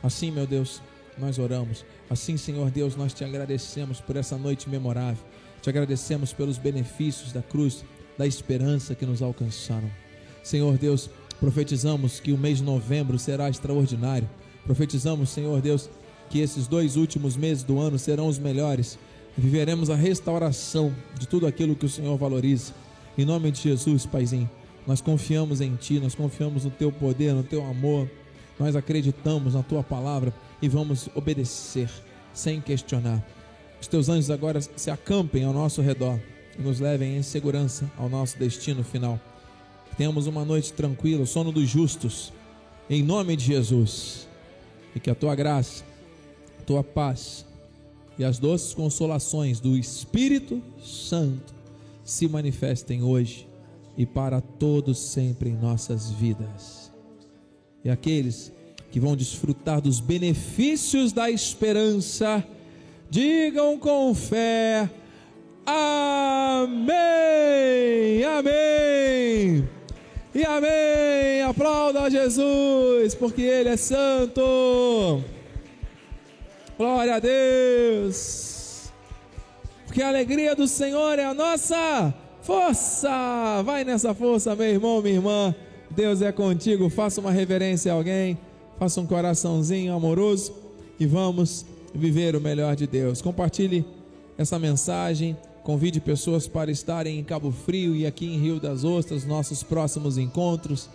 Assim, 0.01 0.31
meu 0.31 0.47
Deus, 0.47 0.81
nós 1.17 1.37
oramos. 1.37 1.85
Assim, 2.09 2.37
Senhor 2.37 2.71
Deus, 2.71 2.95
nós 2.95 3.13
te 3.13 3.23
agradecemos 3.23 4.01
por 4.01 4.15
essa 4.15 4.37
noite 4.37 4.69
memorável. 4.69 5.23
Te 5.61 5.69
agradecemos 5.69 6.33
pelos 6.33 6.57
benefícios 6.57 7.31
da 7.31 7.41
cruz, 7.41 7.85
da 8.17 8.25
esperança 8.25 8.95
que 8.95 9.05
nos 9.05 9.21
alcançaram. 9.21 9.89
Senhor 10.43 10.77
Deus, 10.77 11.09
profetizamos 11.39 12.19
que 12.19 12.31
o 12.31 12.37
mês 12.37 12.57
de 12.57 12.63
novembro 12.63 13.19
será 13.19 13.49
extraordinário. 13.49 14.29
Profetizamos, 14.65 15.29
Senhor 15.29 15.61
Deus, 15.61 15.89
que 16.29 16.39
esses 16.39 16.65
dois 16.65 16.95
últimos 16.95 17.35
meses 17.35 17.63
do 17.63 17.79
ano 17.79 17.99
serão 17.99 18.27
os 18.27 18.39
melhores. 18.39 18.97
Viveremos 19.38 19.89
a 19.89 19.95
restauração 19.95 20.93
de 21.17 21.27
tudo 21.27 21.47
aquilo 21.47 21.75
que 21.75 21.86
o 21.86 21.89
Senhor 21.89 22.17
valoriza. 22.17 22.73
Em 23.17 23.25
nome 23.25 23.51
de 23.51 23.61
Jesus, 23.61 24.05
Paizinho, 24.05 24.49
nós 24.86 24.99
confiamos 24.99 25.61
em 25.61 25.75
Ti, 25.75 25.99
nós 25.99 26.13
confiamos 26.13 26.65
no 26.65 26.71
Teu 26.71 26.91
poder, 26.91 27.34
no 27.34 27.43
Teu 27.43 27.65
amor. 27.65 28.09
Nós 28.59 28.75
acreditamos 28.75 29.53
na 29.53 29.63
Tua 29.63 29.84
palavra 29.84 30.34
e 30.61 30.67
vamos 30.67 31.09
obedecer 31.15 31.89
sem 32.34 32.59
questionar. 32.59 33.25
Os 33.79 33.88
Teus 33.88 34.09
anjos 34.09 34.29
agora 34.29 34.59
se 34.61 34.91
acampem 34.91 35.45
ao 35.45 35.53
nosso 35.53 35.82
redor 35.82 36.19
e 36.57 36.61
nos 36.61 36.79
levem 36.79 37.17
em 37.17 37.23
segurança 37.23 37.89
ao 37.97 38.09
nosso 38.09 38.38
destino 38.38 38.84
final. 38.84 39.19
Tenhamos 39.97 40.27
uma 40.27 40.43
noite 40.43 40.73
tranquila, 40.73 41.23
o 41.23 41.27
sono 41.27 41.51
dos 41.51 41.69
justos, 41.69 42.34
em 42.89 43.01
nome 43.01 43.36
de 43.36 43.45
Jesus. 43.45 44.27
E 44.93 44.99
que 44.99 45.09
a 45.09 45.15
tua 45.15 45.36
graça, 45.36 45.86
a 46.59 46.63
tua 46.63 46.84
paz 46.84 47.45
e 48.18 48.24
as 48.24 48.39
doces 48.39 48.74
consolações 48.74 49.59
do 49.59 49.78
Espírito 49.78 50.62
Santo 50.84 51.53
se 52.03 52.28
manifestem 52.28 53.03
hoje 53.03 53.47
e 53.97 54.05
para 54.05 54.41
todos 54.41 54.99
sempre 54.99 55.49
em 55.49 55.55
nossas 55.55 56.12
vidas. 56.12 56.91
E 57.84 57.89
aqueles 57.89 58.51
que 58.91 58.99
vão 58.99 59.16
desfrutar 59.16 59.82
dos 59.82 59.99
benefícios 59.99 61.14
da 61.14 61.32
esperança, 61.32 62.45
digam 63.09 63.80
com 63.80 64.14
fé: 64.14 64.89
Amém! 65.66 66.91
Amém! 68.24 69.70
E 70.34 70.45
amém! 70.45 71.41
Aplauda 71.47 72.09
Jesus, 72.09 73.16
porque 73.16 73.41
Ele 73.41 73.70
é 73.70 73.78
santo. 73.78 75.22
Glória 76.82 77.17
a 77.17 77.19
Deus! 77.19 78.91
Porque 79.86 80.01
a 80.01 80.07
alegria 80.07 80.55
do 80.55 80.67
Senhor 80.67 81.19
é 81.19 81.25
a 81.25 81.32
nossa 81.32 82.11
força. 82.41 83.61
Vai 83.63 83.84
nessa 83.84 84.15
força, 84.15 84.55
meu 84.55 84.65
irmão, 84.65 84.99
minha 84.99 85.13
irmã. 85.13 85.53
Deus 85.91 86.23
é 86.23 86.32
contigo. 86.32 86.89
Faça 86.89 87.21
uma 87.21 87.29
reverência 87.29 87.91
a 87.91 87.95
alguém, 87.95 88.36
faça 88.79 88.99
um 88.99 89.05
coraçãozinho 89.05 89.93
amoroso 89.93 90.55
e 90.99 91.05
vamos 91.05 91.67
viver 91.93 92.36
o 92.36 92.41
melhor 92.41 92.75
de 92.75 92.88
Deus. 92.88 93.21
Compartilhe 93.21 93.86
essa 94.36 94.57
mensagem 94.57 95.38
Convide 95.63 95.99
pessoas 95.99 96.47
para 96.47 96.71
estarem 96.71 97.19
em 97.19 97.23
Cabo 97.23 97.51
Frio 97.51 97.95
e 97.95 98.07
aqui 98.07 98.25
em 98.25 98.39
Rio 98.39 98.59
das 98.59 98.84
Ostras, 98.84 99.23
nossos 99.23 99.61
próximos 99.61 100.17
encontros. 100.17 100.89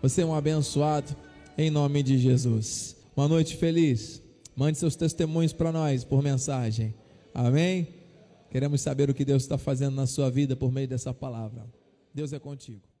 Você 0.00 0.22
é 0.22 0.24
um 0.24 0.36
abençoado, 0.36 1.16
em 1.58 1.68
nome 1.68 2.00
de 2.04 2.16
Jesus. 2.16 2.94
Uma 3.16 3.26
noite 3.26 3.56
feliz. 3.56 4.21
Mande 4.54 4.78
seus 4.78 4.96
testemunhos 4.96 5.52
para 5.52 5.72
nós 5.72 6.04
por 6.04 6.22
mensagem. 6.22 6.94
Amém? 7.34 7.88
Queremos 8.50 8.82
saber 8.82 9.08
o 9.08 9.14
que 9.14 9.24
Deus 9.24 9.42
está 9.42 9.56
fazendo 9.56 9.94
na 9.94 10.06
sua 10.06 10.30
vida 10.30 10.54
por 10.54 10.70
meio 10.70 10.86
dessa 10.86 11.14
palavra. 11.14 11.66
Deus 12.14 12.32
é 12.32 12.38
contigo. 12.38 12.91